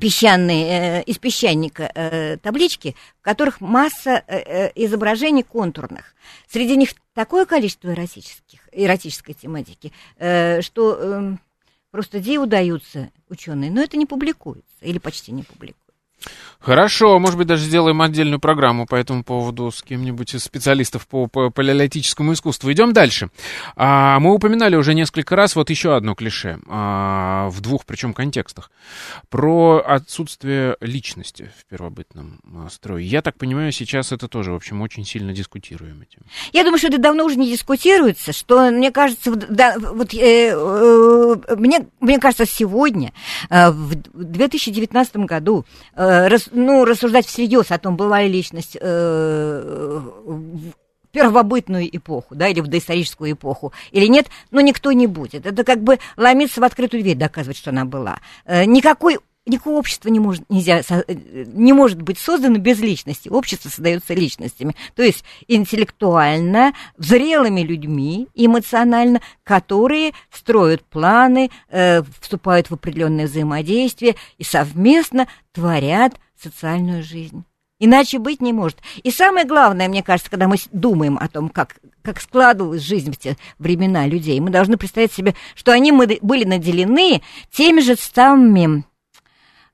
песчаные, 0.00 1.00
э, 1.00 1.02
из 1.02 1.18
песчаника 1.18 1.90
э, 1.94 2.36
таблички, 2.38 2.94
в 3.20 3.22
которых 3.22 3.60
масса 3.60 4.22
э, 4.26 4.38
э, 4.38 4.72
изображений 4.74 5.42
контурных. 5.42 6.14
Среди 6.48 6.76
них 6.76 6.90
такое 7.14 7.44
количество 7.44 7.92
эротических, 7.92 8.60
эротической 8.72 9.34
тематики, 9.34 9.92
э, 10.16 10.62
что 10.62 10.96
э, 10.98 11.36
просто 11.90 12.20
диву 12.20 12.44
удаются 12.44 13.10
ученые, 13.28 13.70
но 13.70 13.82
это 13.82 13.96
не 13.96 14.06
публикуется 14.06 14.76
или 14.82 14.98
почти 14.98 15.32
не 15.32 15.42
публикуется. 15.42 15.89
Хорошо, 16.60 17.18
может 17.18 17.38
быть, 17.38 17.46
даже 17.46 17.64
сделаем 17.64 18.02
отдельную 18.02 18.38
программу 18.38 18.84
по 18.86 18.94
этому 18.94 19.24
поводу 19.24 19.70
с 19.70 19.82
кем-нибудь 19.82 20.34
из 20.34 20.44
специалистов 20.44 21.06
по, 21.06 21.26
палеолитическому 21.26 22.34
искусству. 22.34 22.70
Идем 22.70 22.92
дальше. 22.92 23.30
А, 23.76 24.20
мы 24.20 24.34
упоминали 24.34 24.76
уже 24.76 24.92
несколько 24.92 25.36
раз 25.36 25.56
вот 25.56 25.70
еще 25.70 25.96
одно 25.96 26.14
клише, 26.14 26.58
а, 26.68 27.48
в 27.48 27.62
двух 27.62 27.86
причем 27.86 28.12
контекстах, 28.12 28.70
про 29.30 29.82
отсутствие 29.86 30.76
личности 30.82 31.50
в 31.58 31.64
первобытном 31.64 32.40
а, 32.44 32.68
строе. 32.68 33.06
Я 33.06 33.22
так 33.22 33.38
понимаю, 33.38 33.72
сейчас 33.72 34.12
это 34.12 34.28
тоже, 34.28 34.52
в 34.52 34.56
общем, 34.56 34.82
очень 34.82 35.06
сильно 35.06 35.32
дискутируемая 35.32 36.06
тема. 36.06 36.26
Я 36.52 36.62
думаю, 36.62 36.76
что 36.76 36.88
это 36.88 36.98
давно 36.98 37.24
уже 37.24 37.36
не 37.36 37.50
дискутируется, 37.50 38.34
что, 38.34 38.70
мне 38.70 38.90
кажется, 38.90 39.34
да, 39.34 39.76
вот, 39.78 40.12
э, 40.12 40.50
э, 40.52 41.56
мне, 41.56 41.86
мне 42.00 42.18
кажется, 42.18 42.44
сегодня, 42.44 43.14
э, 43.48 43.70
в 43.70 43.94
2019 43.94 45.24
году, 45.24 45.64
э, 45.96 46.09
ну, 46.52 46.84
рассуждать 46.84 47.26
всерьез 47.26 47.70
о 47.70 47.78
том, 47.78 47.96
была 47.96 48.22
ли 48.22 48.28
личность 48.28 48.76
э, 48.80 50.00
в 50.24 50.72
первобытную 51.12 51.94
эпоху, 51.96 52.34
да, 52.34 52.48
или 52.48 52.60
в 52.60 52.68
доисторическую 52.68 53.32
эпоху, 53.32 53.72
или 53.90 54.06
нет, 54.06 54.26
но 54.50 54.60
никто 54.60 54.92
не 54.92 55.06
будет. 55.06 55.46
Это 55.46 55.64
как 55.64 55.82
бы 55.82 55.98
ломиться 56.16 56.60
в 56.60 56.64
открытую 56.64 57.02
дверь, 57.02 57.16
доказывать, 57.16 57.56
что 57.56 57.70
она 57.70 57.84
была. 57.84 58.18
Э, 58.44 58.64
никакой 58.64 59.18
никакого 59.50 59.78
общества 59.78 60.08
не 60.08 60.20
может, 60.20 60.48
нельзя, 60.48 60.82
не 61.08 61.72
может 61.72 62.00
быть 62.00 62.18
создано 62.18 62.58
без 62.58 62.80
личности. 62.80 63.28
Общество 63.28 63.68
создается 63.68 64.14
личностями, 64.14 64.74
то 64.94 65.02
есть 65.02 65.24
интеллектуально, 65.48 66.72
зрелыми 66.96 67.60
людьми, 67.60 68.28
эмоционально, 68.34 69.20
которые 69.44 70.12
строят 70.30 70.84
планы, 70.84 71.50
э, 71.68 72.02
вступают 72.20 72.70
в 72.70 72.74
определенное 72.74 73.26
взаимодействие 73.26 74.16
и 74.38 74.44
совместно 74.44 75.28
творят 75.52 76.14
социальную 76.40 77.02
жизнь. 77.02 77.44
Иначе 77.80 78.18
быть 78.18 78.42
не 78.42 78.52
может. 78.52 78.78
И 79.02 79.10
самое 79.10 79.46
главное, 79.46 79.88
мне 79.88 80.02
кажется, 80.02 80.30
когда 80.30 80.46
мы 80.46 80.56
думаем 80.70 81.16
о 81.18 81.28
том, 81.28 81.48
как, 81.48 81.76
как 82.02 82.20
складывалась 82.20 82.82
жизнь 82.82 83.10
в 83.10 83.16
те 83.16 83.38
времена 83.58 84.06
людей, 84.06 84.38
мы 84.38 84.50
должны 84.50 84.76
представить 84.76 85.12
себе, 85.12 85.34
что 85.54 85.72
они 85.72 85.90
были 85.90 86.44
наделены 86.44 87.22
теми 87.50 87.80
же 87.80 87.96
самыми 87.96 88.84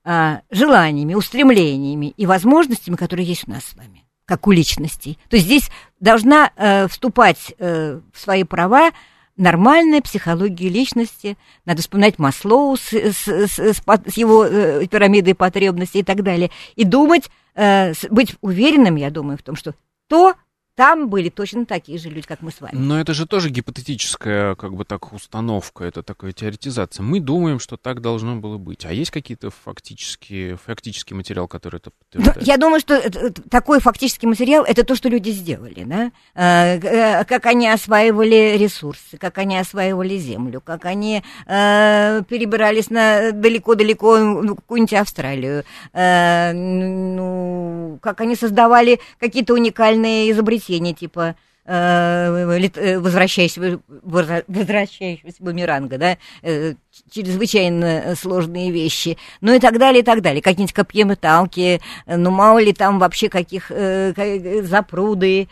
а, 0.08 0.42
желаниями, 0.52 1.14
устремлениями 1.14 2.14
и 2.16 2.26
возможностями, 2.26 2.94
которые 2.94 3.26
есть 3.26 3.48
у 3.48 3.50
нас 3.50 3.64
с 3.64 3.74
вами, 3.74 4.04
как 4.24 4.46
у 4.46 4.52
личностей. 4.52 5.18
То 5.28 5.34
есть 5.34 5.46
здесь 5.46 5.68
должна 5.98 6.52
э, 6.54 6.86
вступать 6.86 7.52
э, 7.58 7.98
в 8.12 8.20
свои 8.20 8.44
права 8.44 8.92
нормальная 9.36 10.00
психология 10.00 10.68
личности. 10.68 11.36
Надо 11.64 11.82
вспоминать 11.82 12.20
Маслоу 12.20 12.76
с, 12.76 12.92
с, 12.92 13.26
с, 13.26 13.82
с 13.82 14.16
его 14.16 14.44
э, 14.46 14.86
пирамидой 14.86 15.34
потребностей 15.34 15.98
и 15.98 16.04
так 16.04 16.22
далее. 16.22 16.52
И 16.76 16.84
думать, 16.84 17.28
э, 17.56 17.92
быть 18.08 18.36
уверенным, 18.42 18.94
я 18.94 19.10
думаю, 19.10 19.38
в 19.38 19.42
том, 19.42 19.56
что 19.56 19.74
то, 20.06 20.34
там 20.76 21.08
были 21.08 21.30
точно 21.30 21.64
такие 21.64 21.98
же 21.98 22.10
люди, 22.10 22.26
как 22.26 22.42
мы 22.42 22.50
с 22.50 22.60
вами. 22.60 22.74
Но 22.74 23.00
это 23.00 23.14
же 23.14 23.26
тоже 23.26 23.48
гипотетическая, 23.48 24.54
как 24.56 24.74
бы 24.74 24.84
так, 24.84 25.10
установка, 25.14 25.84
это 25.84 26.02
такая 26.02 26.32
теоретизация. 26.32 27.02
Мы 27.02 27.18
думаем, 27.18 27.58
что 27.58 27.78
так 27.78 28.02
должно 28.02 28.36
было 28.36 28.58
быть. 28.58 28.84
А 28.84 28.92
есть 28.92 29.10
какие-то 29.10 29.50
фактические, 29.50 30.58
фактический 30.58 31.14
материал, 31.14 31.48
который 31.48 31.76
это 31.76 31.90
подтверждает? 31.90 32.36
Ну, 32.36 32.46
я 32.46 32.58
думаю, 32.58 32.80
что 32.80 33.00
такой 33.50 33.80
фактический 33.80 34.26
материал— 34.26 34.64
это 34.68 34.84
то, 34.84 34.94
что 34.94 35.08
люди 35.08 35.30
сделали, 35.30 35.84
да? 35.84 36.12
Э, 36.34 36.78
э, 36.78 37.24
как 37.24 37.46
они 37.46 37.68
осваивали 37.68 38.58
ресурсы, 38.58 39.16
как 39.16 39.38
они 39.38 39.56
осваивали 39.56 40.18
землю, 40.18 40.60
как 40.60 40.84
они 40.84 41.22
э, 41.46 42.22
перебирались 42.28 42.90
на 42.90 43.32
далеко-далеко 43.32 44.18
ну, 44.18 44.56
какую-нибудь 44.56 44.92
Австралию, 44.92 45.64
ну, 45.94 47.98
как 48.02 48.20
они 48.20 48.36
создавали 48.36 49.00
какие-то 49.18 49.54
уникальные 49.54 50.32
изобретения 50.32 50.65
воскресенье, 50.66 50.94
типа 50.94 51.36
э, 51.64 52.68
э, 52.74 52.98
возвращающегося, 52.98 53.80
возвращающегося 53.88 55.42
бумеранга, 55.42 55.98
да, 55.98 56.18
э, 56.42 56.74
чрезвычайно 57.10 58.14
сложные 58.16 58.70
вещи, 58.70 59.16
ну 59.40 59.54
и 59.54 59.58
так 59.58 59.78
далее, 59.78 60.02
и 60.02 60.04
так 60.04 60.22
далее. 60.22 60.42
Какие-нибудь 60.42 60.74
копьеметалки, 60.74 61.80
ну 62.06 62.30
мало 62.30 62.58
ли 62.58 62.72
там 62.72 62.98
вообще 62.98 63.28
каких 63.28 63.70
запруды, 63.70 65.48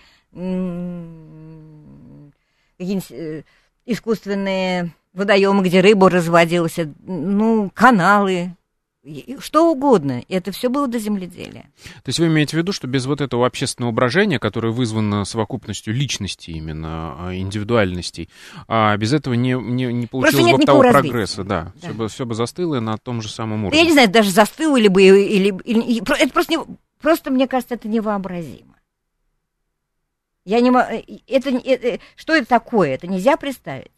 какие-нибудь 2.78 3.44
искусственные 3.86 4.94
водоемы, 5.12 5.62
где 5.62 5.80
рыба 5.80 6.10
разводилась, 6.10 6.78
ну, 7.06 7.70
каналы, 7.72 8.56
что 9.40 9.70
угодно. 9.70 10.22
И 10.26 10.34
это 10.34 10.52
все 10.52 10.68
было 10.68 10.88
до 10.88 10.98
земледелия. 10.98 11.70
То 11.82 12.08
есть 12.08 12.18
вы 12.18 12.26
имеете 12.26 12.56
в 12.56 12.58
виду, 12.58 12.72
что 12.72 12.86
без 12.86 13.06
вот 13.06 13.20
этого 13.20 13.46
общественного 13.46 13.92
брожения, 13.92 14.38
которое 14.38 14.72
вызвано 14.72 15.24
совокупностью 15.24 15.94
личностей 15.94 16.52
именно, 16.52 17.28
а, 17.28 17.34
индивидуальностей, 17.34 18.28
а 18.68 18.96
без 18.96 19.12
этого 19.12 19.34
не, 19.34 19.52
не, 19.52 19.86
не 19.92 20.06
получилось 20.06 20.52
бы 20.52 20.64
того 20.64 20.82
развития. 20.82 21.08
прогресса, 21.08 21.44
да. 21.44 21.72
да. 21.74 21.80
Все, 21.80 21.94
бы, 21.94 22.08
все 22.08 22.26
бы 22.26 22.34
застыло 22.34 22.80
на 22.80 22.96
том 22.98 23.22
же 23.22 23.28
самом 23.28 23.64
уровне. 23.64 23.78
Я 23.78 23.86
не 23.86 23.92
знаю, 23.92 24.08
даже 24.08 24.30
застыло 24.30 24.76
ли 24.76 24.88
бы, 24.88 25.02
или, 25.02 25.54
или, 25.64 26.22
это 26.22 26.32
просто, 26.32 26.52
не, 26.52 26.58
просто, 27.00 27.30
мне 27.30 27.46
кажется, 27.46 27.74
это 27.74 27.88
невообразимо. 27.88 28.74
Я 30.44 30.60
не 30.60 30.70
могу, 30.70 30.88
это, 31.26 31.50
это, 31.50 32.02
что 32.16 32.34
это 32.34 32.46
такое? 32.46 32.90
Это 32.90 33.06
нельзя 33.06 33.36
представить. 33.36 33.90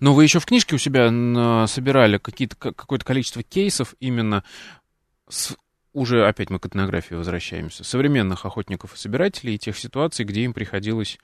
Но 0.00 0.14
вы 0.14 0.24
еще 0.24 0.40
в 0.40 0.46
книжке 0.46 0.74
у 0.74 0.78
себя 0.78 1.08
собирали 1.66 2.18
какие-то, 2.18 2.56
какое-то 2.56 3.04
количество 3.04 3.42
кейсов 3.42 3.94
именно 4.00 4.44
с 5.28 5.56
уже 5.94 6.26
опять 6.26 6.50
мы 6.50 6.58
к 6.58 6.66
этнографии 6.66 7.14
возвращаемся, 7.14 7.84
современных 7.84 8.44
охотников 8.44 8.94
и 8.94 8.98
собирателей 8.98 9.54
и 9.54 9.58
тех 9.58 9.78
ситуаций, 9.78 10.24
где 10.24 10.42
им 10.42 10.52
приходилось 10.52 11.18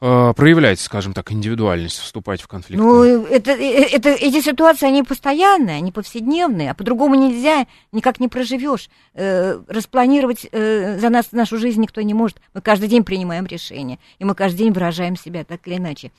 проявлять, 0.00 0.80
скажем 0.80 1.12
так, 1.14 1.32
индивидуальность, 1.32 1.98
вступать 1.98 2.42
в 2.42 2.48
конфликт? 2.48 2.82
Ну, 2.82 3.02
это, 3.24 3.52
э, 3.52 3.88
это, 3.92 4.10
эти 4.10 4.40
ситуации, 4.42 4.86
они 4.86 5.02
постоянные, 5.02 5.76
они 5.76 5.92
повседневные, 5.92 6.70
а 6.70 6.74
по-другому 6.74 7.14
нельзя, 7.14 7.66
никак 7.92 8.20
не 8.20 8.28
проживешь. 8.28 8.90
Э, 9.14 9.60
распланировать 9.66 10.46
э, 10.50 10.98
за 10.98 11.08
нас 11.08 11.32
нашу 11.32 11.58
жизнь 11.58 11.80
никто 11.80 12.02
не 12.02 12.12
может. 12.12 12.40
Мы 12.52 12.60
каждый 12.60 12.88
день 12.88 13.04
принимаем 13.04 13.46
решения, 13.46 13.98
и 14.18 14.24
мы 14.24 14.34
каждый 14.34 14.58
день 14.58 14.72
выражаем 14.72 15.16
себя 15.16 15.44
так 15.44 15.66
или 15.66 15.76
иначе. 15.76 16.10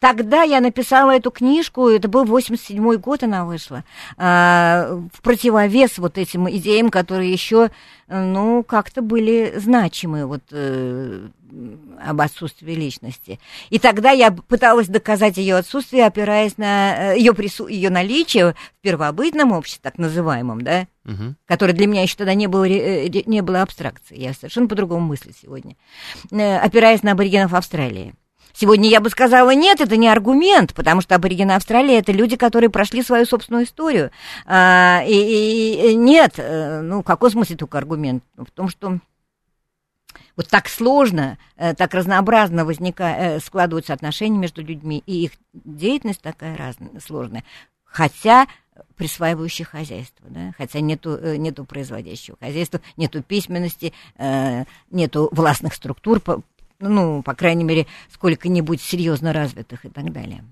Тогда 0.00 0.42
я 0.42 0.60
написала 0.60 1.10
эту 1.10 1.32
книжку, 1.32 1.88
это 1.88 2.06
был 2.06 2.24
87-й 2.24 2.98
год 2.98 3.24
она 3.24 3.44
вышла, 3.44 3.82
э, 4.16 5.00
в 5.12 5.22
противовес 5.22 5.98
вот 5.98 6.18
этим 6.18 6.48
идеям, 6.50 6.88
которые 6.88 7.32
еще, 7.32 7.70
ну, 8.08 8.62
как-то 8.62 9.02
были 9.02 9.54
значимы, 9.56 10.26
вот, 10.26 10.42
э, 10.50 11.28
об 12.00 12.20
отсутствии 12.20 12.74
личности. 12.74 13.38
И 13.70 13.78
тогда 13.78 14.10
я 14.10 14.30
пыталась 14.30 14.88
доказать 14.88 15.36
ее 15.36 15.56
отсутствие, 15.56 16.06
опираясь 16.06 16.56
на 16.58 17.12
ее, 17.12 17.34
прису... 17.34 17.66
ее 17.68 17.90
наличие 17.90 18.52
в 18.52 18.82
первобытном 18.82 19.52
обществе, 19.52 19.80
так 19.82 19.98
называемом, 19.98 20.62
да, 20.62 20.86
угу. 21.04 21.34
которое 21.46 21.72
для 21.72 21.86
меня 21.86 22.02
еще 22.02 22.16
тогда 22.16 22.34
не 22.34 22.46
было, 22.46 22.64
не 22.64 23.42
было 23.42 23.62
абстракцией. 23.62 24.22
Я 24.22 24.34
совершенно 24.34 24.68
по-другому 24.68 25.06
мыслю 25.06 25.32
сегодня. 25.40 25.76
Опираясь 26.30 27.02
на 27.02 27.12
аборигенов 27.12 27.54
Австралии. 27.54 28.14
Сегодня 28.60 28.88
я 28.88 29.00
бы 29.00 29.08
сказала, 29.08 29.54
нет, 29.54 29.80
это 29.80 29.96
не 29.96 30.08
аргумент, 30.08 30.74
потому 30.74 31.00
что 31.00 31.14
аборигены 31.14 31.52
Австралии 31.52 31.94
это 31.94 32.10
люди, 32.10 32.34
которые 32.34 32.70
прошли 32.70 33.04
свою 33.04 33.24
собственную 33.24 33.66
историю. 33.66 34.10
А, 34.46 35.00
и, 35.06 35.92
и 35.92 35.94
нет, 35.94 36.34
э, 36.38 36.80
ну, 36.80 37.04
какой 37.04 37.30
смысл 37.30 37.54
только 37.54 37.78
аргумент? 37.78 38.24
В 38.36 38.50
том, 38.50 38.68
что 38.68 38.98
вот 40.34 40.48
так 40.48 40.68
сложно, 40.68 41.38
э, 41.56 41.72
так 41.72 41.94
разнообразно 41.94 42.64
возника... 42.64 43.04
Э, 43.04 43.38
складываются 43.38 43.92
отношения 43.92 44.38
между 44.38 44.60
людьми, 44.60 45.04
и 45.06 45.26
их 45.26 45.32
деятельность 45.52 46.22
такая 46.22 46.56
разная, 46.56 46.90
сложная. 46.98 47.44
Хотя 47.84 48.48
присваивающее 48.96 49.66
хозяйство, 49.66 50.26
да? 50.30 50.52
хотя 50.58 50.80
нету, 50.80 51.16
нету 51.36 51.64
производящего 51.64 52.36
хозяйства, 52.40 52.80
нету 52.96 53.22
письменности, 53.22 53.92
нету 54.90 55.28
властных 55.32 55.74
структур, 55.74 56.20
ну, 56.80 57.22
по 57.22 57.34
крайней 57.34 57.64
мере, 57.64 57.86
сколько-нибудь 58.12 58.80
серьезно 58.80 59.32
развитых 59.32 59.84
и 59.84 59.88
так 59.88 60.12
далее. 60.12 60.44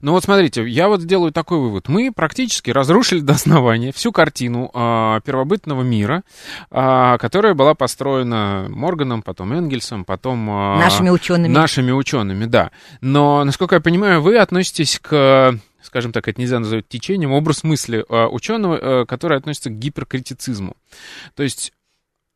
Ну 0.00 0.12
вот 0.12 0.24
смотрите, 0.24 0.66
я 0.66 0.88
вот 0.88 1.02
сделаю 1.02 1.32
такой 1.32 1.58
вывод. 1.58 1.88
Мы 1.88 2.10
практически 2.12 2.70
разрушили 2.70 3.20
до 3.20 3.34
основания 3.34 3.92
всю 3.92 4.10
картину 4.10 4.70
э, 4.72 5.20
первобытного 5.24 5.82
мира, 5.82 6.24
э, 6.70 7.16
которая 7.20 7.54
была 7.54 7.74
построена 7.74 8.66
Морганом, 8.68 9.22
потом 9.22 9.52
Энгельсом, 9.52 10.04
потом... 10.04 10.50
Э, 10.50 10.78
нашими 10.78 11.10
учеными. 11.10 11.52
Нашими 11.52 11.92
учеными, 11.92 12.46
да. 12.46 12.72
Но, 13.00 13.44
насколько 13.44 13.76
я 13.76 13.80
понимаю, 13.80 14.22
вы 14.22 14.38
относитесь 14.38 14.98
к 15.00 15.56
скажем 15.82 16.12
так, 16.12 16.28
это 16.28 16.38
нельзя 16.40 16.58
назвать 16.58 16.88
течением, 16.88 17.32
образ 17.32 17.64
мысли 17.64 18.04
ученого, 18.08 18.76
э, 19.02 19.06
который 19.06 19.38
относится 19.38 19.70
к 19.70 19.78
гиперкритицизму. 19.78 20.76
То 21.34 21.42
есть 21.42 21.72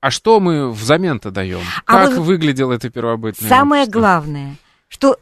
а 0.05 0.11
что 0.11 0.38
мы 0.38 0.70
взамен-то 0.70 1.30
даем? 1.30 1.62
А 1.86 2.05
как 2.05 2.11
вот 2.11 2.26
выглядел 2.26 2.70
это 2.70 2.90
первобытное 2.90 3.48
Самое 3.48 3.84
общество? 3.84 4.00
главное, 4.00 4.57
что 4.88 5.16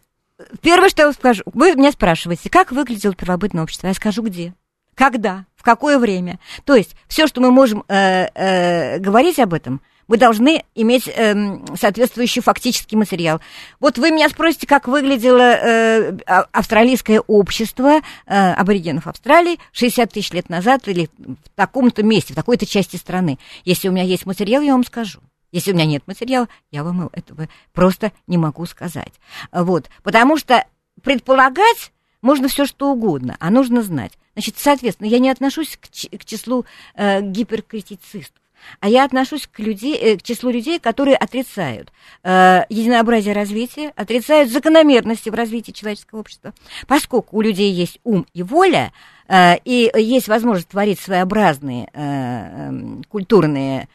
первое, 0.60 0.88
что 0.88 1.02
я 1.02 1.12
скажу, 1.12 1.44
вы 1.46 1.76
меня 1.76 1.92
спрашиваете, 1.92 2.50
как 2.50 2.72
выглядело 2.72 3.14
первобытное 3.14 3.62
общество, 3.62 3.86
я 3.86 3.94
скажу 3.94 4.22
где. 4.22 4.54
Когда, 4.96 5.44
в 5.54 5.62
какое 5.62 6.00
время. 6.00 6.40
То 6.64 6.74
есть 6.74 6.96
все, 7.06 7.28
что 7.28 7.40
мы 7.40 7.52
можем 7.52 7.84
э, 7.86 8.26
э, 8.34 8.98
говорить 8.98 9.38
об 9.38 9.54
этом, 9.54 9.80
вы 10.09 10.16
должны 10.16 10.64
иметь 10.74 11.09
э, 11.09 11.59
соответствующий 11.76 12.42
фактический 12.42 12.96
материал. 12.96 13.40
Вот 13.80 13.98
вы 13.98 14.11
меня 14.11 14.28
спросите, 14.28 14.66
как 14.66 14.88
выглядело 14.88 15.40
э, 15.40 16.18
а, 16.26 16.46
австралийское 16.53 17.20
общество 17.20 18.00
э, 18.26 18.53
аборигенов 18.53 19.07
Австралии 19.07 19.59
60 19.72 20.12
тысяч 20.12 20.32
лет 20.32 20.48
назад 20.48 20.88
или 20.88 21.09
в 21.18 21.36
таком-то 21.55 22.03
месте, 22.03 22.32
в 22.32 22.36
такой-то 22.36 22.66
части 22.66 22.96
страны. 22.96 23.38
Если 23.64 23.88
у 23.88 23.92
меня 23.92 24.05
есть 24.05 24.26
материал, 24.26 24.62
я 24.62 24.72
вам 24.72 24.84
скажу. 24.84 25.20
Если 25.50 25.72
у 25.72 25.74
меня 25.74 25.86
нет 25.86 26.07
материала, 26.07 26.48
я 26.70 26.82
вам 26.82 27.11
этого 27.12 27.48
просто 27.72 28.12
не 28.26 28.38
могу 28.38 28.64
сказать. 28.66 29.12
Вот, 29.53 29.90
потому 30.03 30.38
что 30.38 30.64
предполагать 31.03 31.92
можно 32.22 32.48
все 32.48 32.64
что 32.64 32.90
угодно, 32.90 33.36
а 33.38 33.50
нужно 33.50 33.82
знать. 33.82 34.12
Значит, 34.34 34.55
соответственно, 34.57 35.09
я 35.09 35.18
не 35.18 35.28
отношусь 35.28 35.76
к, 35.76 35.88
к 35.88 36.24
числу 36.24 36.64
э, 36.94 37.20
гиперкритицистов 37.20 38.41
а 38.80 38.88
я 38.88 39.04
отношусь 39.04 39.46
к, 39.46 39.58
людей, 39.58 39.96
э, 39.96 40.16
к 40.16 40.22
числу 40.22 40.50
людей, 40.50 40.78
которые 40.78 41.16
отрицают 41.16 41.92
э, 42.22 42.62
единообразие 42.68 43.34
развития, 43.34 43.92
отрицают 43.96 44.50
закономерности 44.50 45.30
в 45.30 45.34
развитии 45.34 45.72
человеческого 45.72 46.20
общества. 46.20 46.52
Поскольку 46.86 47.38
у 47.38 47.40
людей 47.40 47.72
есть 47.72 47.98
ум 48.04 48.26
и 48.34 48.42
воля, 48.42 48.92
э, 49.28 49.56
и 49.64 49.90
есть 49.94 50.28
возможность 50.28 50.68
творить 50.68 51.00
своеобразные 51.00 51.88
э, 51.92 52.00
эм, 52.02 53.04
культурные 53.08 53.88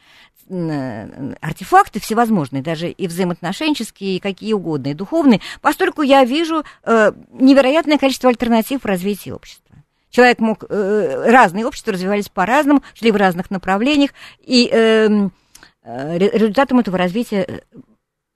э, 0.48 1.34
артефакты 1.40 2.00
всевозможные, 2.00 2.62
даже 2.62 2.90
и 2.90 3.06
взаимоотношенческие, 3.06 4.16
и 4.16 4.20
какие 4.20 4.52
угодно, 4.52 4.88
и 4.88 4.94
духовные, 4.94 5.40
поскольку 5.60 6.02
я 6.02 6.24
вижу 6.24 6.64
э, 6.84 7.12
невероятное 7.32 7.98
количество 7.98 8.30
альтернатив 8.30 8.82
в 8.82 8.86
развитии 8.86 9.30
общества. 9.30 9.67
Человек 10.10 10.38
мог... 10.38 10.64
Э, 10.68 11.30
разные 11.30 11.66
общества 11.66 11.92
развивались 11.92 12.28
по-разному, 12.28 12.82
шли 12.94 13.10
в 13.10 13.16
разных 13.16 13.50
направлениях, 13.50 14.10
и 14.40 14.68
эм, 14.68 15.32
э, 15.82 16.18
результатом 16.18 16.78
этого 16.78 16.98
развития 16.98 17.44
э, 17.46 17.60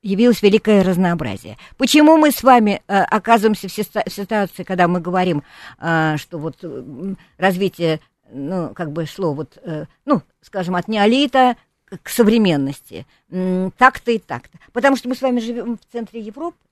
явилось 0.02 0.42
великое 0.42 0.82
разнообразие. 0.82 1.56
Почему 1.76 2.16
мы 2.16 2.30
с 2.30 2.42
вами 2.42 2.82
э, 2.86 3.02
оказываемся 3.02 3.68
в, 3.68 3.72
в 3.72 4.12
ситуации, 4.12 4.64
когда 4.64 4.88
мы 4.88 5.00
говорим, 5.00 5.42
э, 5.80 6.16
что 6.18 6.38
вот 6.38 6.58
э, 6.62 7.14
развитие, 7.38 8.00
ну, 8.30 8.72
как 8.74 8.92
бы 8.92 9.06
шло 9.06 9.32
вот, 9.32 9.58
э, 9.62 9.86
ну, 10.04 10.22
скажем, 10.40 10.74
от 10.76 10.88
неолита 10.88 11.56
к 12.02 12.08
современности, 12.08 13.06
э, 13.30 13.70
так-то 13.78 14.10
и 14.10 14.18
так-то. 14.18 14.58
Потому 14.72 14.96
что 14.96 15.08
мы 15.08 15.14
с 15.14 15.22
вами 15.22 15.40
живем 15.40 15.78
в 15.78 15.92
центре 15.92 16.20
Европы, 16.20 16.56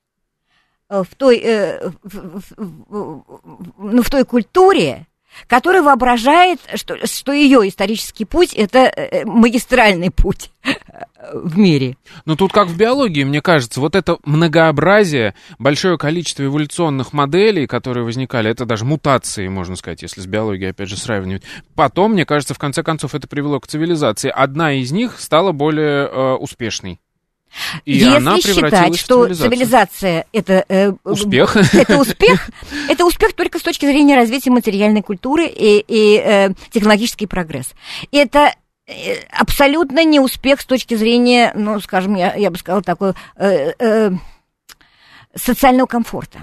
в 0.91 1.15
той, 1.15 1.37
э, 1.37 1.89
в, 2.03 2.41
в, 2.57 3.23
ну, 3.77 4.03
в 4.03 4.09
той 4.09 4.25
культуре, 4.25 5.07
которая 5.47 5.81
воображает, 5.81 6.59
что, 6.75 7.05
что 7.07 7.31
ее 7.31 7.67
исторический 7.67 8.25
путь 8.25 8.53
это 8.53 8.79
э, 8.79 9.25
магистральный 9.25 10.11
путь 10.11 10.51
в 11.33 11.57
мире. 11.57 11.95
Ну 12.25 12.35
тут 12.35 12.51
как 12.51 12.67
в 12.67 12.75
биологии, 12.75 13.23
мне 13.23 13.41
кажется, 13.41 13.79
вот 13.79 13.95
это 13.95 14.17
многообразие, 14.25 15.33
большое 15.59 15.97
количество 15.97 16.43
эволюционных 16.43 17.13
моделей, 17.13 17.67
которые 17.67 18.03
возникали, 18.03 18.49
это 18.49 18.65
даже 18.65 18.83
мутации, 18.83 19.47
можно 19.47 19.77
сказать, 19.77 20.01
если 20.01 20.19
с 20.19 20.25
биологией 20.25 20.71
опять 20.71 20.89
же 20.89 20.97
сравнивать. 20.97 21.43
Потом, 21.75 22.13
мне 22.13 22.25
кажется, 22.25 22.53
в 22.53 22.59
конце 22.59 22.83
концов 22.83 23.15
это 23.15 23.27
привело 23.27 23.59
к 23.59 23.67
цивилизации. 23.67 24.29
Одна 24.29 24.73
из 24.73 24.91
них 24.91 25.19
стала 25.19 25.53
более 25.53 26.07
э, 26.07 26.33
успешной. 26.33 26.99
И 27.85 27.93
Если 27.93 28.15
она 28.15 28.39
считать, 28.39 28.97
что 28.97 29.33
цивилизация 29.33 30.25
это 30.31 30.65
э, 30.67 30.91
успех, 31.03 31.55
это 31.73 31.97
успех, 31.97 32.49
это 32.89 33.05
успех 33.05 33.33
только 33.33 33.59
с 33.59 33.61
точки 33.61 33.85
зрения 33.85 34.15
развития 34.15 34.51
материальной 34.51 35.01
культуры 35.01 35.47
и, 35.47 35.83
и 35.87 36.17
э, 36.17 36.49
технологический 36.71 37.27
прогресс. 37.27 37.73
Это 38.11 38.53
э, 38.87 38.93
абсолютно 39.31 40.03
не 40.03 40.19
успех 40.19 40.61
с 40.61 40.65
точки 40.65 40.95
зрения, 40.95 41.51
ну, 41.55 41.79
скажем, 41.79 42.15
я, 42.15 42.35
я 42.35 42.51
бы 42.51 42.57
сказала, 42.57 42.83
такой 42.83 43.13
э, 43.35 43.73
э, 43.79 44.11
социального 45.35 45.87
комфорта 45.87 46.39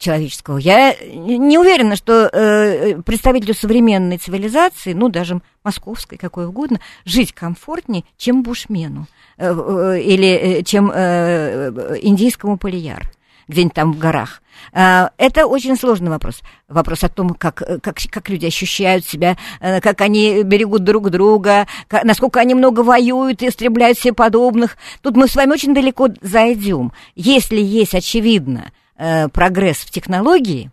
человеческого. 0.00 0.56
Я 0.56 0.96
не 1.04 1.58
уверена, 1.58 1.94
что 1.94 2.28
э, 2.32 3.00
представителю 3.02 3.54
современной 3.54 4.16
цивилизации, 4.16 4.94
ну, 4.94 5.08
даже 5.08 5.40
московской, 5.62 6.18
какой 6.18 6.46
угодно, 6.46 6.80
жить 7.04 7.32
комфортнее, 7.32 8.04
чем 8.16 8.42
бушмену 8.42 9.06
э, 9.36 9.46
э, 9.46 10.00
или 10.00 10.62
чем 10.64 10.90
э, 10.92 11.98
индийскому 12.00 12.56
полияр 12.56 13.12
где-нибудь 13.46 13.74
там 13.74 13.92
в 13.92 13.98
горах. 13.98 14.42
Это 14.72 15.46
очень 15.46 15.76
сложный 15.76 16.08
вопрос. 16.08 16.42
Вопрос 16.68 17.02
о 17.02 17.08
том, 17.08 17.30
как, 17.30 17.56
как, 17.82 17.96
как 18.08 18.28
люди 18.28 18.46
ощущают 18.46 19.04
себя, 19.04 19.36
как 19.58 20.02
они 20.02 20.44
берегут 20.44 20.84
друг 20.84 21.10
друга, 21.10 21.66
как, 21.88 22.04
насколько 22.04 22.38
они 22.38 22.54
много 22.54 22.80
воюют 22.80 23.42
и 23.42 23.48
истребляют 23.48 23.98
себе 23.98 24.12
подобных. 24.12 24.76
Тут 25.02 25.16
мы 25.16 25.26
с 25.26 25.34
вами 25.34 25.50
очень 25.50 25.74
далеко 25.74 26.10
зайдем. 26.20 26.92
Если 27.16 27.60
есть, 27.60 27.96
очевидно, 27.96 28.70
э, 29.00 29.28
прогресс 29.28 29.78
в 29.78 29.90
технологии, 29.90 30.70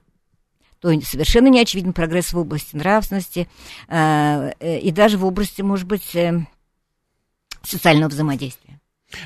то 0.82 0.90
совершенно 1.02 1.48
не 1.48 1.62
очевиден 1.62 1.94
прогресс 1.94 2.34
в 2.34 2.38
области 2.38 2.76
нравственности 2.76 3.48
э, 3.88 4.52
э, 4.60 4.80
и 4.80 4.92
даже 4.92 5.18
в 5.18 5.26
области, 5.26 5.62
может 5.62 5.88
быть, 5.88 6.16
э, 6.16 6.46
социального 7.64 8.10
взаимодействия. 8.10 8.80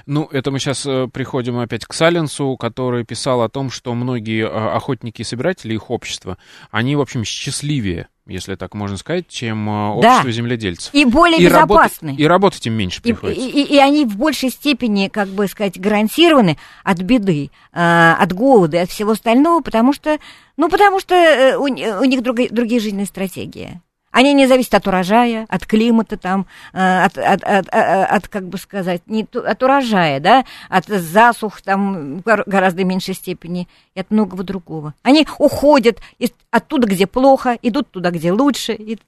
Ну, 0.06 0.28
это 0.32 0.52
мы 0.52 0.60
сейчас 0.60 0.86
э, 0.86 1.08
приходим 1.12 1.60
опять 1.60 1.86
к 1.86 1.94
Саленсу, 1.94 2.56
который 2.58 3.04
писал 3.06 3.42
о 3.42 3.50
том, 3.50 3.70
что 3.70 3.94
многие 3.94 4.44
э, 4.44 4.48
охотники 4.48 5.22
и 5.22 5.26
собиратели, 5.26 5.74
их 5.74 5.90
общества, 5.90 6.38
они, 6.72 6.96
в 6.96 7.02
общем, 7.02 7.24
счастливее, 7.24 8.08
если 8.28 8.56
так 8.56 8.74
можно 8.74 8.98
сказать, 8.98 9.28
чем 9.28 9.70
э, 9.70 9.90
общество 9.90 10.24
Да. 10.26 10.32
земледельцев. 10.32 10.94
И 10.94 11.06
более 11.06 11.40
И, 11.40 11.46
безопасны. 11.46 12.16
и 12.18 12.26
работать 12.26 12.66
им 12.68 12.74
меньше 12.74 13.00
И, 13.00 13.04
приходится. 13.04 13.42
и- 13.48 13.64
и 13.64 13.78
они 13.78 14.06
в 14.06 14.16
большей 14.18 14.50
степени, 14.50 15.08
как 15.08 15.28
бы 15.30 15.48
сказать, 15.48 15.80
гарантированы 15.80 16.58
от 16.84 17.00
беды, 17.02 17.50
от 17.74 18.34
голода 18.34 18.78
и 18.78 18.82
от 18.82 18.90
всего 18.90 19.12
остального, 19.12 19.62
потому 19.62 19.94
что, 19.94 20.18
ну, 20.58 20.70
потому 20.70 21.00
что 21.00 21.56
у, 21.60 21.64
у 21.64 22.04
них 22.06 22.22
други- 22.22 22.50
другие 22.52 22.80
жизненные 22.82 23.06
стратегии. 23.06 23.82
Они 24.12 24.34
не 24.34 24.46
зависят 24.48 24.74
от 24.76 24.88
урожая, 24.88 25.46
от 25.50 25.66
климата, 25.66 26.18
там, 26.18 26.46
э, 26.74 27.04
от, 27.06 27.18
от, 27.18 27.44
от, 27.44 27.68
э, 27.74 28.04
от, 28.04 28.28
как 28.28 28.48
бы 28.48 28.58
сказать, 28.58 29.02
не 29.08 29.26
от 29.34 29.64
урожая, 29.64 30.20
да, 30.20 30.44
от 30.70 30.86
засух 30.88 31.62
там 31.62 32.18
в 32.18 32.22
гор- 32.22 32.44
гораздо 32.46 32.84
меньшей 32.84 33.14
степени 33.14 33.68
и 33.96 34.00
от 34.02 34.12
многого 34.12 34.44
другого. 34.44 34.94
Они 35.04 35.26
уходят 35.38 36.00
из- 36.20 36.34
оттуда, 36.52 36.88
где 36.88 37.08
плохо, 37.08 37.58
идут 37.62 37.90
туда, 37.92 38.12
где 38.12 38.32
лучше. 38.32 38.74
и- 38.74 39.00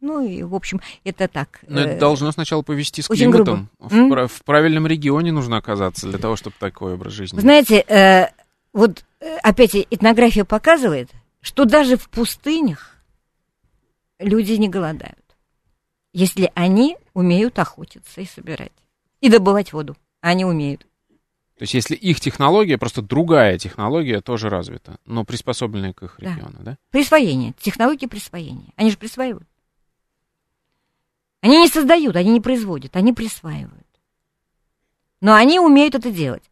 ну 0.00 0.24
и, 0.26 0.42
в 0.42 0.54
общем, 0.54 0.80
это 1.04 1.26
так. 1.28 1.60
Но 1.66 1.80
это 1.80 1.90
э, 1.92 1.98
должно 1.98 2.30
сначала 2.32 2.62
повести 2.62 3.00
с 3.02 3.10
очень 3.10 3.30
климатом. 3.32 3.68
грубо. 3.78 3.94
В, 3.94 4.22
М? 4.22 4.28
в 4.28 4.44
правильном 4.44 4.86
регионе 4.86 5.32
нужно 5.32 5.56
оказаться 5.56 6.06
для 6.08 6.18
того, 6.18 6.36
чтобы 6.36 6.54
такой 6.58 6.94
образ 6.94 7.12
жизни. 7.14 7.40
Знаете, 7.40 7.84
э, 7.88 8.26
вот 8.72 9.04
опять 9.42 9.74
этнография 9.90 10.44
показывает, 10.44 11.10
что 11.40 11.64
даже 11.64 11.96
в 11.96 12.08
пустынях 12.10 12.95
люди 14.18 14.52
не 14.52 14.68
голодают, 14.68 15.36
если 16.12 16.50
они 16.54 16.96
умеют 17.14 17.58
охотиться 17.58 18.20
и 18.20 18.26
собирать, 18.26 18.72
и 19.20 19.28
добывать 19.28 19.72
воду. 19.72 19.96
Они 20.20 20.44
умеют. 20.44 20.86
То 21.56 21.62
есть, 21.62 21.72
если 21.74 21.94
их 21.94 22.20
технология, 22.20 22.76
просто 22.76 23.00
другая 23.00 23.58
технология 23.58 24.20
тоже 24.20 24.50
развита, 24.50 24.98
но 25.06 25.24
приспособленная 25.24 25.94
к 25.94 26.02
их 26.02 26.16
Да. 26.18 26.34
региону, 26.34 26.58
да? 26.60 26.76
Присвоение, 26.90 27.54
технологии 27.58 28.06
присвоения. 28.06 28.72
Они 28.76 28.90
же 28.90 28.98
присваивают. 28.98 29.48
Они 31.40 31.58
не 31.58 31.68
создают, 31.68 32.16
они 32.16 32.30
не 32.32 32.40
производят, 32.40 32.96
они 32.96 33.12
присваивают. 33.12 33.86
Но 35.20 35.34
они 35.34 35.58
умеют 35.58 35.94
это 35.94 36.10
делать. 36.10 36.42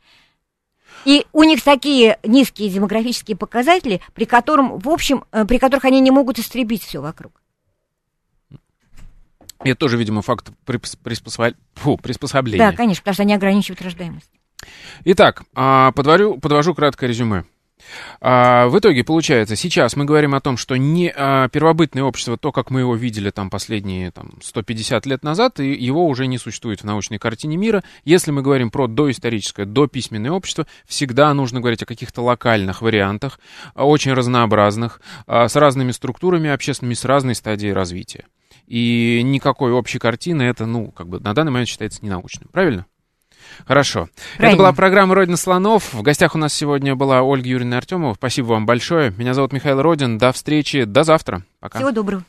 И 1.05 1.27
у 1.33 1.43
них 1.43 1.62
такие 1.62 2.19
низкие 2.23 2.71
демографические 2.71 3.37
показатели, 3.37 4.01
при 4.15 4.25
котором, 4.25 4.79
в 4.79 4.89
общем, 4.89 5.25
э, 5.33 5.45
при 5.45 5.59
которых 5.59 5.85
они 5.85 6.01
не 6.01 6.11
могут 6.11 6.39
истребить 6.39 6.83
все 6.83 7.03
вокруг. 7.03 7.43
Это 9.65 9.77
тоже, 9.77 9.97
видимо, 9.97 10.23
факт 10.23 10.51
припос- 10.67 10.99
приспособ- 11.03 11.57
фу, 11.75 11.97
приспособления. 11.97 12.71
Да, 12.71 12.77
конечно, 12.77 13.01
потому 13.03 13.15
что 13.15 13.23
они 13.23 13.35
ограничивают 13.35 13.83
рождаемость. 13.83 14.31
Итак, 15.05 15.43
а, 15.55 15.93
подвожу, 15.93 16.39
подвожу 16.39 16.75
краткое 16.75 17.09
резюме. 17.09 17.45
А, 18.21 18.69
В 18.69 18.79
итоге, 18.79 19.05
получается, 19.05 19.57
сейчас 19.57 19.95
мы 19.97 20.07
говорим 20.07 20.35
о 20.35 20.41
том, 20.41 20.57
что 20.57 20.77
не 20.77 21.12
а, 21.15 21.49
первобытное 21.49 22.03
общество, 22.05 22.39
то, 22.39 22.51
как 22.51 22.71
мы 22.71 22.81
его 22.81 22.95
видели 22.95 23.29
там 23.31 23.51
последние 23.51 24.11
там, 24.11 24.39
150 24.43 25.05
лет 25.05 25.23
назад, 25.23 25.61
и 25.61 25.73
его 25.73 26.07
уже 26.07 26.27
не 26.27 26.39
существует 26.39 26.81
в 26.81 26.85
научной 26.85 27.19
картине 27.19 27.57
мира. 27.59 27.83
Если 28.05 28.31
мы 28.31 28.41
говорим 28.41 28.71
про 28.71 28.87
доисторическое, 28.87 29.67
дописьменное 29.67 30.31
общество, 30.31 30.67
всегда 30.87 31.35
нужно 31.35 31.61
говорить 31.61 31.83
о 31.83 31.87
каких-то 31.87 32.23
локальных 32.23 32.81
вариантах, 32.81 33.39
очень 33.75 34.15
разнообразных, 34.15 35.03
с 35.27 35.55
разными 35.55 35.91
структурами 35.91 36.49
общественными, 36.51 36.95
с 36.95 37.05
разной 37.05 37.35
стадией 37.35 37.75
развития. 37.75 38.25
И 38.67 39.21
никакой 39.23 39.73
общей 39.73 39.99
картины 39.99 40.43
это, 40.43 40.67
ну, 40.67 40.91
как 40.91 41.09
бы 41.09 41.21
на 41.21 41.35
данный 41.35 41.53
момент 41.53 41.69
считается 41.69 42.05
ненаучным. 42.05 42.49
Правильно? 42.53 42.87
Хорошо. 43.67 44.09
Это 44.33 44.39
Правильно. 44.39 44.59
была 44.59 44.73
программа 44.73 45.15
«Родина 45.15 45.37
слонов». 45.37 45.93
В 45.93 46.03
гостях 46.03 46.35
у 46.35 46.39
нас 46.39 46.53
сегодня 46.53 46.97
была 46.97 47.23
Ольга 47.23 47.49
Юрьевна 47.49 47.79
Артемова. 47.79 48.15
Спасибо 48.15 48.47
вам 48.47 48.67
большое. 48.67 49.12
Меня 49.12 49.35
зовут 49.35 49.53
Михаил 49.53 49.81
Родин. 49.81 50.19
До 50.19 50.33
встречи. 50.33 50.85
До 50.85 51.05
завтра. 51.05 51.45
Пока. 51.61 51.79
Всего 51.79 51.93
доброго. 51.93 52.25